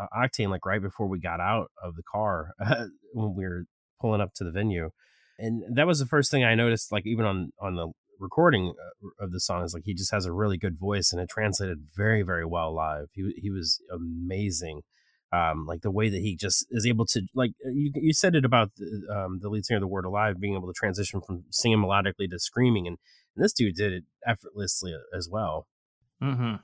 uh, 0.00 0.06
Octane 0.16 0.48
like 0.50 0.64
right 0.66 0.80
before 0.82 1.08
we 1.08 1.18
got 1.20 1.40
out 1.40 1.70
of 1.82 1.94
the 1.96 2.02
car 2.02 2.52
when 3.12 3.34
we 3.34 3.44
were 3.44 3.64
pulling 4.00 4.20
up 4.20 4.34
to 4.34 4.44
the 4.44 4.50
venue, 4.50 4.90
and 5.38 5.62
that 5.76 5.86
was 5.86 5.98
the 5.98 6.06
first 6.06 6.30
thing 6.30 6.44
I 6.44 6.54
noticed. 6.54 6.92
Like 6.92 7.06
even 7.06 7.24
on 7.24 7.52
on 7.58 7.76
the 7.76 7.92
recording 8.20 8.74
uh, 8.78 9.24
of 9.24 9.32
the 9.32 9.40
song 9.40 9.64
is 9.64 9.74
like 9.74 9.82
he 9.84 9.94
just 9.94 10.12
has 10.12 10.26
a 10.26 10.32
really 10.32 10.56
good 10.56 10.78
voice 10.78 11.12
and 11.12 11.20
it 11.20 11.28
translated 11.28 11.78
very 11.96 12.22
very 12.22 12.44
well 12.46 12.74
live. 12.74 13.06
He 13.12 13.32
he 13.36 13.50
was 13.50 13.80
amazing. 13.92 14.82
Um, 15.32 15.64
like 15.66 15.80
the 15.80 15.90
way 15.90 16.10
that 16.10 16.20
he 16.20 16.36
just 16.36 16.66
is 16.70 16.84
able 16.86 17.06
to 17.06 17.22
like 17.34 17.52
uh, 17.64 17.70
you, 17.70 17.90
you 17.94 18.12
said 18.12 18.34
it 18.34 18.44
about 18.44 18.70
the, 18.76 19.06
um, 19.10 19.38
the 19.40 19.48
lead 19.48 19.64
singer 19.64 19.78
of 19.78 19.82
the 19.82 19.86
word 19.86 20.04
alive 20.04 20.38
being 20.38 20.54
able 20.54 20.66
to 20.66 20.74
transition 20.78 21.22
from 21.22 21.44
singing 21.50 21.78
melodically 21.78 22.28
to 22.30 22.38
screaming 22.38 22.86
and, 22.86 22.98
and 23.34 23.42
this 23.44 23.54
dude 23.54 23.74
did 23.76 23.92
it 23.94 24.04
effortlessly 24.26 24.92
uh, 24.92 25.16
as 25.16 25.28
well 25.30 25.66
hmm 26.20 26.56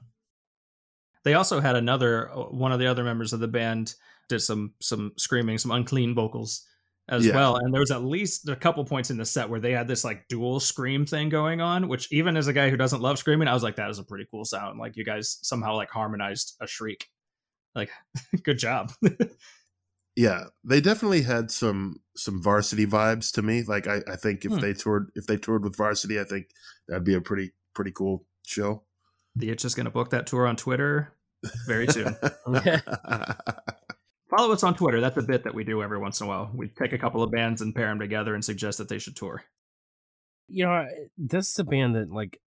They 1.24 1.34
also 1.34 1.60
had 1.60 1.76
another 1.76 2.30
uh, 2.30 2.44
one 2.44 2.72
of 2.72 2.78
the 2.78 2.86
other 2.86 3.04
members 3.04 3.32
of 3.32 3.40
the 3.40 3.48
band 3.48 3.94
did 4.28 4.40
some 4.40 4.74
some 4.80 5.12
screaming, 5.16 5.58
some 5.58 5.70
unclean 5.70 6.14
vocals 6.14 6.64
as 7.08 7.26
Yeah. 7.26 7.34
well. 7.34 7.56
And 7.56 7.72
there 7.72 7.80
was 7.80 7.90
at 7.90 8.04
least 8.04 8.48
a 8.48 8.56
couple 8.56 8.84
points 8.84 9.10
in 9.10 9.16
the 9.16 9.24
set 9.24 9.48
where 9.48 9.60
they 9.60 9.72
had 9.72 9.88
this 9.88 10.04
like 10.04 10.28
dual 10.28 10.60
scream 10.60 11.06
thing 11.06 11.28
going 11.30 11.60
on, 11.60 11.88
which 11.88 12.10
even 12.12 12.36
as 12.36 12.46
a 12.46 12.52
guy 12.52 12.68
who 12.70 12.76
doesn't 12.76 13.00
love 13.00 13.18
screaming, 13.18 13.48
I 13.48 13.54
was 13.54 13.62
like, 13.62 13.76
that 13.76 13.90
is 13.90 13.98
a 13.98 14.04
pretty 14.04 14.26
cool 14.30 14.44
sound. 14.44 14.78
Like 14.78 14.96
you 14.96 15.04
guys 15.04 15.38
somehow 15.42 15.74
like 15.76 15.90
harmonized 15.90 16.56
a 16.60 16.66
shriek. 16.66 17.06
Like, 17.74 17.90
good 18.42 18.58
job. 18.58 18.92
Yeah. 20.16 20.44
They 20.64 20.80
definitely 20.80 21.22
had 21.22 21.50
some 21.50 22.00
some 22.16 22.42
varsity 22.42 22.86
vibes 22.86 23.32
to 23.34 23.42
me. 23.42 23.62
Like 23.62 23.86
I, 23.86 24.00
I 24.10 24.16
think 24.16 24.44
if 24.44 24.52
Hmm. 24.52 24.58
they 24.60 24.72
toured 24.74 25.10
if 25.14 25.26
they 25.26 25.36
toured 25.36 25.62
with 25.64 25.76
varsity, 25.76 26.18
I 26.18 26.24
think 26.24 26.46
that'd 26.88 27.04
be 27.04 27.14
a 27.14 27.20
pretty 27.20 27.52
pretty 27.74 27.92
cool 27.92 28.26
show. 28.46 28.82
the 29.36 29.50
itch 29.50 29.64
is 29.64 29.74
gonna 29.76 29.90
book 29.90 30.10
that 30.10 30.26
tour 30.26 30.46
on 30.48 30.56
Twitter 30.56 31.12
very 31.66 31.86
soon. 31.86 32.16
Follow 34.30 34.52
us 34.52 34.62
on 34.62 34.74
Twitter. 34.74 35.00
That's 35.00 35.16
a 35.16 35.22
bit 35.22 35.44
that 35.44 35.54
we 35.54 35.64
do 35.64 35.82
every 35.82 35.98
once 35.98 36.20
in 36.20 36.26
a 36.26 36.28
while. 36.28 36.50
We 36.54 36.68
take 36.68 36.92
a 36.92 36.98
couple 36.98 37.22
of 37.22 37.30
bands 37.30 37.62
and 37.62 37.74
pair 37.74 37.86
them 37.86 37.98
together 37.98 38.34
and 38.34 38.44
suggest 38.44 38.78
that 38.78 38.88
they 38.88 38.98
should 38.98 39.16
tour. 39.16 39.42
you 40.48 40.64
know 40.64 40.86
this 41.16 41.50
is 41.50 41.58
a 41.58 41.64
band 41.64 41.94
that 41.94 42.10
like 42.10 42.34
a- 42.34 42.38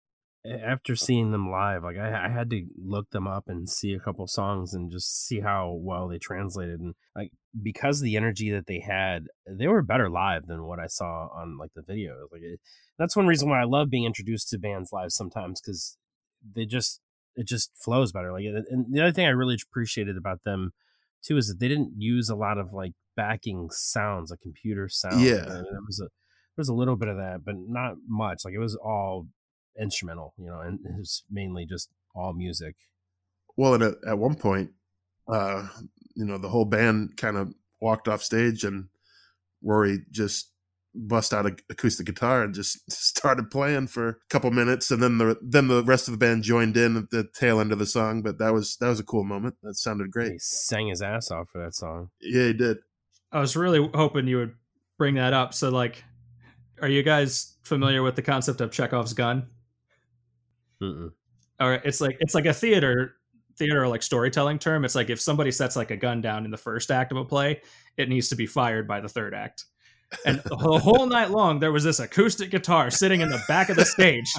after 0.44 0.96
seeing 0.96 1.33
them 1.33 1.50
live 1.50 1.83
like 1.85 1.98
I, 1.98 2.26
I 2.26 2.29
had 2.31 2.48
to 2.50 2.64
look 2.83 3.11
them 3.11 3.26
up 3.26 3.44
and 3.48 3.68
see 3.68 3.92
a 3.92 4.00
couple 4.00 4.26
songs 4.26 4.72
and 4.72 4.90
just 4.90 5.26
see 5.26 5.40
how 5.40 5.76
well 5.79 6.09
they 6.09 6.18
translated 6.18 6.81
and 6.81 6.94
like 7.14 7.31
because 7.62 8.00
of 8.00 8.05
the 8.05 8.16
energy 8.16 8.50
that 8.50 8.66
they 8.66 8.81
had 8.81 9.26
they 9.46 9.68
were 9.68 9.83
better 9.83 10.09
live 10.09 10.46
than 10.46 10.64
what 10.64 10.79
i 10.79 10.87
saw 10.87 11.29
on 11.35 11.59
like 11.59 11.72
the 11.74 11.83
video 11.83 12.26
like 12.33 12.40
it, 12.42 12.59
that's 12.98 13.14
one 13.16 13.26
reason 13.26 13.50
why 13.50 13.61
i 13.61 13.64
love 13.64 13.90
being 13.90 14.05
introduced 14.07 14.48
to 14.48 14.59
bands 14.59 14.90
live 14.92 15.12
sometimes 15.12 15.61
because 15.61 15.98
they 16.57 16.64
just 16.64 17.00
it 17.37 17.46
just 17.46 17.70
flows 17.76 18.11
better 18.11 18.33
like 18.33 18.44
and 18.46 18.87
the 18.94 19.00
other 19.03 19.12
thing 19.12 19.26
i 19.26 19.31
really 19.31 19.59
appreciated 19.70 20.16
about 20.16 20.42
them 20.44 20.72
too 21.22 21.37
is 21.37 21.48
that 21.48 21.61
they 21.61 21.68
didn't 21.68 21.92
use 21.98 22.31
a 22.31 22.35
lot 22.35 22.57
of 22.57 22.72
like 22.72 22.92
backing 23.14 23.68
sounds 23.70 24.31
like 24.31 24.40
computer 24.40 24.88
sounds 24.88 25.22
Yeah. 25.22 25.44
there 25.44 25.83
was 25.87 26.00
a 26.00 26.05
there 26.05 26.62
was 26.62 26.70
a 26.70 26.74
little 26.74 26.96
bit 26.96 27.09
of 27.09 27.18
that 27.18 27.44
but 27.44 27.57
not 27.59 27.96
much 28.09 28.40
like 28.46 28.55
it 28.55 28.59
was 28.59 28.74
all 28.76 29.26
instrumental 29.80 30.35
you 30.38 30.46
know 30.46 30.61
and 30.61 30.78
it's 30.98 31.24
mainly 31.30 31.66
just 31.66 31.90
all 32.14 32.33
music 32.33 32.76
well, 33.61 33.74
and 33.74 33.83
at, 33.83 33.94
at 34.06 34.18
one 34.18 34.37
point, 34.37 34.70
uh, 35.28 35.68
you 36.14 36.24
know, 36.24 36.38
the 36.38 36.48
whole 36.48 36.64
band 36.64 37.18
kind 37.18 37.37
of 37.37 37.52
walked 37.80 38.09
off 38.09 38.22
stage, 38.22 38.64
and 38.64 38.87
Rory 39.62 39.98
just 40.11 40.50
bust 40.94 41.35
out 41.35 41.46
a 41.46 41.54
acoustic 41.68 42.06
guitar 42.06 42.42
and 42.42 42.54
just 42.54 42.90
started 42.90 43.50
playing 43.50 43.88
for 43.88 44.09
a 44.09 44.14
couple 44.30 44.50
minutes, 44.50 44.90
and 44.90 45.02
then 45.02 45.18
the 45.18 45.38
then 45.42 45.68
the 45.68 45.85
rest 45.85 46.09
of 46.09 46.12
the 46.12 46.18
band 46.18 46.42
joined 46.42 46.76
in 46.76 46.96
at 46.96 47.11
the 47.11 47.28
tail 47.35 47.61
end 47.61 47.70
of 47.70 47.78
the 47.78 47.85
song. 47.85 48.22
But 48.22 48.38
that 48.38 48.54
was 48.54 48.76
that 48.78 48.88
was 48.88 48.98
a 48.98 49.04
cool 49.04 49.24
moment. 49.24 49.56
That 49.62 49.74
sounded 49.74 50.11
great. 50.11 50.24
he 50.24 50.30
great. 50.30 50.40
sang 50.42 50.88
his 50.88 51.02
ass 51.02 51.30
off 51.30 51.50
for 51.50 51.62
that 51.62 51.74
song 51.74 52.09
Yeah, 52.22 52.46
he 52.46 52.52
did. 52.54 52.78
I 53.30 53.40
was 53.40 53.56
really 53.56 53.90
hoping 53.94 54.26
you 54.26 54.38
would 54.38 54.54
bring 54.96 55.16
that 55.16 55.35
up. 55.35 55.52
So, 55.52 55.68
like, 55.68 56.02
are 56.80 56.88
you 56.88 57.02
guys 57.02 57.56
familiar 57.62 58.02
with 58.02 58.16
the 58.16 58.22
concept 58.22 58.62
of 58.62 58.72
Chekhov's 58.72 59.12
gun? 59.12 59.48
Mm-mm. 60.83 61.12
Or 61.59 61.75
it's 61.75 62.01
like 62.01 62.16
it's 62.21 62.35
like 62.35 62.47
a 62.47 62.55
theater 62.55 63.16
theater 63.57 63.87
like 63.87 64.03
storytelling 64.03 64.59
term. 64.59 64.85
It's 64.85 64.95
like 64.95 65.11
if 65.11 65.21
somebody 65.21 65.53
sets 65.53 65.77
like 65.77 65.90
a 65.90 65.97
gun 65.97 66.21
down 66.21 66.45
in 66.45 66.51
the 66.51 66.57
first 66.57 66.90
act 66.90 67.12
of 67.12 67.19
a 67.19 67.25
play, 67.25 67.61
it 67.97 68.09
needs 68.09 68.29
to 68.31 68.37
be 68.37 68.47
fired 68.47 68.88
by 68.88 69.01
the 69.01 69.09
third 69.09 69.35
act. 69.35 69.66
And 70.27 70.40
the 70.45 70.57
whole 70.57 71.07
night 71.07 71.31
long, 71.31 71.61
there 71.61 71.71
was 71.71 71.85
this 71.85 72.01
acoustic 72.01 72.51
guitar 72.51 72.90
sitting 72.90 73.21
in 73.21 73.29
the 73.29 73.40
back 73.47 73.69
of 73.69 73.77
the 73.77 73.85
stage. 73.85 74.33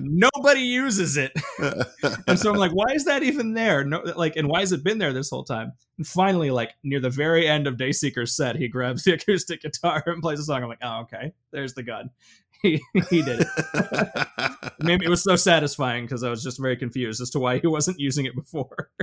Nobody 0.00 0.62
uses 0.62 1.16
it. 1.16 1.32
and 2.26 2.38
so 2.38 2.50
I'm 2.50 2.56
like, 2.56 2.72
why 2.72 2.92
is 2.92 3.04
that 3.04 3.22
even 3.22 3.54
there? 3.54 3.84
No, 3.84 4.02
like, 4.16 4.34
and 4.34 4.48
why 4.48 4.60
has 4.60 4.72
it 4.72 4.82
been 4.82 4.98
there 4.98 5.12
this 5.12 5.30
whole 5.30 5.44
time? 5.44 5.72
And 5.96 6.06
finally, 6.06 6.50
like 6.50 6.74
near 6.82 6.98
the 6.98 7.10
very 7.10 7.46
end 7.46 7.68
of 7.68 7.76
Dayseeker's 7.76 8.34
set, 8.34 8.56
he 8.56 8.66
grabs 8.66 9.04
the 9.04 9.12
acoustic 9.12 9.62
guitar 9.62 10.02
and 10.06 10.22
plays 10.22 10.40
a 10.40 10.44
song. 10.44 10.62
I'm 10.62 10.68
like, 10.68 10.78
oh, 10.82 11.02
okay, 11.02 11.32
there's 11.52 11.74
the 11.74 11.84
gun. 11.84 12.10
He 12.62 12.80
he 13.10 13.22
did 13.22 13.40
it. 13.42 14.26
Maybe 14.80 15.06
it 15.06 15.08
was 15.10 15.22
so 15.22 15.36
satisfying 15.36 16.04
because 16.04 16.22
I 16.22 16.30
was 16.30 16.42
just 16.42 16.60
very 16.60 16.76
confused 16.76 17.20
as 17.20 17.30
to 17.30 17.38
why 17.38 17.58
he 17.58 17.66
wasn't 17.66 17.98
using 18.00 18.26
it 18.26 18.34
before. 18.34 18.90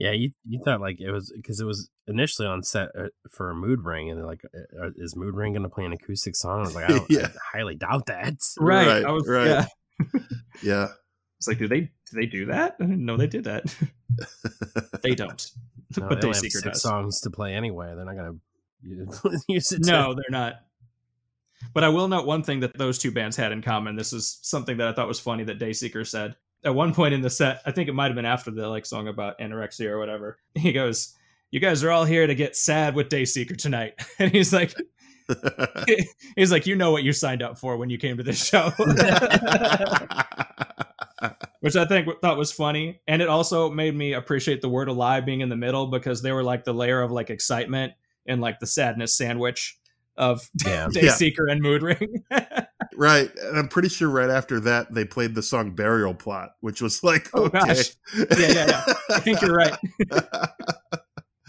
Yeah, 0.00 0.10
you 0.10 0.32
you 0.44 0.60
thought 0.64 0.80
like 0.80 1.00
it 1.00 1.12
was 1.12 1.32
because 1.34 1.60
it 1.60 1.64
was 1.64 1.88
initially 2.08 2.48
on 2.48 2.64
set 2.64 2.88
uh, 2.98 3.04
for 3.30 3.50
a 3.50 3.54
Moodring, 3.54 4.10
and 4.10 4.26
like, 4.26 4.40
uh, 4.52 4.88
is 4.96 5.14
Moodring 5.14 5.52
going 5.52 5.62
to 5.62 5.68
play 5.68 5.84
an 5.84 5.92
acoustic 5.92 6.34
song? 6.34 6.58
I 6.58 6.62
was 6.62 6.74
like, 6.74 6.84
I, 6.86 6.88
don't, 6.88 7.08
Yeah. 7.10 7.28
I 7.28 7.58
highly 7.58 7.76
doubt 7.76 8.06
that. 8.06 8.34
Right. 8.58 8.88
Right, 8.88 9.04
I 9.04 9.12
was, 9.12 9.28
right. 9.28 9.46
Yeah. 9.46 9.66
yeah. 10.64 10.88
It's 11.38 11.46
like, 11.46 11.58
do 11.58 11.68
they 11.68 11.82
do 11.82 11.90
they 12.12 12.26
do 12.26 12.46
that? 12.46 12.74
I 12.80 12.84
didn't 12.86 13.04
know 13.04 13.16
they 13.16 13.28
did 13.28 13.44
that. 13.44 13.72
they 15.04 15.14
don't. 15.14 15.48
No, 15.96 16.08
but 16.08 16.20
they 16.20 16.22
they 16.22 16.26
have 16.26 16.36
secret 16.36 16.52
six 16.52 16.64
does. 16.64 16.82
songs 16.82 17.20
to 17.20 17.30
play 17.30 17.54
anyway. 17.54 17.92
They're 17.94 18.04
not 18.04 18.16
going 18.16 18.40
to 19.22 19.38
use 19.48 19.70
it. 19.72 19.84
to- 19.84 19.90
No, 19.90 20.14
they're 20.14 20.24
not. 20.28 20.54
But 21.72 21.84
I 21.84 21.88
will 21.88 22.08
note 22.08 22.26
one 22.26 22.42
thing 22.42 22.60
that 22.60 22.76
those 22.76 22.98
two 22.98 23.10
bands 23.10 23.36
had 23.36 23.52
in 23.52 23.62
common. 23.62 23.96
This 23.96 24.12
is 24.12 24.38
something 24.42 24.76
that 24.78 24.88
I 24.88 24.92
thought 24.92 25.08
was 25.08 25.20
funny 25.20 25.44
that 25.44 25.58
Dayseeker 25.58 26.06
said. 26.06 26.36
At 26.64 26.74
one 26.74 26.94
point 26.94 27.14
in 27.14 27.20
the 27.20 27.30
set, 27.30 27.60
I 27.66 27.72
think 27.72 27.88
it 27.88 27.94
might 27.94 28.06
have 28.06 28.14
been 28.14 28.24
after 28.24 28.50
the 28.50 28.68
like 28.68 28.86
song 28.86 29.08
about 29.08 29.38
anorexia 29.38 29.88
or 29.90 29.98
whatever. 29.98 30.38
He 30.54 30.72
goes, 30.72 31.14
"You 31.50 31.60
guys 31.60 31.84
are 31.84 31.90
all 31.90 32.04
here 32.04 32.26
to 32.26 32.34
get 32.34 32.56
sad 32.56 32.94
with 32.94 33.08
Dayseeker 33.08 33.56
tonight," 33.56 33.94
and 34.18 34.30
he's 34.30 34.52
like, 34.52 34.74
"He's 36.36 36.52
like, 36.52 36.66
you 36.66 36.76
know 36.76 36.90
what 36.90 37.02
you 37.02 37.12
signed 37.12 37.42
up 37.42 37.58
for 37.58 37.76
when 37.76 37.90
you 37.90 37.98
came 37.98 38.16
to 38.16 38.22
this 38.22 38.42
show." 38.44 38.70
which 41.60 41.76
I 41.76 41.86
think 41.86 42.08
thought 42.20 42.36
was 42.36 42.52
funny, 42.52 43.00
and 43.06 43.22
it 43.22 43.28
also 43.28 43.70
made 43.70 43.94
me 43.94 44.12
appreciate 44.12 44.60
the 44.60 44.68
word 44.68 44.88
alive 44.88 45.24
being 45.24 45.40
in 45.40 45.48
the 45.48 45.56
middle 45.56 45.86
because 45.86 46.22
they 46.22 46.32
were 46.32 46.42
like 46.42 46.64
the 46.64 46.74
layer 46.74 47.00
of 47.00 47.10
like 47.10 47.30
excitement 47.30 47.94
and 48.26 48.40
like 48.40 48.58
the 48.58 48.66
sadness 48.66 49.16
sandwich 49.16 49.78
of 50.16 50.48
Yeah. 50.66 50.88
Dayseeker 50.88 51.50
and 51.50 51.60
Moodring. 51.62 52.22
right. 52.96 53.30
And 53.42 53.58
I'm 53.58 53.68
pretty 53.68 53.88
sure 53.88 54.08
right 54.08 54.30
after 54.30 54.60
that 54.60 54.92
they 54.94 55.04
played 55.04 55.34
the 55.34 55.42
song 55.42 55.74
Burial 55.74 56.14
Plot, 56.14 56.50
which 56.60 56.80
was 56.82 57.02
like, 57.02 57.28
Oh, 57.34 57.44
okay. 57.44 57.58
gosh. 57.58 57.90
Yeah, 58.16 58.24
yeah, 58.38 58.66
yeah. 58.66 58.84
I 59.10 59.20
think 59.20 59.40
you're 59.42 59.54
right. 59.56 59.76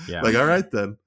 Yeah. 0.07 0.21
like, 0.21 0.35
all 0.35 0.45
right 0.45 0.69
then. 0.71 0.97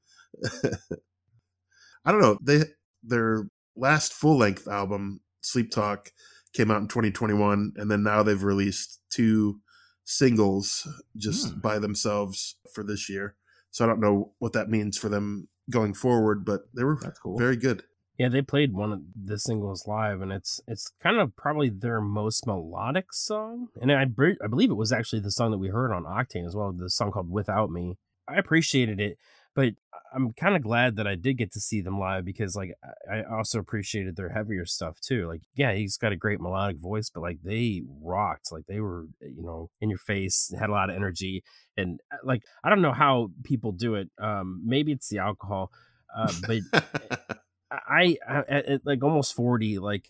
I 2.04 2.10
don't 2.12 2.20
know. 2.20 2.38
They 2.42 2.64
their 3.04 3.48
last 3.76 4.12
full 4.12 4.36
length 4.38 4.66
album, 4.66 5.20
Sleep 5.40 5.70
Talk, 5.70 6.10
came 6.52 6.70
out 6.70 6.80
in 6.80 6.88
2021, 6.88 7.74
and 7.76 7.90
then 7.90 8.02
now 8.02 8.22
they've 8.22 8.42
released 8.42 9.00
two 9.10 9.60
singles 10.04 10.88
just 11.16 11.52
Hmm. 11.52 11.60
by 11.60 11.78
themselves 11.78 12.56
for 12.74 12.82
this 12.82 13.08
year. 13.08 13.36
So 13.70 13.84
I 13.84 13.88
don't 13.88 14.00
know 14.00 14.32
what 14.38 14.54
that 14.54 14.70
means 14.70 14.96
for 14.98 15.08
them 15.08 15.48
going 15.70 15.94
forward, 15.94 16.44
but 16.44 16.62
they 16.74 16.84
were 16.84 16.98
That's 17.00 17.18
cool. 17.18 17.38
very 17.38 17.56
good. 17.56 17.82
Yeah, 18.18 18.28
they 18.28 18.42
played 18.42 18.72
one 18.74 18.92
of 18.92 19.00
the 19.14 19.38
singles 19.38 19.86
live, 19.86 20.20
and 20.20 20.32
it's 20.32 20.60
it's 20.66 20.90
kind 21.00 21.18
of 21.18 21.36
probably 21.36 21.68
their 21.68 22.00
most 22.00 22.46
melodic 22.48 23.12
song. 23.12 23.68
And 23.80 23.92
I 23.92 24.02
I 24.02 24.04
believe 24.48 24.70
it 24.70 24.74
was 24.74 24.92
actually 24.92 25.20
the 25.20 25.30
song 25.30 25.52
that 25.52 25.58
we 25.58 25.68
heard 25.68 25.92
on 25.92 26.02
Octane 26.02 26.44
as 26.44 26.56
well, 26.56 26.72
the 26.72 26.90
song 26.90 27.12
called 27.12 27.30
"Without 27.30 27.70
Me." 27.70 27.96
I 28.26 28.36
appreciated 28.36 29.00
it, 29.00 29.18
but 29.58 29.74
I'm 30.14 30.32
kind 30.34 30.54
of 30.54 30.62
glad 30.62 30.94
that 30.96 31.08
I 31.08 31.16
did 31.16 31.36
get 31.36 31.52
to 31.54 31.60
see 31.60 31.80
them 31.80 31.98
live 31.98 32.24
because 32.24 32.54
like 32.54 32.74
I 33.12 33.24
also 33.24 33.58
appreciated 33.58 34.14
their 34.14 34.28
heavier 34.28 34.64
stuff 34.64 35.00
too. 35.00 35.26
Like 35.26 35.42
yeah, 35.52 35.72
he's 35.74 35.96
got 35.96 36.12
a 36.12 36.16
great 36.16 36.40
melodic 36.40 36.78
voice, 36.78 37.10
but 37.12 37.22
like 37.22 37.38
they 37.42 37.82
rocked. 38.00 38.52
Like 38.52 38.66
they 38.68 38.78
were 38.78 39.06
you 39.20 39.42
know 39.42 39.68
in 39.80 39.90
your 39.90 39.98
face, 39.98 40.54
had 40.56 40.68
a 40.68 40.72
lot 40.72 40.90
of 40.90 40.96
energy, 40.96 41.42
and 41.76 41.98
uh, 42.12 42.18
like 42.22 42.44
I 42.62 42.70
don't 42.70 42.82
know 42.82 42.92
how 42.92 43.32
people 43.42 43.72
do 43.72 43.96
it. 43.96 44.10
Um, 44.22 44.62
maybe 44.64 44.92
it's 44.92 45.08
the 45.08 45.18
alcohol, 45.18 45.72
uh, 46.16 46.32
but 46.46 46.60
I, 47.72 48.16
I 48.28 48.42
at, 48.48 48.66
at 48.66 48.86
like 48.86 49.02
almost 49.02 49.34
40 49.34 49.80
like 49.80 50.08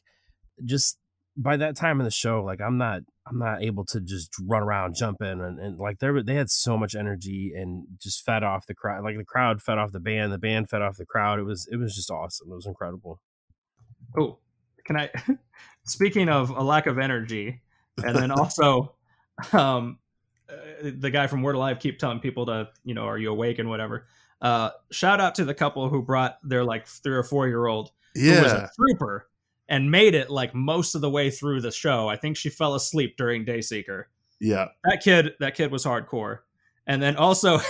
just 0.62 0.98
by 1.40 1.56
that 1.56 1.76
time 1.76 2.00
in 2.00 2.04
the 2.04 2.10
show 2.10 2.42
like 2.42 2.60
i'm 2.60 2.76
not 2.76 3.00
i'm 3.26 3.38
not 3.38 3.62
able 3.62 3.84
to 3.84 4.00
just 4.00 4.34
run 4.44 4.62
around 4.62 4.94
jump 4.94 5.22
in 5.22 5.40
and, 5.40 5.58
and 5.58 5.78
like 5.78 5.98
they 5.98 6.08
they 6.24 6.34
had 6.34 6.50
so 6.50 6.76
much 6.76 6.94
energy 6.94 7.52
and 7.54 7.86
just 8.02 8.24
fed 8.24 8.42
off 8.42 8.66
the 8.66 8.74
crowd 8.74 9.04
like 9.04 9.16
the 9.16 9.24
crowd 9.24 9.62
fed 9.62 9.78
off 9.78 9.92
the 9.92 10.00
band 10.00 10.32
the 10.32 10.38
band 10.38 10.68
fed 10.68 10.82
off 10.82 10.96
the 10.96 11.06
crowd 11.06 11.38
it 11.38 11.44
was 11.44 11.68
it 11.70 11.76
was 11.76 11.94
just 11.94 12.10
awesome 12.10 12.48
it 12.50 12.54
was 12.54 12.66
incredible 12.66 13.20
Oh, 14.16 14.38
can 14.84 14.96
I? 14.96 15.10
Speaking 15.84 16.28
of 16.28 16.50
a 16.50 16.62
lack 16.62 16.86
of 16.86 16.98
energy, 16.98 17.62
and 18.02 18.16
then 18.16 18.30
also, 18.30 18.94
um, 19.52 19.98
uh, 20.48 20.90
the 20.96 21.10
guy 21.10 21.26
from 21.26 21.42
Word 21.42 21.56
Alive 21.56 21.78
keep 21.78 21.98
telling 21.98 22.20
people 22.20 22.46
to, 22.46 22.68
you 22.84 22.94
know, 22.94 23.04
are 23.04 23.18
you 23.18 23.30
awake 23.30 23.58
and 23.58 23.68
whatever. 23.68 24.06
Uh, 24.40 24.70
shout 24.90 25.20
out 25.20 25.34
to 25.34 25.44
the 25.44 25.54
couple 25.54 25.88
who 25.88 26.02
brought 26.02 26.38
their 26.42 26.64
like 26.64 26.86
three 26.86 27.16
or 27.16 27.24
four 27.24 27.48
year 27.48 27.66
old 27.66 27.90
who 28.14 28.28
was 28.28 28.52
yeah. 28.52 28.64
a 28.64 28.68
trooper 28.76 29.28
and 29.68 29.90
made 29.90 30.14
it 30.14 30.30
like 30.30 30.54
most 30.54 30.94
of 30.94 31.00
the 31.00 31.10
way 31.10 31.30
through 31.30 31.60
the 31.60 31.70
show. 31.70 32.08
I 32.08 32.16
think 32.16 32.36
she 32.36 32.48
fell 32.48 32.74
asleep 32.74 33.16
during 33.16 33.44
Dayseeker. 33.44 34.04
Yeah. 34.40 34.68
That 34.84 35.00
kid, 35.02 35.34
that 35.40 35.54
kid 35.54 35.70
was 35.70 35.84
hardcore. 35.84 36.40
And 36.86 37.02
then 37.02 37.16
also, 37.16 37.60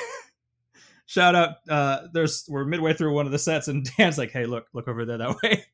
shout 1.06 1.34
out. 1.34 1.56
Uh, 1.68 2.06
there's 2.12 2.44
we're 2.48 2.64
midway 2.64 2.94
through 2.94 3.12
one 3.12 3.26
of 3.26 3.32
the 3.32 3.38
sets, 3.38 3.66
and 3.66 3.84
Dan's 3.98 4.16
like, 4.16 4.30
"Hey, 4.30 4.46
look, 4.46 4.68
look 4.72 4.86
over 4.86 5.04
there 5.04 5.18
that 5.18 5.36
way," 5.42 5.64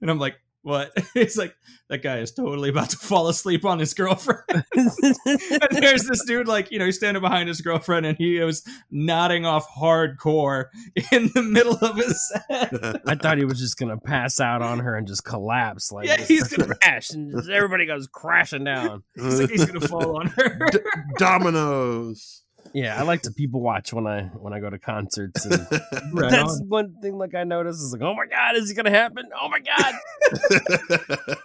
and 0.00 0.10
I'm 0.10 0.18
like, 0.18 0.36
"What?" 0.64 0.92
It's 1.14 1.36
like, 1.36 1.54
"That 1.90 2.02
guy 2.02 2.18
is 2.18 2.32
totally 2.32 2.70
about 2.70 2.90
to 2.90 2.96
fall 2.96 3.28
asleep 3.28 3.64
on 3.64 3.78
his 3.78 3.94
girlfriend." 3.94 4.42
and 4.74 4.90
there's 5.70 6.04
this 6.04 6.24
dude, 6.26 6.48
like, 6.48 6.72
you 6.72 6.78
know, 6.78 6.86
he's 6.86 6.96
standing 6.96 7.20
behind 7.20 7.48
his 7.48 7.60
girlfriend, 7.60 8.06
and 8.06 8.18
he 8.18 8.40
was 8.40 8.66
nodding 8.90 9.44
off 9.46 9.66
hardcore 9.78 10.66
in 11.12 11.30
the 11.34 11.42
middle 11.42 11.76
of 11.76 11.96
his 11.96 12.28
set. 12.30 13.00
i 13.06 13.14
thought 13.14 13.38
he 13.38 13.44
was 13.44 13.60
just 13.60 13.76
gonna 13.78 13.98
pass 13.98 14.40
out 14.40 14.62
on 14.62 14.78
her 14.80 14.96
and 14.96 15.06
just 15.06 15.24
collapse 15.24 15.92
like 15.92 16.08
Yeah, 16.08 16.16
he's 16.16 16.48
gonna- 16.48 16.74
crash 16.74 17.10
and 17.10 17.32
everybody 17.50 17.86
goes 17.86 18.06
crashing 18.10 18.64
down 18.64 19.02
He's 19.14 19.40
like, 19.40 19.50
he's 19.50 19.64
gonna 19.66 19.86
fall 19.86 20.16
on 20.18 20.26
her. 20.28 20.58
D- 20.72 20.78
dominoes. 21.18 22.42
Yeah 22.74 22.98
i 22.98 23.02
like 23.02 23.22
to 23.22 23.30
people 23.30 23.60
watch 23.60 23.92
when 23.92 24.06
i 24.06 24.22
when 24.38 24.52
i 24.52 24.58
go 24.60 24.68
to 24.68 24.78
concerts 24.78 25.44
and 25.46 25.66
Right 26.12 26.30
that's 26.30 26.60
on. 26.60 26.68
one 26.68 26.96
thing 27.00 27.16
like 27.16 27.34
i 27.34 27.44
noticed 27.44 27.80
is 27.80 27.92
like 27.92 28.02
oh 28.02 28.14
my 28.14 28.26
god 28.26 28.56
is 28.56 28.70
it 28.70 28.74
gonna 28.74 28.90
happen 28.90 29.24
oh 29.40 29.48
my 29.48 29.60
god 29.60 29.94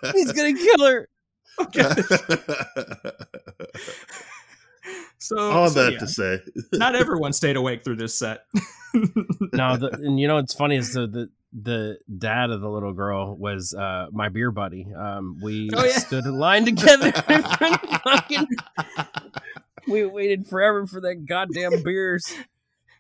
he's 0.14 0.32
gonna 0.34 0.54
kill 0.54 0.86
her 0.86 1.08
Okay. 1.62 1.84
So, 5.22 5.38
All 5.52 5.70
so, 5.70 5.84
that 5.84 5.94
yeah, 5.94 6.00
to 6.00 6.08
say. 6.08 6.40
not 6.74 6.96
everyone 6.96 7.34
stayed 7.34 7.58
awake 7.58 7.84
through 7.84 7.98
this 7.98 8.18
set. 8.18 8.46
no, 9.54 9.76
the, 9.76 9.90
and 10.02 10.18
you 10.20 10.28
know 10.30 10.36
what's 10.36 10.54
funny 10.54 10.78
is 10.78 10.94
the, 10.94 11.06
the 11.08 11.30
the 11.52 11.98
dad 12.18 12.52
of 12.52 12.62
the 12.62 12.70
little 12.70 12.94
girl 12.94 13.36
was 13.36 13.74
uh 13.74 14.08
my 14.12 14.30
beer 14.30 14.50
buddy. 14.50 14.88
Um, 14.98 15.38
we 15.44 15.70
Oh, 15.76 15.84
yeah. 15.84 15.98
stood 15.98 16.24
in 16.26 16.38
line 16.40 16.64
together. 16.66 17.08
in 17.08 17.44
front 17.44 17.84
of 17.84 18.02
fucking, 18.02 18.48
we 19.94 20.06
waited 20.06 20.48
forever 20.48 20.86
for 20.88 21.02
that 21.02 21.26
goddamn 21.26 21.84
beers. 21.84 22.34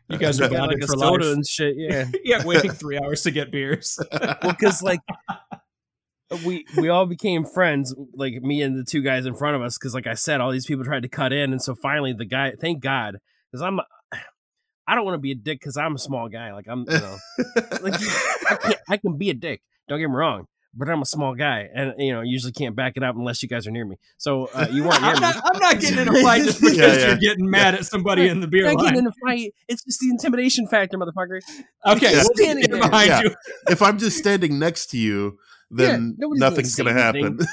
You 0.07 0.17
guys 0.17 0.41
are 0.41 0.49
We 0.49 0.57
like 0.57 0.77
a 0.81 0.87
for 0.87 0.97
soda 0.97 1.25
life. 1.25 1.35
and 1.35 1.47
shit. 1.47 1.75
Yeah, 1.77 2.05
yeah, 2.23 2.45
waiting 2.45 2.71
three 2.71 2.97
hours 2.97 3.21
to 3.23 3.31
get 3.31 3.51
beers. 3.51 3.99
well, 4.11 4.37
because 4.41 4.81
like 4.81 4.99
we 6.45 6.65
we 6.77 6.89
all 6.89 7.05
became 7.05 7.45
friends, 7.45 7.93
like 8.13 8.41
me 8.41 8.61
and 8.61 8.77
the 8.77 8.83
two 8.83 9.01
guys 9.01 9.25
in 9.25 9.35
front 9.35 9.55
of 9.55 9.61
us. 9.61 9.77
Because 9.77 9.93
like 9.93 10.07
I 10.07 10.13
said, 10.15 10.41
all 10.41 10.51
these 10.51 10.65
people 10.65 10.83
tried 10.83 11.03
to 11.03 11.09
cut 11.09 11.31
in, 11.33 11.51
and 11.51 11.61
so 11.61 11.75
finally 11.75 12.13
the 12.13 12.25
guy, 12.25 12.53
thank 12.59 12.81
God, 12.81 13.17
because 13.51 13.61
I'm. 13.61 13.79
I 14.87 14.95
don't 14.95 15.05
want 15.05 15.13
to 15.13 15.19
be 15.19 15.31
a 15.31 15.35
dick 15.35 15.59
because 15.59 15.77
I'm 15.77 15.93
a 15.93 15.99
small 15.99 16.29
guy. 16.29 16.51
Like 16.51 16.67
I'm, 16.67 16.79
you 16.89 16.97
know, 16.99 17.17
like 17.83 17.93
I, 18.49 18.55
can't, 18.59 18.75
I 18.89 18.97
can 18.97 19.17
be 19.17 19.29
a 19.29 19.35
dick. 19.35 19.61
Don't 19.87 19.99
get 19.99 20.09
me 20.09 20.15
wrong, 20.15 20.47
but 20.73 20.87
I'm 20.89 21.01
a 21.01 21.05
small 21.05 21.35
guy, 21.35 21.67
and 21.73 21.93
you 21.97 22.13
know, 22.13 22.21
usually 22.21 22.51
can't 22.53 22.75
back 22.75 22.93
it 22.95 23.03
up 23.03 23.15
unless 23.15 23.41
you 23.43 23.49
guys 23.49 23.65
are 23.67 23.71
near 23.71 23.85
me. 23.85 23.97
So 24.17 24.45
uh, 24.53 24.67
you 24.71 24.83
weren't 24.83 25.01
near 25.01 25.11
I'm 25.11 25.15
me. 25.15 25.21
not, 25.21 25.35
I'm 25.43 25.59
not 25.59 25.79
getting 25.79 25.99
in 25.99 26.07
a 26.07 26.21
fight 26.21 26.43
just 26.43 26.61
because 26.61 26.77
Yeah, 26.77 26.93
yeah. 26.93 27.07
you're 27.07 27.17
getting 27.17 27.49
mad 27.49 27.75
at 27.75 27.85
somebody 27.85 28.27
in 28.27 28.39
the 28.39 28.47
beer 28.47 28.65
Not 28.65 28.75
line. 28.75 28.85
getting 28.85 28.99
in 28.99 29.07
a 29.07 29.11
fight. 29.25 29.53
It's 29.67 29.83
just 29.83 29.99
the 29.99 30.09
intimidation 30.09 30.67
factor, 30.67 30.97
motherfucker. 30.97 31.41
Okay, 31.85 32.11
Yeah. 32.11 32.17
we'll 32.23 32.35
Standing 32.35 32.61
get 32.63 32.71
there. 32.71 32.81
behind 32.81 33.07
Yeah. 33.09 33.21
you. 33.23 33.35
if 33.69 33.81
I'm 33.81 33.97
just 33.97 34.17
standing 34.17 34.59
next 34.59 34.87
to 34.91 34.97
you, 34.97 35.37
then 35.71 36.15
Yeah, 36.19 36.27
gonna 36.27 36.39
nothing's 36.39 36.75
going 36.75 36.93
to 36.95 37.01
happen. 37.01 37.39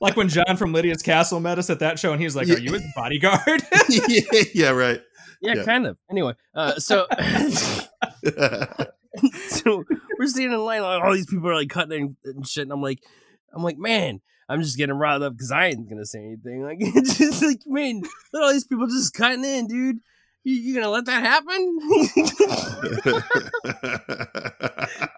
Like 0.00 0.16
when 0.16 0.28
John 0.28 0.56
from 0.56 0.72
Lydia's 0.72 1.02
Castle 1.02 1.40
met 1.40 1.58
us 1.58 1.68
at 1.70 1.78
that 1.80 1.98
show, 1.98 2.12
and 2.12 2.20
he's 2.22 2.36
like, 2.36 2.46
Yeah. 2.46 2.54
"Are 2.56 2.58
you 2.58 2.72
his 2.74 2.82
bodyguard?" 2.94 3.62
yeah, 3.88 4.42
yeah, 4.54 4.70
right. 4.70 5.00
Yeah, 5.40 5.54
Yeah. 5.54 5.64
kind 5.64 5.86
of. 5.86 5.96
Anyway, 6.10 6.34
uh, 6.54 6.78
so 6.78 7.06
so 9.48 9.84
we're 10.18 10.26
standing 10.26 10.52
in 10.52 10.64
line, 10.64 10.82
like 10.82 11.02
all 11.02 11.12
these 11.12 11.26
people 11.26 11.48
are 11.48 11.54
like 11.54 11.68
cutting 11.68 12.16
and, 12.24 12.36
and 12.36 12.46
shit, 12.46 12.62
and 12.62 12.72
I'm 12.72 12.82
like, 12.82 13.00
I'm 13.54 13.62
like, 13.62 13.78
man, 13.78 14.20
I'm 14.48 14.62
just 14.62 14.76
getting 14.76 14.96
riled 14.96 15.22
up 15.22 15.32
because 15.32 15.50
I 15.50 15.66
ain't 15.66 15.88
gonna 15.88 16.04
say 16.04 16.20
anything. 16.20 16.62
Like, 16.64 16.78
it's 16.80 17.18
just 17.18 17.42
like, 17.42 17.60
man, 17.66 18.00
look 18.00 18.10
at 18.34 18.42
all 18.42 18.52
these 18.52 18.66
people 18.66 18.86
just 18.86 19.14
cutting 19.14 19.44
in, 19.44 19.66
dude. 19.66 20.00
You, 20.42 20.54
you 20.54 20.74
gonna 20.74 20.90
let 20.90 21.06
that 21.06 21.22
happen? 21.22 21.78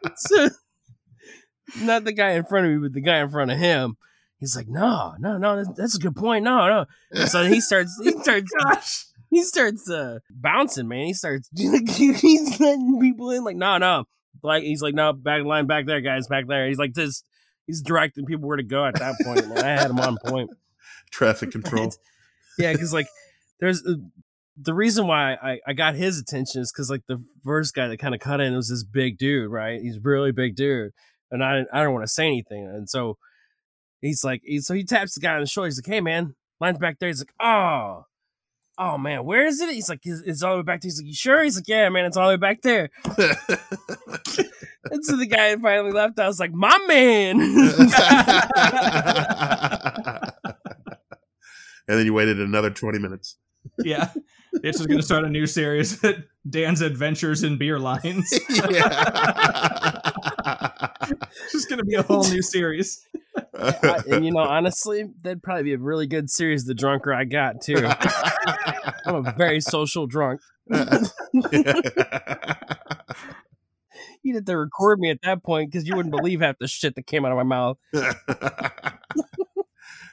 so, 0.16 0.49
not 1.82 2.05
the 2.05 2.12
guy 2.12 2.32
in 2.32 2.44
front 2.44 2.66
of 2.66 2.72
me, 2.72 2.78
but 2.78 2.92
the 2.92 3.01
guy 3.01 3.18
in 3.18 3.30
front 3.30 3.51
of 3.51 3.59
him. 3.59 3.97
He's 4.38 4.55
like, 4.55 4.68
no, 4.68 5.14
no, 5.18 5.38
no, 5.38 5.57
that's, 5.57 5.78
that's 5.78 5.97
a 5.97 6.01
good 6.01 6.14
point. 6.14 6.44
No, 6.44 6.68
no. 6.68 6.84
And 7.11 7.28
so 7.28 7.44
he 7.44 7.61
starts, 7.61 7.99
he 8.03 8.12
starts, 8.20 8.53
Gosh, 8.62 9.07
he 9.31 9.43
starts 9.43 9.89
uh 9.91 10.18
bouncing, 10.31 10.89
man. 10.89 11.07
He 11.07 11.14
starts 11.14 11.49
he's 11.55 12.61
letting 12.61 12.99
people 13.01 13.31
in 13.31 13.45
like, 13.45 13.57
no, 13.57 13.79
no. 13.79 14.05
Like 14.43 14.62
he's 14.62 14.83
like, 14.83 14.95
no, 14.95 15.12
back 15.12 15.45
line, 15.45 15.66
back 15.66 15.87
there, 15.87 16.01
guys, 16.01 16.29
back 16.29 16.47
there. 16.47 16.68
He's 16.68 16.79
like 16.79 16.95
this. 16.95 17.22
He's 17.66 17.83
directing 17.83 18.27
people 18.27 18.47
where 18.47 18.57
to 18.57 18.62
go 18.62 18.85
at 18.85 18.95
that 18.97 19.16
point. 19.24 19.49
Man, 19.49 19.59
I 19.59 19.68
had 19.68 19.91
him 19.91 19.99
on 19.99 20.18
point. 20.24 20.51
Traffic 21.11 21.51
control. 21.51 21.93
Yeah, 22.59 22.72
because 22.72 22.93
like 22.93 23.09
there's 23.61 23.85
uh, 23.85 23.95
the 24.57 24.74
reason 24.74 25.07
why 25.07 25.35
I, 25.35 25.61
I 25.66 25.72
got 25.72 25.95
his 25.95 26.18
attention 26.18 26.62
is 26.62 26.72
because 26.72 26.91
like 26.91 27.03
the 27.07 27.22
first 27.45 27.74
guy 27.74 27.89
that 27.89 27.99
kind 27.99 28.14
of 28.14 28.20
cut 28.20 28.41
in 28.41 28.55
was 28.55 28.68
this 28.68 28.85
big 28.85 29.18
dude, 29.18 29.51
right? 29.51 29.81
He's 29.81 29.99
really 30.03 30.33
big 30.33 30.57
dude, 30.57 30.93
and 31.31 31.43
I 31.45 31.64
I 31.72 31.83
don't 31.83 31.93
want 31.93 32.05
to 32.05 32.12
say 32.12 32.27
anything, 32.27 32.66
and 32.66 32.89
so 32.89 33.18
he's 34.01 34.24
like, 34.24 34.43
he, 34.45 34.61
so 34.61 34.74
he 34.74 34.85
taps 34.85 35.14
the 35.14 35.20
guy 35.20 35.35
on 35.35 35.41
the 35.41 35.47
shoulder. 35.47 35.66
He's 35.66 35.79
like, 35.79 35.93
"Hey 35.93 36.01
man, 36.01 36.35
line's 36.61 36.79
back 36.79 36.99
there." 36.99 37.09
He's 37.09 37.20
like, 37.20 37.35
"Oh, 37.41 38.05
oh 38.79 38.99
man, 38.99 39.24
where 39.24 39.47
is 39.47 39.61
it?" 39.61 39.70
He's 39.70 39.89
like, 39.89 40.01
"It's, 40.05 40.22
it's 40.27 40.43
all 40.43 40.53
the 40.53 40.57
way 40.59 40.62
back 40.62 40.81
there." 40.81 40.89
He's 40.89 41.01
like, 41.01 41.07
"You 41.07 41.14
sure?" 41.14 41.43
He's 41.43 41.57
like, 41.57 41.68
"Yeah, 41.68 41.89
man, 41.89 42.05
it's 42.05 42.16
all 42.16 42.29
the 42.29 42.35
way 42.35 42.37
back 42.37 42.62
there." 42.62 42.91
and 44.91 45.05
so 45.05 45.16
the 45.16 45.27
guy 45.27 45.55
finally 45.57 45.93
left. 45.93 46.18
I 46.18 46.27
was 46.27 46.41
like, 46.41 46.53
"My 46.53 46.77
man." 46.87 47.41
and 51.89 51.99
then 51.99 52.07
you 52.07 52.14
waited 52.14 52.41
another 52.41 52.70
20 52.70 52.99
minutes. 52.99 53.37
yeah. 53.85 54.11
This 54.62 54.81
is 54.81 54.87
going 54.87 54.99
to 54.99 55.05
start 55.05 55.24
a 55.24 55.29
new 55.29 55.47
series, 55.47 56.03
Dan's 56.49 56.81
Adventures 56.81 57.43
in 57.43 57.59
Beer 57.59 57.79
Lines. 57.79 58.33
yeah. 58.70 60.01
It's 61.45 61.53
just 61.53 61.68
going 61.68 61.79
to 61.79 61.85
be 61.85 61.95
a 61.95 62.03
whole 62.03 62.24
new 62.24 62.43
series. 62.43 63.07
I- 63.59 64.02
and 64.11 64.24
you 64.24 64.32
know, 64.32 64.40
honestly, 64.40 65.04
that'd 65.22 65.42
probably 65.42 65.64
be 65.64 65.72
a 65.74 65.78
really 65.78 66.07
good 66.07 66.30
series. 66.30 66.64
The 66.64 66.74
drunker 66.74 67.12
I 67.12 67.24
got 67.24 67.61
too. 67.62 67.76
I'm 69.07 69.26
a 69.26 69.34
very 69.36 69.61
social 69.61 70.07
drunk. 70.07 70.40
You'd 74.22 74.34
have 74.36 74.44
to 74.46 74.57
record 74.57 74.98
me 74.98 75.11
at 75.11 75.20
that 75.22 75.42
point 75.44 75.70
because 75.70 75.86
you 75.86 75.94
wouldn't 75.96 76.14
believe 76.14 76.40
half 76.40 76.59
the 76.59 76.66
shit 76.66 76.94
that 76.96 77.07
came 77.07 77.24
out 77.24 77.32
of 77.32 77.36
my 77.36 77.44
mouth. 77.44 77.78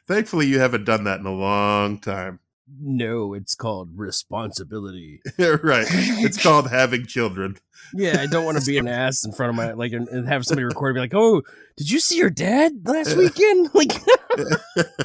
Thankfully, 0.08 0.46
you 0.48 0.60
haven't 0.60 0.86
done 0.86 1.06
that 1.06 1.20
in 1.20 1.26
a 1.26 1.34
long 1.34 2.00
time. 2.00 2.40
No, 2.80 3.34
it's 3.34 3.56
called 3.56 3.90
responsibility. 3.96 5.22
right. 5.38 5.86
It's 5.90 6.42
called 6.44 6.70
having 6.70 7.06
children. 7.06 7.58
Yeah, 7.94 8.22
I 8.22 8.26
don't 8.28 8.46
want 8.46 8.58
to 8.60 8.66
be 8.66 8.78
an 8.78 8.88
ass 8.90 9.26
in 9.26 9.32
front 9.34 9.50
of 9.50 9.56
my 9.56 9.74
like 9.74 9.92
and, 9.92 10.08
and 10.08 10.28
have 10.28 10.46
somebody 10.46 10.64
record 10.66 10.96
me 10.96 11.02
like, 11.02 11.14
"Oh, 11.14 11.42
did 11.78 11.92
you 11.92 12.00
see 12.00 12.18
your 12.18 12.30
dad 12.30 12.72
last 12.86 13.18
weekend?" 13.18 13.70
Like, 13.74 13.92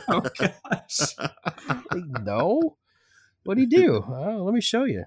Oh, 0.09 0.23
gosh. 0.39 1.17
like, 1.69 2.05
no. 2.23 2.77
What'd 3.45 3.61
he 3.61 3.67
do? 3.67 4.05
Oh, 4.07 4.43
let 4.45 4.55
me 4.55 4.61
show 4.61 4.85
you. 4.85 5.05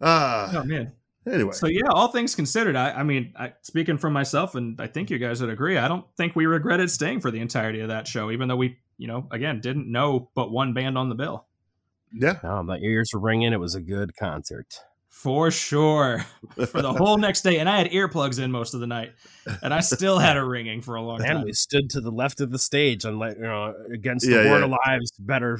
ah, 0.00 0.50
Oh, 0.54 0.64
man. 0.64 0.92
Anyway. 1.26 1.52
So, 1.52 1.66
yeah, 1.66 1.88
all 1.90 2.08
things 2.08 2.34
considered, 2.34 2.76
I, 2.76 2.92
I 2.92 3.02
mean, 3.02 3.32
I, 3.36 3.52
speaking 3.62 3.98
for 3.98 4.10
myself, 4.10 4.54
and 4.54 4.80
I 4.80 4.86
think 4.86 5.10
you 5.10 5.18
guys 5.18 5.40
would 5.40 5.50
agree, 5.50 5.78
I 5.78 5.88
don't 5.88 6.04
think 6.16 6.36
we 6.36 6.46
regretted 6.46 6.90
staying 6.90 7.20
for 7.20 7.30
the 7.30 7.40
entirety 7.40 7.80
of 7.80 7.88
that 7.88 8.06
show, 8.06 8.30
even 8.30 8.48
though 8.48 8.56
we, 8.56 8.78
you 8.98 9.06
know, 9.06 9.26
again, 9.30 9.60
didn't 9.60 9.90
know 9.90 10.30
but 10.34 10.50
one 10.50 10.74
band 10.74 10.96
on 10.98 11.08
the 11.08 11.14
bill. 11.14 11.46
yeah. 12.12 12.38
No, 12.42 12.62
my 12.62 12.78
ears 12.78 13.10
were 13.12 13.20
ringing. 13.20 13.52
It 13.52 13.60
was 13.60 13.74
a 13.74 13.80
good 13.80 14.16
concert. 14.16 14.80
For 15.08 15.50
sure. 15.50 16.24
For 16.54 16.80
the 16.80 16.92
whole 16.92 17.18
next 17.18 17.42
day. 17.42 17.58
And 17.58 17.68
I 17.68 17.78
had 17.78 17.90
earplugs 17.90 18.42
in 18.42 18.50
most 18.50 18.74
of 18.74 18.80
the 18.80 18.86
night. 18.86 19.12
And 19.62 19.74
I 19.74 19.80
still 19.80 20.18
had 20.18 20.36
it 20.36 20.40
ringing 20.40 20.82
for 20.82 20.94
a 20.94 21.02
long 21.02 21.16
And 21.16 21.26
time. 21.26 21.36
And 21.38 21.44
we 21.44 21.52
stood 21.52 21.90
to 21.90 22.00
the 22.00 22.12
left 22.12 22.40
of 22.40 22.50
the 22.50 22.58
stage 22.58 23.04
and 23.04 23.18
like 23.18 23.36
you 23.36 23.42
know 23.42 23.74
against 23.92 24.26
Yeah, 24.26 24.44
the 24.44 24.50
Word 24.50 24.58
yeah. 24.60 24.64
of 24.66 24.70
Lives 24.86 25.10
better 25.18 25.58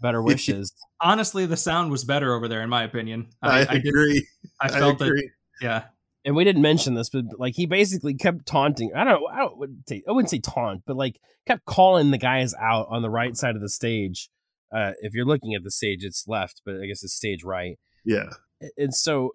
better 0.00 0.20
wishes. 0.20 0.74
Honestly, 1.00 1.46
the 1.46 1.56
sound 1.56 1.90
was 1.92 2.04
better 2.04 2.34
over 2.34 2.48
there, 2.48 2.62
in 2.62 2.68
my 2.68 2.82
opinion. 2.82 3.28
I, 3.40 3.48
I, 3.48 3.60
I, 3.60 3.64
did, 3.74 3.86
agree. 3.86 4.26
I 4.62 4.66
I, 4.66 4.78
felt 4.78 4.98
that, 4.98 5.30
yeah. 5.60 5.84
and 6.24 6.36
we 6.36 6.44
didn't 6.44 6.62
mention 6.62 6.94
this, 6.94 7.10
but 7.10 7.24
like 7.38 7.54
he 7.54 7.66
basically 7.66 8.14
kept 8.14 8.46
taunting. 8.46 8.92
I 8.94 9.04
don't, 9.04 9.22
I 9.32 9.38
don't 9.38 9.58
wouldn't 9.58 9.88
say, 9.88 10.02
I 10.08 10.12
wouldn't 10.12 10.30
say 10.30 10.38
taunt, 10.38 10.82
but 10.86 10.96
like 10.96 11.20
kept 11.46 11.64
calling 11.64 12.10
the 12.10 12.18
guys 12.18 12.54
out 12.54 12.86
on 12.90 13.02
the 13.02 13.10
right 13.10 13.36
side 13.36 13.56
of 13.56 13.62
the 13.62 13.68
stage. 13.68 14.30
Uh, 14.74 14.92
if 15.00 15.12
you're 15.12 15.26
looking 15.26 15.54
at 15.54 15.64
the 15.64 15.70
stage, 15.70 16.04
it's 16.04 16.26
left, 16.26 16.62
but 16.64 16.76
I 16.76 16.86
guess 16.86 17.02
it's 17.02 17.14
stage 17.14 17.44
right. 17.44 17.78
Yeah. 18.04 18.30
And 18.78 18.94
so 18.94 19.32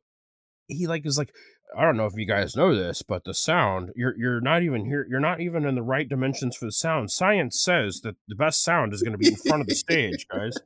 he 0.67 0.87
like 0.87 1.03
was 1.03 1.17
like, 1.17 1.33
I 1.77 1.83
don't 1.83 1.97
know 1.97 2.05
if 2.05 2.15
you 2.15 2.25
guys 2.25 2.55
know 2.55 2.73
this, 2.73 3.01
but 3.01 3.23
the 3.23 3.33
sound 3.33 3.91
you're 3.95 4.17
you're 4.17 4.41
not 4.41 4.63
even 4.63 4.85
here. 4.85 5.05
You're 5.09 5.19
not 5.19 5.41
even 5.41 5.65
in 5.65 5.75
the 5.75 5.81
right 5.81 6.07
dimensions 6.07 6.55
for 6.55 6.65
the 6.65 6.71
sound. 6.71 7.11
Science 7.11 7.61
says 7.61 8.01
that 8.01 8.15
the 8.27 8.35
best 8.35 8.63
sound 8.63 8.93
is 8.93 9.03
going 9.03 9.11
to 9.11 9.17
be 9.17 9.27
in 9.27 9.35
front 9.35 9.61
of 9.61 9.67
the 9.67 9.75
stage, 9.85 10.27
guys. 10.29 10.57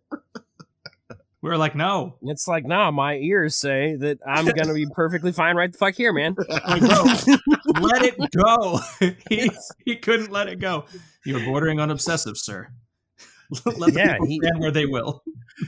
We 1.42 1.50
were 1.50 1.58
like, 1.58 1.76
no. 1.76 2.18
It's 2.22 2.48
like, 2.48 2.66
nah, 2.66 2.92
my 2.92 3.16
ears 3.16 3.56
say 3.56 3.96
that 3.96 4.20
I'm 4.28 4.46
gonna 4.56 4.74
be 4.76 4.86
perfectly 4.94 5.32
fine 5.32 5.56
right 5.56 5.72
the 5.72 5.78
fuck 5.78 5.96
here, 5.96 6.14
man. 6.14 6.36
Like, 6.68 6.82
bro, 6.82 7.82
let 7.82 8.04
it 8.04 8.16
go. 8.32 8.80
he, 9.30 9.50
he 9.86 9.96
couldn't 9.96 10.32
let 10.32 10.48
it 10.48 10.60
go. 10.60 10.86
You're 11.26 11.44
bordering 11.44 11.80
on 11.80 11.90
obsessive, 11.92 12.38
sir. 12.38 12.68
let 13.78 13.94
Yeah, 13.94 14.18
the 14.20 14.28
he- 14.28 14.40
stand 14.44 14.60
where 14.60 14.72
they 14.72 14.86
will. 14.86 15.24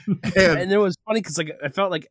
and, 0.08 0.36
and 0.36 0.72
it 0.72 0.78
was 0.78 0.96
funny 1.06 1.22
because 1.22 1.38
like 1.38 1.52
I 1.64 1.70
felt 1.70 1.92
like 1.92 2.08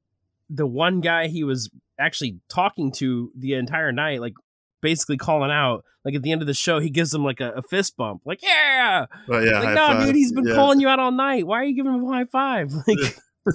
the 0.51 0.67
one 0.67 1.01
guy 1.01 1.29
he 1.29 1.45
was 1.45 1.71
actually 1.99 2.41
talking 2.49 2.93
to 2.93 3.31
the 3.37 3.55
entire 3.55 3.93
night, 3.93 4.21
like 4.21 4.35
basically 4.81 5.17
calling 5.17 5.51
out, 5.53 5.85
like 6.05 6.15
at 6.15 6.23
the 6.23 6.33
end 6.33 6.41
of 6.43 6.47
the 6.49 6.55
show, 6.55 6.79
he 6.81 6.91
gives 6.91 7.15
him 7.15 7.25
like 7.25 7.41
a, 7.41 7.53
a 7.53 7.63
fist 7.63 7.97
bump, 7.97 8.23
like 8.25 8.43
yeah, 8.43 9.07
well, 9.29 9.45
yeah, 9.45 9.61
like 9.61 9.75
no, 9.77 9.87
five. 9.87 10.07
dude, 10.07 10.17
he's 10.17 10.33
been 10.33 10.45
Yeah. 10.47 10.55
calling 10.57 10.81
you 10.81 10.89
out 10.89 10.99
all 10.99 11.13
night. 11.13 11.47
Why 11.47 11.61
are 11.61 11.65
you 11.65 11.75
giving 11.77 11.95
him 11.95 12.05
a 12.05 12.13
high 12.13 12.25
five? 12.25 12.73
Like, 12.87 12.99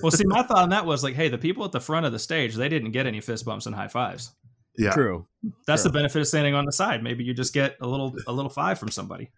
Well, 0.04 0.12
see, 0.12 0.26
my 0.26 0.44
thought 0.44 0.60
on 0.64 0.70
that 0.70 0.86
was 0.86 1.04
like, 1.04 1.16
hey, 1.16 1.30
the 1.30 1.38
people 1.38 1.64
at 1.64 1.72
the 1.72 1.80
front 1.80 2.06
of 2.06 2.12
the 2.12 2.20
stage, 2.20 2.56
they 2.56 2.68
didn't 2.70 2.92
get 2.92 3.06
any 3.06 3.22
fist 3.22 3.46
bumps 3.46 3.66
and 3.66 3.76
high 3.76 3.88
fives. 3.88 4.32
Yeah. 4.78 4.92
true. 4.92 5.26
That's 5.66 5.82
Sure. 5.82 5.92
the 5.92 5.98
benefit 5.98 6.20
of 6.22 6.28
standing 6.28 6.54
on 6.54 6.66
the 6.66 6.72
side. 6.72 7.02
Maybe 7.04 7.24
you 7.24 7.34
just 7.34 7.54
get 7.54 7.78
a 7.82 7.88
little 7.88 8.16
a 8.28 8.32
little 8.32 8.50
five 8.50 8.78
from 8.78 8.90
somebody. 8.92 9.32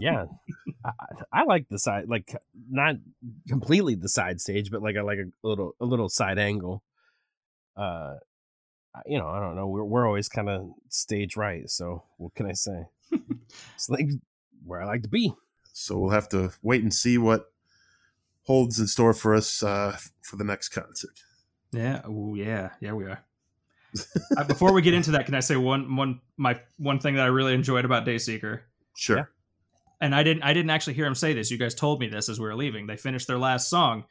Yeah, 0.00 0.24
I, 0.84 0.90
I 1.32 1.44
like 1.44 1.68
the 1.68 1.78
side, 1.78 2.08
like 2.08 2.34
not 2.70 2.96
completely 3.46 3.94
the 3.94 4.08
side 4.08 4.40
stage, 4.40 4.70
but 4.70 4.82
like 4.82 4.96
a 4.96 5.02
like 5.02 5.18
a 5.18 5.46
little 5.46 5.76
a 5.80 5.84
little 5.84 6.08
side 6.08 6.38
angle. 6.38 6.82
Uh, 7.76 8.14
you 9.06 9.18
know, 9.18 9.28
I 9.28 9.38
don't 9.38 9.56
know. 9.56 9.68
We're 9.68 9.84
we're 9.84 10.06
always 10.06 10.28
kind 10.30 10.48
of 10.48 10.70
stage 10.88 11.36
right, 11.36 11.68
so 11.68 12.02
what 12.16 12.34
can 12.34 12.46
I 12.46 12.54
say? 12.54 12.86
it's 13.74 13.90
like 13.90 14.08
where 14.64 14.80
I 14.80 14.86
like 14.86 15.02
to 15.02 15.08
be. 15.08 15.32
So 15.74 15.98
we'll 15.98 16.10
have 16.10 16.28
to 16.30 16.50
wait 16.62 16.82
and 16.82 16.92
see 16.92 17.18
what 17.18 17.49
holds 18.44 18.78
in 18.78 18.86
store 18.86 19.14
for 19.14 19.34
us 19.34 19.62
uh, 19.62 19.96
for 20.22 20.36
the 20.36 20.44
next 20.44 20.70
concert. 20.70 21.20
Yeah. 21.72 22.02
Oh, 22.04 22.34
yeah. 22.34 22.70
Yeah, 22.80 22.92
we 22.92 23.04
are. 23.04 23.24
uh, 24.36 24.44
before 24.44 24.72
we 24.72 24.82
get 24.82 24.94
into 24.94 25.12
that, 25.12 25.26
can 25.26 25.34
I 25.34 25.40
say 25.40 25.56
one 25.56 25.96
one 25.96 26.20
my 26.36 26.60
one 26.78 26.98
thing 26.98 27.16
that 27.16 27.24
I 27.24 27.28
really 27.28 27.54
enjoyed 27.54 27.84
about 27.84 28.06
Dayseeker? 28.06 28.60
Sure. 28.96 29.16
Yeah. 29.16 29.24
And 30.00 30.14
I 30.14 30.22
didn't 30.22 30.42
I 30.42 30.52
didn't 30.52 30.70
actually 30.70 30.94
hear 30.94 31.06
him 31.06 31.14
say 31.14 31.32
this. 31.32 31.50
You 31.50 31.58
guys 31.58 31.74
told 31.74 32.00
me 32.00 32.08
this 32.08 32.28
as 32.28 32.38
we 32.38 32.46
were 32.46 32.54
leaving. 32.54 32.86
They 32.86 32.96
finished 32.96 33.26
their 33.26 33.38
last 33.38 33.68
song, 33.68 34.04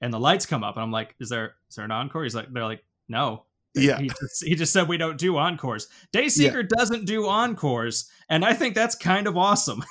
and 0.00 0.12
the 0.12 0.18
lights 0.18 0.46
come 0.46 0.64
up, 0.64 0.76
and 0.76 0.82
I'm 0.82 0.90
like, 0.90 1.14
"Is 1.20 1.28
there 1.28 1.54
is 1.68 1.76
there 1.76 1.84
an 1.84 1.90
encore?" 1.90 2.24
He's 2.24 2.34
like, 2.34 2.52
"They're 2.52 2.64
like, 2.64 2.84
no." 3.08 3.44
Yeah. 3.74 3.98
He 3.98 4.08
just, 4.08 4.44
he 4.44 4.54
just 4.54 4.72
said 4.72 4.88
we 4.88 4.96
don't 4.96 5.18
do 5.18 5.36
encores. 5.36 5.88
Dayseeker 6.14 6.66
doesn't 6.66 7.04
do 7.04 7.26
encores, 7.26 8.10
and 8.28 8.42
I 8.44 8.54
think 8.54 8.74
that's 8.74 8.94
kind 8.94 9.26
of 9.26 9.36
awesome. 9.36 9.84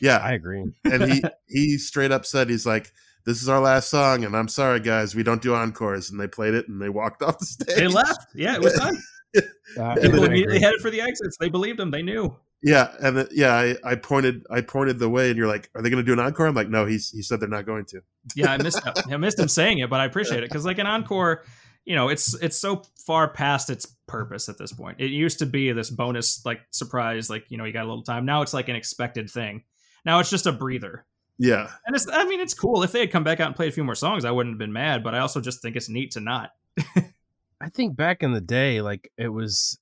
Yeah. 0.00 0.18
I 0.18 0.32
agree. 0.32 0.64
and 0.84 1.12
he 1.12 1.22
he 1.46 1.78
straight 1.78 2.12
up 2.12 2.26
said 2.26 2.50
he's 2.50 2.66
like 2.66 2.92
this 3.26 3.42
is 3.42 3.48
our 3.48 3.60
last 3.60 3.88
song 3.90 4.24
and 4.24 4.36
i'm 4.36 4.48
sorry 4.48 4.80
guys 4.80 5.14
we 5.14 5.22
don't 5.22 5.42
do 5.42 5.54
encores 5.54 6.10
and 6.10 6.20
they 6.20 6.28
played 6.28 6.54
it 6.54 6.68
and 6.68 6.80
they 6.80 6.88
walked 6.88 7.22
off 7.26 7.38
the 7.38 7.46
stage 7.46 7.76
They 7.76 7.88
left. 7.88 8.26
Yeah, 8.34 8.54
it 8.54 8.62
was 8.62 8.74
done. 8.74 8.96
Uh, 9.76 9.96
People 10.00 10.22
immediately 10.22 10.60
headed 10.60 10.80
for 10.80 10.90
the 10.92 11.00
exits. 11.00 11.36
They 11.40 11.48
believed 11.48 11.80
them. 11.80 11.90
They 11.90 12.02
knew. 12.02 12.36
yeah 12.62 12.92
and 13.02 13.16
the, 13.16 13.28
yeah 13.32 13.52
I, 13.52 13.74
I 13.82 13.94
pointed 13.96 14.44
i 14.48 14.60
pointed 14.60 15.00
the 15.00 15.08
way 15.08 15.28
and 15.28 15.36
you're 15.36 15.48
like 15.48 15.68
are 15.74 15.82
they 15.82 15.90
going 15.90 16.04
to 16.04 16.06
do 16.06 16.12
an 16.12 16.20
encore 16.24 16.46
i'm 16.46 16.54
like 16.54 16.68
no 16.68 16.86
he's 16.86 17.10
he 17.10 17.20
said 17.22 17.40
they're 17.40 17.48
not 17.48 17.66
going 17.66 17.84
to 17.86 18.00
Yeah, 18.36 18.52
I 18.52 18.58
missed 18.58 18.80
I 19.10 19.16
missed 19.16 19.38
him 19.40 19.48
saying 19.48 19.78
it, 19.78 19.90
but 19.90 19.98
I 20.00 20.04
appreciate 20.04 20.44
it 20.44 20.48
because 20.48 20.64
like 20.64 20.78
an 20.78 20.86
encore, 20.86 21.42
you 21.84 21.96
know, 21.96 22.08
it's 22.10 22.34
it's 22.34 22.56
so 22.56 22.82
far 23.04 23.28
past 23.28 23.68
its 23.70 23.86
purpose 24.06 24.48
at 24.48 24.56
this 24.56 24.72
point. 24.72 25.00
It 25.00 25.10
used 25.10 25.40
to 25.40 25.46
be 25.46 25.72
this 25.72 25.90
bonus 25.90 26.46
like 26.46 26.60
surprise, 26.70 27.28
like 27.28 27.44
you 27.50 27.58
know, 27.58 27.64
you 27.64 27.72
got 27.72 27.84
a 27.84 27.88
little 27.88 28.04
time. 28.04 28.24
Now 28.24 28.42
it's 28.42 28.54
like 28.54 28.68
an 28.68 28.76
expected 28.76 29.28
thing. 29.28 29.64
Now 30.06 30.20
it's 30.20 30.30
just 30.30 30.46
a 30.46 30.52
breather. 30.52 31.04
Yeah 31.38 31.68
And 31.86 31.94
it's 31.96 32.06
I 32.10 32.24
mean 32.26 32.40
it's 32.40 32.54
cool. 32.54 32.82
If 32.82 32.92
they 32.92 33.00
had 33.00 33.10
come 33.10 33.24
back 33.24 33.40
out 33.40 33.46
and 33.48 33.56
played 33.56 33.68
a 33.68 33.72
few 33.72 33.84
more 33.84 33.94
songs, 33.94 34.24
I 34.24 34.30
wouldn't 34.30 34.54
have 34.54 34.58
been 34.58 34.72
mad, 34.72 35.02
but 35.02 35.14
I 35.14 35.18
also 35.18 35.40
just 35.40 35.60
think 35.62 35.76
it's 35.76 35.88
neat 35.88 36.12
to 36.12 36.20
not. 36.20 36.50
I 37.60 37.68
think 37.70 37.96
back 37.96 38.22
in 38.22 38.32
the 38.32 38.40
day, 38.40 38.80
like 38.82 39.10
it 39.16 39.28
was 39.28 39.78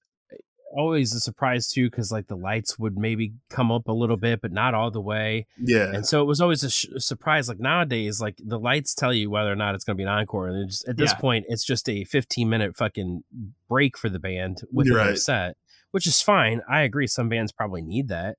always 0.74 1.12
a 1.14 1.20
surprise 1.20 1.68
too, 1.68 1.90
because 1.90 2.10
like 2.10 2.28
the 2.28 2.36
lights 2.36 2.78
would 2.78 2.96
maybe 2.96 3.34
come 3.50 3.70
up 3.70 3.88
a 3.88 3.92
little 3.92 4.16
bit, 4.16 4.40
but 4.40 4.52
not 4.52 4.72
all 4.72 4.90
the 4.90 5.00
way, 5.00 5.46
yeah 5.58 5.92
and 5.92 6.06
so 6.06 6.22
it 6.22 6.24
was 6.24 6.40
always 6.40 6.62
a, 6.64 6.70
sh- 6.70 6.86
a 6.96 7.00
surprise. 7.00 7.48
Like 7.48 7.60
nowadays, 7.60 8.20
like 8.22 8.36
the 8.42 8.58
lights 8.58 8.94
tell 8.94 9.12
you 9.12 9.28
whether 9.28 9.52
or 9.52 9.56
not 9.56 9.74
it's 9.74 9.84
going 9.84 9.96
to 9.96 9.98
be 9.98 10.04
an 10.04 10.08
encore, 10.08 10.48
and 10.48 10.70
just, 10.70 10.88
at 10.88 10.96
this 10.96 11.10
Yeah. 11.12 11.18
point, 11.18 11.46
it's 11.48 11.64
just 11.64 11.88
a 11.90 12.04
15 12.04 12.48
minute 12.48 12.74
fucking 12.76 13.22
break 13.68 13.98
for 13.98 14.08
the 14.08 14.18
band 14.18 14.62
with 14.72 14.86
their 14.88 14.96
Right. 14.96 15.18
set, 15.18 15.56
which 15.90 16.06
is 16.06 16.22
fine. 16.22 16.62
I 16.68 16.80
agree. 16.82 17.06
Some 17.06 17.28
bands 17.28 17.52
probably 17.52 17.82
need 17.82 18.08
that. 18.08 18.38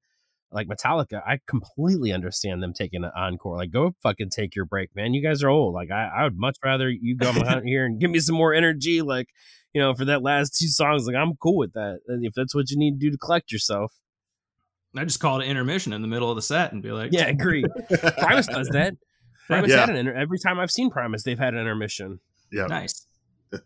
Like 0.54 0.68
Metallica, 0.68 1.22
I 1.26 1.40
completely 1.48 2.12
understand 2.12 2.62
them 2.62 2.74
taking 2.74 3.04
an 3.04 3.12
encore. 3.16 3.58
Like, 3.58 3.72
go 3.72 3.96
fucking 4.04 4.30
take 4.30 4.56
your 4.56 4.66
break, 4.66 4.96
man. 4.96 5.14
You 5.14 5.24
guys 5.24 5.44
are 5.44 5.50
old. 5.50 5.74
Like, 5.74 5.90
I, 5.92 6.10
I 6.16 6.24
would 6.24 6.38
much 6.38 6.58
rather 6.64 6.90
you 6.90 7.18
come 7.18 7.38
out 7.44 7.64
here 7.64 7.86
and 7.86 8.00
give 8.00 8.12
me 8.12 8.20
some 8.20 8.36
more 8.36 8.54
energy. 8.54 9.02
Like, 9.02 9.28
you 9.74 9.82
know, 9.82 9.94
for 9.94 10.06
that 10.06 10.22
last 10.22 10.58
two 10.58 10.68
songs, 10.68 11.08
like 11.08 11.16
I'm 11.16 11.36
cool 11.42 11.58
with 11.58 11.74
that. 11.74 12.00
And 12.08 12.24
if 12.26 12.34
that's 12.36 12.54
what 12.54 12.70
you 12.70 12.78
need 12.78 13.00
to 13.00 13.08
do 13.08 13.12
to 13.12 13.18
collect 13.18 13.52
yourself. 13.52 13.94
I 14.96 15.04
just 15.06 15.20
call 15.20 15.42
it 15.42 15.46
intermission 15.46 15.92
in 15.92 16.04
the 16.04 16.08
middle 16.08 16.30
of 16.30 16.36
the 16.36 16.44
set 16.44 16.72
and 16.72 16.84
be 16.84 16.92
like, 16.92 17.12
Yeah, 17.12 17.26
agree. 17.26 17.66
Primus 18.20 18.46
does 18.46 18.70
that. 18.70 18.94
Primus 19.48 19.72
Yeah. 19.72 19.80
had 19.80 19.90
an 19.90 19.96
inter- 19.96 20.14
every 20.14 20.38
time 20.38 20.60
I've 20.60 20.70
seen 20.70 20.92
Primus, 20.92 21.24
they've 21.24 21.40
had 21.40 21.56
an 21.56 21.60
intermission. 21.62 22.20
Yeah. 22.52 22.68
nice. 22.68 23.08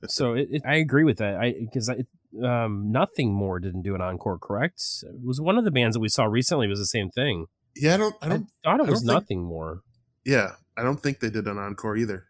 So 0.08 0.34
it, 0.34 0.48
it, 0.52 0.62
I 0.66 0.76
agree 0.76 1.04
with 1.04 1.18
that. 1.18 1.36
I 1.36 1.54
because 1.60 1.90
I 1.90 1.98
um 2.44 2.92
nothing 2.92 3.34
more 3.34 3.60
didn't 3.60 3.82
do 3.84 3.96
an 3.96 4.02
encore. 4.02 4.38
Correct? 4.40 4.82
It 5.04 5.24
was 5.24 5.40
one 5.42 5.58
of 5.58 5.64
the 5.66 5.72
bands 5.72 5.96
that 5.96 6.00
we 6.02 6.10
saw 6.10 6.26
recently 6.26 6.68
was 6.68 6.80
the 6.80 6.86
same 6.86 7.10
thing. 7.10 7.46
Yeah, 7.76 7.94
I 7.94 7.98
don't. 7.98 8.16
I 8.22 8.26
I, 8.26 8.30
don't. 8.30 8.48
thought 8.64 8.80
it 8.80 8.88
was 8.88 9.02
don't 9.02 9.08
think- 9.08 9.24
nothing 9.24 9.44
more 9.44 9.82
Yeah, 10.26 10.52
I 10.78 10.84
don't 10.84 11.02
think 11.02 11.20
they 11.20 11.30
did 11.30 11.48
an 11.48 11.58
encore 11.58 11.96
either. 11.98 12.26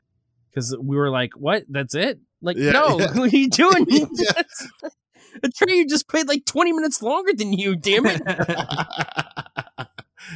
because 0.49 0.75
we 0.81 0.95
were 0.97 1.09
like, 1.09 1.31
"What? 1.37 1.63
That's 1.69 1.95
it? 1.95 2.19
Like, 2.41 2.57
Yeah, 2.57 2.71
no, 2.71 2.99
yeah. 2.99 3.11
what 3.17 3.33
are 3.33 3.37
you 3.37 3.49
doing? 3.49 3.85
Yeah. 4.13 4.41
A 5.43 5.49
train 5.49 5.87
just 5.87 6.07
played 6.09 6.27
like 6.27 6.45
twenty 6.45 6.73
minutes 6.73 7.01
longer 7.01 7.31
than 7.35 7.53
you. 7.53 7.75
Damn 7.75 8.05
it! 8.07 8.21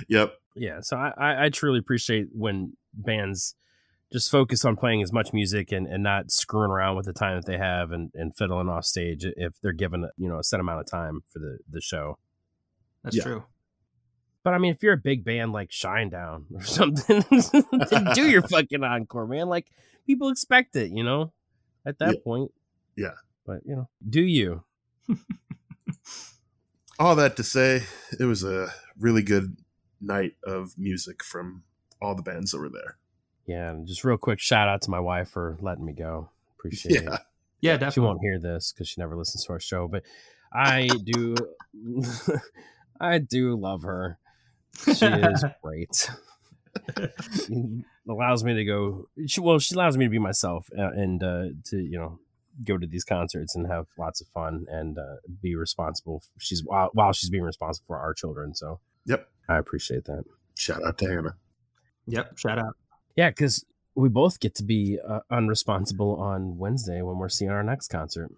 yep. 0.07 0.33
yeah. 0.55 0.79
So 0.81 0.95
I, 0.97 1.11
I 1.17 1.45
I 1.45 1.49
truly 1.49 1.79
appreciate 1.79 2.27
when 2.33 2.77
bands 2.93 3.55
just 4.11 4.29
focus 4.29 4.65
on 4.65 4.75
playing 4.75 5.01
as 5.01 5.13
much 5.13 5.31
music 5.33 5.71
and, 5.71 5.87
and 5.87 6.03
not 6.03 6.31
screwing 6.31 6.69
around 6.71 6.97
with 6.97 7.05
the 7.05 7.13
time 7.13 7.37
that 7.37 7.45
they 7.45 7.57
have 7.57 7.91
and, 7.91 8.11
and 8.13 8.35
fiddling 8.35 8.67
off 8.69 8.85
stage 8.85 9.23
if 9.25 9.53
they're 9.61 9.71
given 9.71 10.09
you 10.17 10.27
know 10.29 10.39
a 10.39 10.43
set 10.43 10.59
amount 10.59 10.79
of 10.81 10.85
time 10.85 11.21
for 11.29 11.39
the 11.39 11.59
the 11.71 11.81
show. 11.81 12.17
That's 13.03 13.15
Yeah. 13.17 13.23
true. 13.23 13.43
But 14.43 14.53
I 14.55 14.57
mean, 14.57 14.73
if 14.73 14.81
you're 14.81 14.93
a 14.93 14.97
big 14.97 15.23
band 15.23 15.51
like 15.53 15.69
Shinedown 15.69 16.45
or 16.53 16.63
something, 16.65 17.23
then 17.89 18.07
do 18.13 18.27
your 18.29 18.41
fucking 18.41 18.83
encore, 18.83 19.27
man. 19.27 19.47
Like 19.49 19.67
people 20.07 20.29
expect 20.29 20.75
it, 20.75 20.91
you 20.91 21.03
know. 21.03 21.31
At 21.85 21.99
that 21.99 22.15
Yeah. 22.15 22.21
point, 22.23 22.51
Yeah. 22.95 23.13
But 23.45 23.61
you 23.65 23.75
know, 23.75 23.89
do 24.07 24.21
you? 24.21 24.63
All 26.99 27.15
that 27.15 27.35
to 27.37 27.43
say, 27.43 27.83
it 28.19 28.25
was 28.25 28.43
a 28.43 28.67
really 28.99 29.23
good 29.23 29.57
night 29.99 30.33
of 30.45 30.77
music 30.77 31.23
from 31.23 31.63
all 32.01 32.13
the 32.15 32.21
bands 32.21 32.51
that 32.51 32.59
were 32.59 32.69
there. 32.69 32.97
Yeah. 33.45 33.69
And 33.71 33.87
just 33.87 34.03
real 34.03 34.17
quick, 34.17 34.39
shout 34.39 34.67
out 34.69 34.81
to 34.83 34.91
my 34.91 34.99
wife 34.99 35.29
for 35.29 35.57
letting 35.61 35.85
me 35.85 35.93
go. 35.93 36.29
Appreciate 36.57 37.03
Yeah. 37.03 37.15
it. 37.15 37.19
Yeah, 37.61 37.73
She 37.73 37.79
definitely. 37.79 37.91
She 37.93 37.99
won't 37.99 38.21
hear 38.21 38.39
this 38.39 38.71
because 38.71 38.87
she 38.89 38.99
never 39.01 39.15
listens 39.15 39.45
to 39.45 39.53
our 39.53 39.59
show, 39.59 39.87
but 39.87 40.03
I 40.53 40.87
do. 41.03 41.35
I 42.99 43.17
do 43.19 43.55
love 43.55 43.83
her. 43.83 44.17
She 44.83 45.05
is 45.05 45.43
great. 45.63 46.09
She 47.45 47.83
allows 48.09 48.43
me 48.45 48.53
to 48.55 48.63
go. 48.63 49.09
She, 49.27 49.41
well, 49.41 49.59
she 49.59 49.75
allows 49.75 49.97
me 49.97 50.05
to 50.05 50.09
be 50.09 50.19
myself 50.19 50.69
uh, 50.77 50.91
and 50.91 51.21
uh, 51.21 51.45
to 51.65 51.77
you 51.77 51.97
know 51.99 52.19
go 52.65 52.77
to 52.77 52.87
these 52.87 53.03
concerts 53.03 53.55
and 53.55 53.67
have 53.67 53.87
lots 53.99 54.21
of 54.21 54.27
fun 54.27 54.65
and 54.69 54.97
uh, 54.97 55.17
be 55.41 55.55
responsible. 55.55 56.23
She's 56.39 56.63
while, 56.63 56.89
while 56.93 57.11
she's 57.11 57.29
being 57.29 57.43
responsible 57.43 57.85
for 57.87 57.97
our 57.99 58.13
children. 58.13 58.55
So 58.55 58.79
Yep. 59.05 59.27
I 59.49 59.57
appreciate 59.57 60.05
that. 60.05 60.23
Shout 60.57 60.81
out 60.85 60.97
to 60.99 61.07
Hannah. 61.07 61.35
Yep. 62.07 62.37
Shout 62.37 62.57
out. 62.59 62.75
Yeah, 63.15 63.29
because 63.29 63.65
we 63.95 64.09
both 64.09 64.39
get 64.39 64.55
to 64.55 64.63
be 64.63 64.99
uh, 65.07 65.19
unresponsible 65.31 66.19
on 66.19 66.57
Wednesday 66.57 67.01
when 67.01 67.17
we're 67.17 67.29
seeing 67.29 67.51
our 67.51 67.63
next 67.63 67.89
concert. 67.89 68.31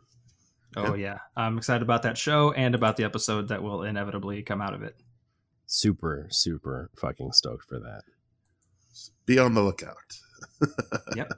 Oh 0.75 0.95
yeah, 0.95 1.19
I'm 1.35 1.57
excited 1.57 1.83
about 1.83 2.03
that 2.03 2.17
show 2.17 2.51
and 2.51 2.73
about 2.73 2.97
the 2.97 3.03
episode 3.03 3.49
that 3.49 3.61
will 3.61 3.83
inevitably 3.83 4.41
come 4.41 4.61
out 4.61 4.73
of 4.73 4.81
it. 4.81 4.95
Super, 5.67 6.27
super 6.31 6.89
fucking 6.95 7.31
stoked 7.31 7.65
for 7.65 7.79
that. 7.79 8.01
Be 9.25 9.39
on 9.39 9.53
the 9.53 9.61
lookout. 9.61 9.95
Yep. 11.15 11.31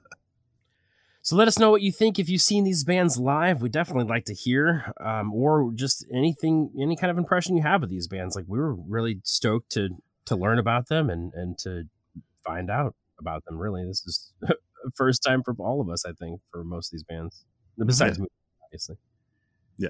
So 1.22 1.36
let 1.36 1.48
us 1.48 1.58
know 1.58 1.72
what 1.72 1.82
you 1.82 1.92
think 1.92 2.20
if 2.20 2.30
you've 2.30 2.42
seen 2.42 2.64
these 2.64 2.84
bands 2.84 3.18
live. 3.18 3.60
We 3.60 3.68
definitely 3.68 4.06
like 4.06 4.26
to 4.26 4.34
hear, 4.36 4.94
um, 5.04 5.34
or 5.34 5.72
just 5.74 6.06
anything, 6.14 6.70
any 6.80 6.96
kind 6.96 7.10
of 7.10 7.18
impression 7.18 7.58
you 7.58 7.64
have 7.64 7.82
of 7.82 7.90
these 7.90 8.08
bands. 8.08 8.36
Like 8.36 8.46
we 8.48 8.60
were 8.60 8.76
really 8.76 9.22
stoked 9.24 9.72
to 9.72 9.90
to 10.26 10.36
learn 10.36 10.60
about 10.60 10.88
them 10.88 11.10
and 11.10 11.34
and 11.34 11.58
to 11.60 11.86
find 12.46 12.70
out 12.70 12.94
about 13.20 13.44
them. 13.46 13.58
Really, 13.58 13.84
this 13.86 14.04
is 14.06 14.32
first 14.96 15.24
time 15.24 15.42
for 15.44 15.56
all 15.60 15.82
of 15.82 15.90
us, 15.90 16.06
I 16.06 16.12
think, 16.14 16.42
for 16.52 16.64
most 16.64 16.88
of 16.88 16.92
these 16.94 17.04
bands. 17.04 17.44
Besides 17.84 18.20
me, 18.20 18.28
obviously. 18.64 18.96
Yeah. 19.78 19.90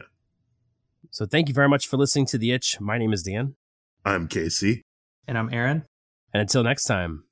So 1.11 1.25
thank 1.25 1.47
you 1.47 1.53
very 1.53 1.69
much 1.69 1.87
for 1.87 1.97
listening 1.97 2.25
to 2.27 2.37
the 2.37 2.51
Itch. 2.51 2.79
My 2.81 2.97
name 2.97 3.13
is 3.13 3.23
Dan, 3.23 3.55
I'm 4.03 4.27
Casey. 4.27 4.81
And 5.27 5.37
I'm 5.37 5.53
Aaron. 5.53 5.85
and 6.33 6.41
until 6.41 6.63
next 6.63 6.85
time, 6.85 7.23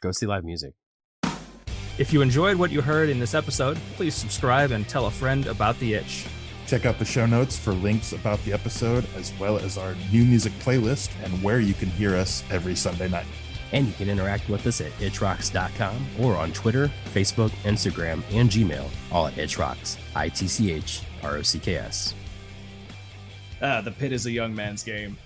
go 0.00 0.10
see 0.12 0.26
live 0.26 0.44
music. 0.44 0.74
If 1.98 2.12
you 2.12 2.22
enjoyed 2.22 2.56
what 2.56 2.70
you 2.70 2.80
heard 2.80 3.08
in 3.08 3.18
this 3.18 3.34
episode, 3.34 3.76
please 3.96 4.14
subscribe 4.14 4.70
and 4.70 4.88
tell 4.88 5.06
a 5.06 5.10
friend 5.10 5.46
about 5.48 5.78
the 5.80 5.94
itch. 5.94 6.26
Check 6.68 6.86
out 6.86 6.98
the 6.98 7.04
show 7.04 7.26
notes 7.26 7.58
for 7.58 7.72
links 7.72 8.12
about 8.12 8.42
the 8.44 8.52
episode, 8.52 9.04
as 9.16 9.32
well 9.40 9.58
as 9.58 9.76
our 9.78 9.96
new 10.12 10.24
music 10.24 10.52
playlist 10.60 11.10
and 11.24 11.42
where 11.42 11.58
you 11.60 11.74
can 11.74 11.88
hear 11.88 12.14
us 12.14 12.44
every 12.50 12.76
Sunday 12.76 13.08
night. 13.08 13.26
And 13.72 13.86
you 13.86 13.92
can 13.92 14.08
interact 14.08 14.48
with 14.48 14.66
us 14.66 14.80
at 14.80 14.92
itchrocks.com 14.92 16.06
or 16.18 16.36
on 16.36 16.52
Twitter, 16.52 16.90
Facebook, 17.12 17.50
Instagram, 17.64 18.22
and 18.32 18.48
Gmail, 18.48 18.88
all 19.12 19.26
at 19.26 19.34
itchrocks. 19.34 19.98
I 20.14 20.28
T 20.28 20.48
C 20.48 20.72
H 20.72 21.02
R 21.22 21.36
O 21.36 21.42
C 21.42 21.58
K 21.58 21.76
S. 21.76 22.14
Ah, 23.60 23.80
the 23.80 23.90
pit 23.90 24.12
is 24.12 24.26
a 24.26 24.30
young 24.30 24.54
man's 24.54 24.82
game. 24.82 25.18